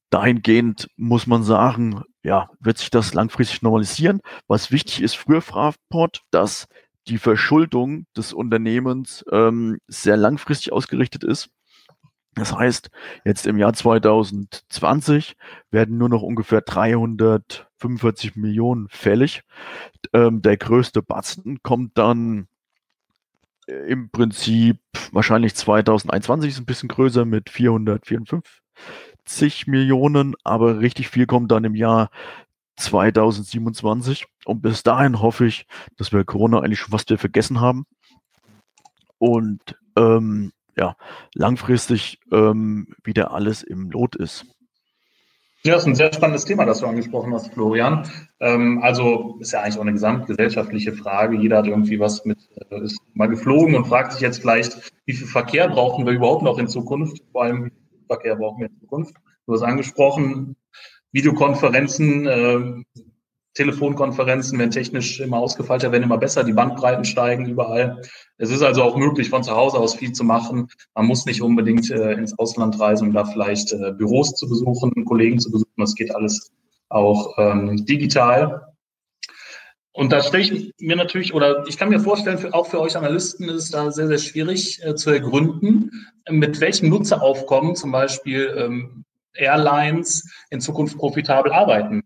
Dahingehend 0.09 0.89
muss 0.97 1.27
man 1.27 1.43
sagen, 1.43 2.03
ja, 2.23 2.49
wird 2.59 2.77
sich 2.77 2.89
das 2.89 3.13
langfristig 3.13 3.61
normalisieren. 3.61 4.21
Was 4.47 4.71
wichtig 4.71 5.01
ist 5.01 5.15
für 5.15 5.41
Fraport, 5.41 6.21
dass 6.31 6.67
die 7.07 7.17
Verschuldung 7.17 8.05
des 8.15 8.33
Unternehmens 8.33 9.23
ähm, 9.31 9.79
sehr 9.87 10.17
langfristig 10.17 10.71
ausgerichtet 10.73 11.23
ist. 11.23 11.49
Das 12.35 12.55
heißt, 12.55 12.89
jetzt 13.25 13.47
im 13.47 13.57
Jahr 13.57 13.73
2020 13.73 15.35
werden 15.71 15.97
nur 15.97 16.09
noch 16.09 16.21
ungefähr 16.21 16.61
345 16.61 18.35
Millionen 18.35 18.87
fällig. 18.89 19.43
Ähm, 20.13 20.41
der 20.41 20.57
größte 20.57 21.01
Batzen 21.01 21.61
kommt 21.63 21.97
dann 21.97 22.47
äh, 23.67 23.91
im 23.91 24.09
Prinzip 24.09 24.77
wahrscheinlich 25.11 25.55
2021 25.55 26.51
ist 26.51 26.59
ein 26.59 26.65
bisschen 26.65 26.89
größer 26.89 27.25
mit 27.25 27.49
454 27.49 29.67
Millionen, 29.67 30.35
aber 30.43 30.79
richtig 30.79 31.09
viel 31.09 31.25
kommt 31.25 31.51
dann 31.51 31.63
im 31.63 31.75
Jahr 31.75 32.09
2027. 32.77 34.25
Und 34.45 34.61
bis 34.61 34.83
dahin 34.83 35.21
hoffe 35.21 35.45
ich, 35.45 35.67
dass 35.97 36.13
wir 36.13 36.23
Corona 36.23 36.59
eigentlich 36.59 36.79
schon 36.79 36.91
fast 36.91 37.11
vergessen 37.11 37.59
haben. 37.59 37.85
Und 39.17 39.77
ähm, 39.97 40.53
ja, 40.79 40.95
langfristig 41.35 42.19
ähm, 42.31 42.95
wieder 43.03 43.33
alles 43.33 43.63
im 43.63 43.91
Lot 43.91 44.15
ist. 44.15 44.45
Ja, 45.65 45.73
das 45.73 45.83
ist 45.83 45.87
ein 45.87 45.95
sehr 45.95 46.13
spannendes 46.13 46.45
Thema, 46.45 46.65
das 46.65 46.79
du 46.79 46.85
angesprochen 46.85 47.33
hast, 47.33 47.53
Florian. 47.53 48.09
Ähm, 48.39 48.79
also 48.81 49.35
ist 49.41 49.51
ja 49.51 49.61
eigentlich 49.61 49.77
auch 49.77 49.81
eine 49.81 49.91
gesamtgesellschaftliche 49.91 50.93
Frage. 50.93 51.35
Jeder 51.35 51.57
hat 51.57 51.67
irgendwie 51.67 51.99
was 51.99 52.23
mit, 52.23 52.37
äh, 52.69 52.81
ist 52.81 53.01
mal 53.13 53.27
geflogen 53.27 53.75
und 53.75 53.87
fragt 53.87 54.13
sich 54.13 54.21
jetzt 54.21 54.39
vielleicht, 54.39 54.93
wie 55.05 55.13
viel 55.13 55.27
Verkehr 55.27 55.67
brauchen 55.67 56.05
wir 56.05 56.13
überhaupt 56.13 56.43
noch 56.43 56.59
in 56.59 56.69
Zukunft? 56.69 57.21
Vor 57.33 57.43
allem, 57.43 57.65
wie 57.65 57.69
viel 57.71 58.05
Verkehr 58.07 58.37
brauchen 58.37 58.61
wir 58.61 58.67
in 58.69 58.79
Zukunft? 58.79 59.15
Du 59.45 59.53
hast 59.53 59.63
angesprochen, 59.63 60.55
Videokonferenzen, 61.11 62.25
äh, 62.25 63.01
Telefonkonferenzen 63.55 64.59
werden 64.59 64.71
technisch 64.71 65.19
immer 65.19 65.37
ausgefeilter, 65.37 65.91
werden 65.91 66.03
immer 66.03 66.17
besser, 66.17 66.43
die 66.43 66.53
Bandbreiten 66.53 67.03
steigen 67.03 67.47
überall. 67.47 68.01
Es 68.37 68.51
ist 68.51 68.61
also 68.61 68.83
auch 68.83 68.95
möglich, 68.95 69.29
von 69.29 69.43
zu 69.43 69.55
Hause 69.55 69.77
aus 69.77 69.95
viel 69.95 70.11
zu 70.11 70.23
machen. 70.23 70.67
Man 70.93 71.07
muss 71.07 71.25
nicht 71.25 71.41
unbedingt 71.41 71.89
äh, 71.89 72.13
ins 72.13 72.37
Ausland 72.37 72.79
reisen, 72.79 73.07
um 73.07 73.13
da 73.13 73.25
vielleicht 73.25 73.73
äh, 73.73 73.91
Büros 73.91 74.35
zu 74.35 74.47
besuchen, 74.47 75.03
Kollegen 75.05 75.39
zu 75.39 75.51
besuchen. 75.51 75.73
Das 75.77 75.95
geht 75.95 76.15
alles 76.15 76.51
auch 76.89 77.37
ähm, 77.37 77.85
digital. 77.85 78.73
Und 79.91 80.11
da 80.11 80.21
stelle 80.21 80.43
ich 80.43 80.73
mir 80.79 80.95
natürlich, 80.95 81.33
oder 81.33 81.67
ich 81.67 81.77
kann 81.77 81.89
mir 81.89 81.99
vorstellen, 81.99 82.37
für, 82.37 82.53
auch 82.53 82.67
für 82.67 82.79
euch 82.79 82.95
Analysten 82.95 83.49
ist 83.49 83.63
es 83.63 83.71
da 83.71 83.91
sehr, 83.91 84.07
sehr 84.07 84.19
schwierig 84.19 84.79
äh, 84.83 84.95
zu 84.95 85.09
ergründen, 85.09 85.91
mit 86.29 86.61
welchem 86.61 86.89
Nutzeraufkommen 86.89 87.75
zum 87.75 87.91
Beispiel 87.91 88.53
ähm, 88.55 89.03
Airlines 89.33 90.31
in 90.51 90.61
Zukunft 90.61 90.97
profitabel 90.97 91.51
arbeiten 91.51 92.03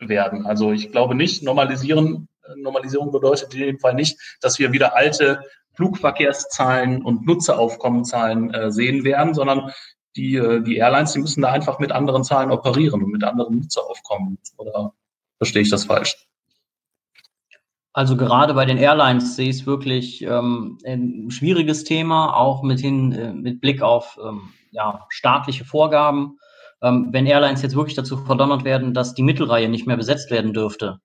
werden. 0.00 0.46
Also 0.46 0.72
ich 0.72 0.90
glaube 0.92 1.14
nicht, 1.14 1.42
normalisieren, 1.42 2.28
Normalisierung 2.56 3.12
bedeutet 3.12 3.54
in 3.54 3.60
dem 3.60 3.78
Fall 3.78 3.94
nicht, 3.94 4.18
dass 4.40 4.58
wir 4.58 4.72
wieder 4.72 4.96
alte 4.96 5.40
Flugverkehrszahlen 5.74 7.02
und 7.02 7.26
Nutzeraufkommenzahlen 7.26 8.52
äh, 8.52 8.72
sehen 8.72 9.04
werden, 9.04 9.34
sondern 9.34 9.70
die, 10.16 10.36
äh, 10.36 10.62
die 10.62 10.76
Airlines, 10.76 11.12
die 11.12 11.20
müssen 11.20 11.42
da 11.42 11.52
einfach 11.52 11.78
mit 11.78 11.92
anderen 11.92 12.24
Zahlen 12.24 12.50
operieren 12.50 13.02
und 13.02 13.12
mit 13.12 13.24
anderen 13.24 13.58
Nutzeraufkommen. 13.58 14.38
Oder 14.56 14.92
verstehe 15.38 15.62
ich 15.62 15.70
das 15.70 15.84
falsch? 15.84 16.16
Also 17.92 18.16
gerade 18.16 18.54
bei 18.54 18.64
den 18.64 18.78
Airlines 18.78 19.36
sehe 19.36 19.48
ich 19.48 19.60
es 19.60 19.66
wirklich 19.66 20.22
ähm, 20.22 20.78
ein 20.86 21.30
schwieriges 21.30 21.84
Thema, 21.84 22.36
auch 22.36 22.62
mit, 22.62 22.80
hin, 22.80 23.12
äh, 23.12 23.32
mit 23.32 23.60
Blick 23.60 23.82
auf 23.82 24.18
ähm, 24.24 24.52
ja, 24.70 25.06
staatliche 25.08 25.64
Vorgaben 25.64 26.38
ähm, 26.82 27.08
wenn 27.10 27.26
Airlines 27.26 27.62
jetzt 27.62 27.76
wirklich 27.76 27.96
dazu 27.96 28.16
verdonnert 28.16 28.64
werden, 28.64 28.94
dass 28.94 29.14
die 29.14 29.22
Mittelreihe 29.22 29.68
nicht 29.68 29.86
mehr 29.86 29.96
besetzt 29.96 30.30
werden 30.30 30.52
dürfte. 30.52 30.98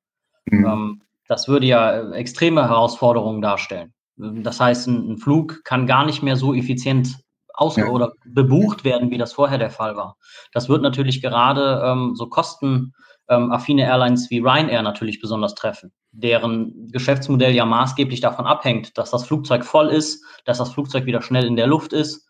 Mhm. 0.46 0.66
Ähm, 0.66 1.02
das 1.28 1.48
würde 1.48 1.66
ja 1.66 2.12
extreme 2.12 2.68
Herausforderungen 2.68 3.42
darstellen. 3.42 3.94
Das 4.18 4.60
heißt, 4.60 4.88
ein, 4.88 5.12
ein 5.12 5.18
Flug 5.18 5.64
kann 5.64 5.88
gar 5.88 6.06
nicht 6.06 6.24
mehr 6.24 6.36
so 6.36 6.54
effizient 6.54 7.16
aus 7.54 7.78
ja. 7.78 7.88
oder 7.88 8.14
bebucht 8.26 8.84
werden, 8.84 9.12
wie 9.12 9.18
das 9.18 9.34
vorher 9.34 9.58
der 9.58 9.70
Fall 9.70 9.96
war. 9.96 10.18
Das 10.54 10.70
wird 10.70 10.82
natürlich 10.82 11.22
gerade 11.22 11.82
ähm, 11.86 12.14
so 12.16 12.28
kostenaffine 12.28 13.84
Airlines 13.84 14.30
wie 14.30 14.40
Ryanair 14.40 14.82
natürlich 14.82 15.22
besonders 15.22 15.56
treffen, 15.56 15.92
deren 16.12 16.90
Geschäftsmodell 16.92 17.54
ja 17.54 17.66
maßgeblich 17.66 18.20
davon 18.20 18.46
abhängt, 18.46 18.98
dass 18.98 19.12
das 19.12 19.26
Flugzeug 19.26 19.66
voll 19.66 19.88
ist, 19.88 20.24
dass 20.46 20.58
das 20.58 20.74
Flugzeug 20.74 21.06
wieder 21.06 21.22
schnell 21.22 21.46
in 21.46 21.56
der 21.56 21.68
Luft 21.68 21.94
ist. 21.94 22.28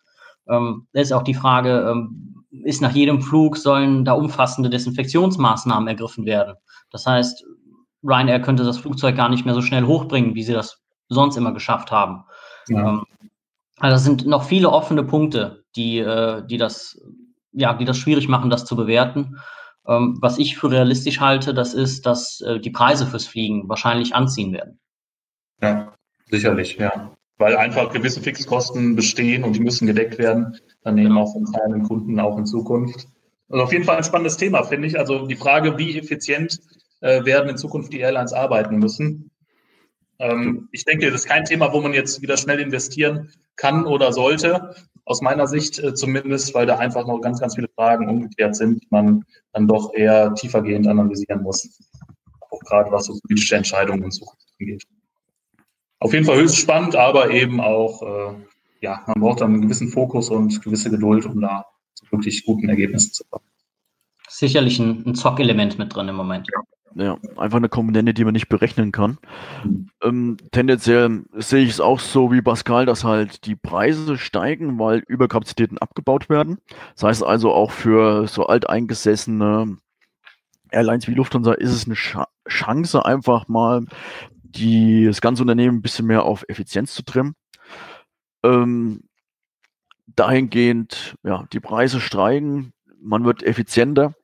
Ähm, 0.48 0.88
da 0.94 1.02
ist 1.02 1.12
auch 1.12 1.24
die 1.24 1.34
Frage, 1.34 1.90
ähm, 1.90 2.35
ist 2.64 2.82
nach 2.82 2.92
jedem 2.92 3.22
Flug 3.22 3.58
sollen 3.58 4.06
da 4.06 4.14
umfassende 4.14 4.70
Desinfektionsmaßnahmen 4.70 5.88
ergriffen 5.88 6.26
werden. 6.26 6.56
Das 6.92 7.06
heißt, 7.06 7.44
Ryanair 8.04 8.42
könnte 8.42 8.64
das 8.64 8.78
Flugzeug 8.78 9.16
gar 9.16 9.30
nicht 9.30 9.46
mehr 9.46 9.54
so 9.54 9.62
schnell 9.62 9.86
hochbringen, 9.86 10.36
wie 10.36 10.44
sie 10.44 10.54
das 10.54 10.82
sonst 11.10 11.38
immer 11.38 11.54
geschafft 11.54 11.92
haben. 11.92 12.24
Ja. 12.68 12.90
Ähm, 12.90 13.04
also 13.78 13.96
es 13.96 14.04
sind 14.04 14.26
noch 14.26 14.44
viele 14.44 14.70
offene 14.70 15.04
Punkte, 15.04 15.64
die, 15.76 16.00
äh, 16.00 16.46
die, 16.46 16.58
das, 16.58 17.00
ja, 17.52 17.74
die 17.74 17.86
das 17.86 17.98
schwierig 17.98 18.28
machen, 18.28 18.50
das 18.50 18.66
zu 18.66 18.76
bewerten. 18.76 19.38
Ähm, 19.88 20.18
was 20.22 20.38
ich 20.38 20.58
für 20.58 20.72
realistisch 20.72 21.20
halte, 21.20 21.54
das 21.54 21.74
ist, 21.74 22.06
dass 22.06 22.42
äh, 22.42 22.60
die 22.60 22.70
Preise 22.72 23.06
fürs 23.06 23.28
Fliegen 23.28 23.68
wahrscheinlich 23.68 24.16
anziehen 24.16 24.54
werden. 24.54 24.80
Ja, 25.62 25.94
sicherlich, 26.30 26.78
ja 26.78 27.16
weil 27.38 27.58
einfach 27.58 27.92
gewisse 27.92 28.22
Fixkosten 28.22 28.96
bestehen 28.96 29.44
und 29.44 29.54
die 29.54 29.60
müssen 29.60 29.88
gedeckt 29.88 30.18
werden, 30.18 30.58
dann 30.86 30.98
eben 30.98 31.18
auch 31.18 31.34
von 31.34 31.46
zahlenden 31.46 31.84
Kunden 31.84 32.20
auch 32.20 32.38
in 32.38 32.46
Zukunft. 32.46 33.08
Also 33.50 33.64
auf 33.64 33.74
jeden 33.74 33.84
Fall 33.84 33.98
ein 33.98 34.04
spannendes 34.04 34.38
Thema, 34.38 34.64
finde 34.64 34.88
ich. 34.88 34.98
Also 34.98 35.28
die 35.28 35.36
Frage, 35.36 35.78
wie 35.78 35.98
effizient 35.98 36.60
äh, 37.02 37.26
werden 37.26 37.50
in 37.50 37.58
Zukunft 37.58 37.92
die 37.92 38.00
Airlines 38.00 38.34
arbeiten 38.34 38.78
müssen. 38.78 39.32
Ähm, 40.20 40.70
ich 40.72 40.86
denke, 40.86 41.08
das 41.08 41.22
ist 41.22 41.28
kein 41.28 41.44
Thema, 41.44 41.74
wo 41.74 41.82
man 41.82 41.94
jetzt 41.94 42.22
wieder 42.22 42.38
schnell 42.38 42.60
investieren 42.60 43.32
kann 43.56 43.86
oder 43.86 44.14
sollte, 44.14 44.76
aus 45.06 45.22
meiner 45.22 45.48
Sicht 45.48 45.80
äh, 45.80 45.94
zumindest, 45.94 46.54
weil 46.54 46.66
da 46.66 46.78
einfach 46.78 47.06
noch 47.06 47.20
ganz, 47.20 47.40
ganz 47.40 47.56
viele 47.56 47.70
Fragen 47.76 48.08
ungeklärt 48.08 48.56
sind, 48.56 48.84
die 48.84 48.88
man 48.92 49.26
dann 49.54 49.68
doch 49.68 49.94
eher 49.94 50.34
tiefergehend 50.36 50.88
analysieren 50.88 51.42
muss. 51.42 51.80
Auch 52.50 52.60
gerade 52.62 52.92
was 52.92 53.06
so 53.06 53.18
politische 53.22 53.56
Entscheidungen 53.56 54.04
und 54.04 54.14
so 54.14 54.26
angeht. 54.60 54.84
Auf 56.00 56.14
jeden 56.14 56.26
Fall 56.26 56.38
höchst 56.38 56.58
spannend, 56.58 56.96
aber 56.96 57.32
eben 57.32 57.60
auch, 57.60 58.02
äh, 58.04 58.36
ja, 58.86 59.02
man 59.08 59.20
braucht 59.20 59.42
dann 59.42 59.52
einen 59.52 59.64
gewissen 59.64 59.90
Fokus 59.90 60.30
und 60.30 60.62
gewisse 60.62 60.92
Geduld, 60.92 61.26
um 61.26 61.42
da 61.42 61.66
zu 61.96 62.06
wirklich 62.12 62.46
guten 62.46 62.70
Ergebnissen 62.70 63.14
zu 63.14 63.24
kommen. 63.28 63.46
Sicherlich 64.30 64.80
ein, 64.80 65.04
ein 65.08 65.16
Zockelement 65.16 65.80
mit 65.80 65.96
drin 65.96 66.08
im 66.08 66.16
Moment. 66.16 66.48
Ja. 66.54 66.62
Ja, 66.98 67.18
einfach 67.36 67.58
eine 67.58 67.68
Komponente, 67.68 68.14
die 68.14 68.24
man 68.24 68.32
nicht 68.32 68.48
berechnen 68.48 68.94
kann. 68.94 69.18
Ähm, 70.02 70.38
tendenziell 70.52 71.26
sehe 71.34 71.64
ich 71.64 71.72
es 71.72 71.82
auch 71.82 72.00
so 72.00 72.32
wie 72.32 72.42
Pascal, 72.42 72.86
dass 72.86 73.04
halt 73.04 73.46
die 73.46 73.58
Preise 73.58 74.18
steigen, 74.18 74.80
weil 74.80 75.04
Überkapazitäten 75.06 75.78
abgebaut 75.78 76.30
werden. 76.30 76.60
Das 76.94 77.04
heißt 77.04 77.24
also 77.24 77.52
auch 77.52 77.72
für 77.72 78.30
so 78.30 78.48
alteingesessene 78.48 79.76
Airlines 80.72 81.10
wie 81.10 81.16
Lufthansa 81.16 81.52
ist 81.52 81.74
es 81.74 81.86
eine 81.86 81.98
Sch 81.98 82.18
Chance, 82.48 83.04
einfach 83.04 83.50
mal 83.50 83.84
die, 84.44 85.06
das 85.06 85.20
ganze 85.20 85.44
Unternehmen 85.44 85.80
ein 85.80 85.82
bisschen 85.82 86.06
mehr 86.06 86.24
auf 86.24 86.46
Effizienz 86.48 86.94
zu 86.94 87.04
trimmen. 87.04 87.36
Ähm, 88.46 89.02
dahingehend, 90.08 91.16
ja, 91.24 91.46
die 91.52 91.60
Preise 91.60 92.00
steigen, 92.00 92.74
man 93.02 93.26
wird 93.26 93.44
effizienter 93.44 94.16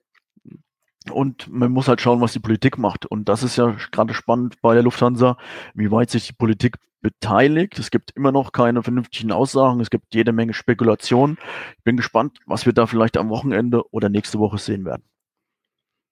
und 1.11 1.47
man 1.51 1.71
muss 1.71 1.87
halt 1.87 2.01
schauen, 2.01 2.21
was 2.21 2.33
die 2.33 2.39
Politik 2.39 2.77
macht. 2.77 3.05
Und 3.05 3.29
das 3.29 3.43
ist 3.43 3.57
ja 3.57 3.75
gerade 3.91 4.13
spannend 4.13 4.61
bei 4.61 4.73
der 4.73 4.83
Lufthansa, 4.83 5.37
wie 5.73 5.91
weit 5.91 6.09
sich 6.09 6.27
die 6.27 6.33
Politik 6.33 6.77
beteiligt. 7.01 7.79
Es 7.79 7.89
gibt 7.89 8.11
immer 8.11 8.31
noch 8.31 8.51
keine 8.51 8.83
vernünftigen 8.83 9.31
Aussagen. 9.31 9.79
Es 9.79 9.89
gibt 9.89 10.13
jede 10.13 10.31
Menge 10.31 10.53
Spekulationen. 10.53 11.37
Ich 11.77 11.83
bin 11.83 11.97
gespannt, 11.97 12.39
was 12.45 12.65
wir 12.65 12.73
da 12.73 12.85
vielleicht 12.85 13.17
am 13.17 13.29
Wochenende 13.29 13.83
oder 13.91 14.09
nächste 14.09 14.37
Woche 14.37 14.59
sehen 14.59 14.85
werden. 14.85 15.03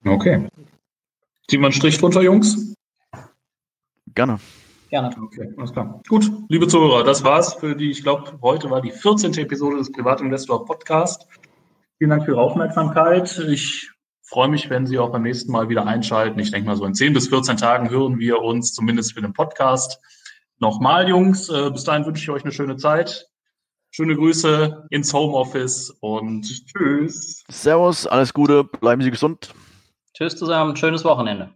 Okay. 0.03 0.47
Wir 1.47 1.59
einen 1.59 1.71
Strich 1.71 1.97
drunter, 1.97 2.21
Jungs? 2.21 2.73
Gerne. 4.15 4.39
Gerne. 4.89 5.15
Okay, 5.21 5.53
alles 5.57 5.71
klar. 5.71 6.01
Gut, 6.07 6.31
liebe 6.49 6.67
Zuhörer, 6.67 7.03
das 7.03 7.23
war's 7.23 7.53
für 7.53 7.75
die, 7.75 7.91
ich 7.91 8.01
glaube, 8.01 8.39
heute 8.41 8.71
war 8.71 8.81
die 8.81 8.91
14. 8.91 9.33
Episode 9.35 9.77
des 9.77 9.91
Privatinvestor 9.91 10.65
Podcast. 10.65 11.27
Vielen 11.99 12.09
Dank 12.09 12.25
für 12.25 12.31
Ihre 12.31 12.41
Aufmerksamkeit. 12.41 13.37
Ich 13.49 13.91
freue 14.23 14.47
mich, 14.47 14.69
wenn 14.71 14.87
Sie 14.87 14.97
auch 14.97 15.11
beim 15.11 15.21
nächsten 15.21 15.51
Mal 15.51 15.69
wieder 15.69 15.85
einschalten. 15.85 16.39
Ich 16.39 16.49
denke 16.49 16.67
mal, 16.67 16.75
so 16.75 16.85
in 16.85 16.95
10 16.95 17.13
bis 17.13 17.27
14 17.27 17.57
Tagen 17.57 17.91
hören 17.91 18.17
wir 18.17 18.41
uns 18.41 18.73
zumindest 18.73 19.13
für 19.13 19.21
den 19.21 19.33
Podcast 19.33 19.99
nochmal, 20.57 21.07
Jungs. 21.07 21.49
Äh, 21.49 21.69
bis 21.69 21.83
dahin 21.83 22.05
wünsche 22.05 22.23
ich 22.23 22.29
euch 22.31 22.43
eine 22.43 22.51
schöne 22.51 22.77
Zeit. 22.77 23.27
Schöne 23.91 24.15
Grüße 24.15 24.87
ins 24.89 25.13
Homeoffice 25.13 25.91
und 25.99 26.45
tschüss. 26.65 27.43
Servus, 27.47 28.07
alles 28.07 28.33
Gute, 28.33 28.63
bleiben 28.63 29.01
Sie 29.03 29.11
gesund. 29.11 29.53
Tschüss 30.13 30.35
zusammen, 30.35 30.75
schönes 30.75 31.03
Wochenende. 31.03 31.51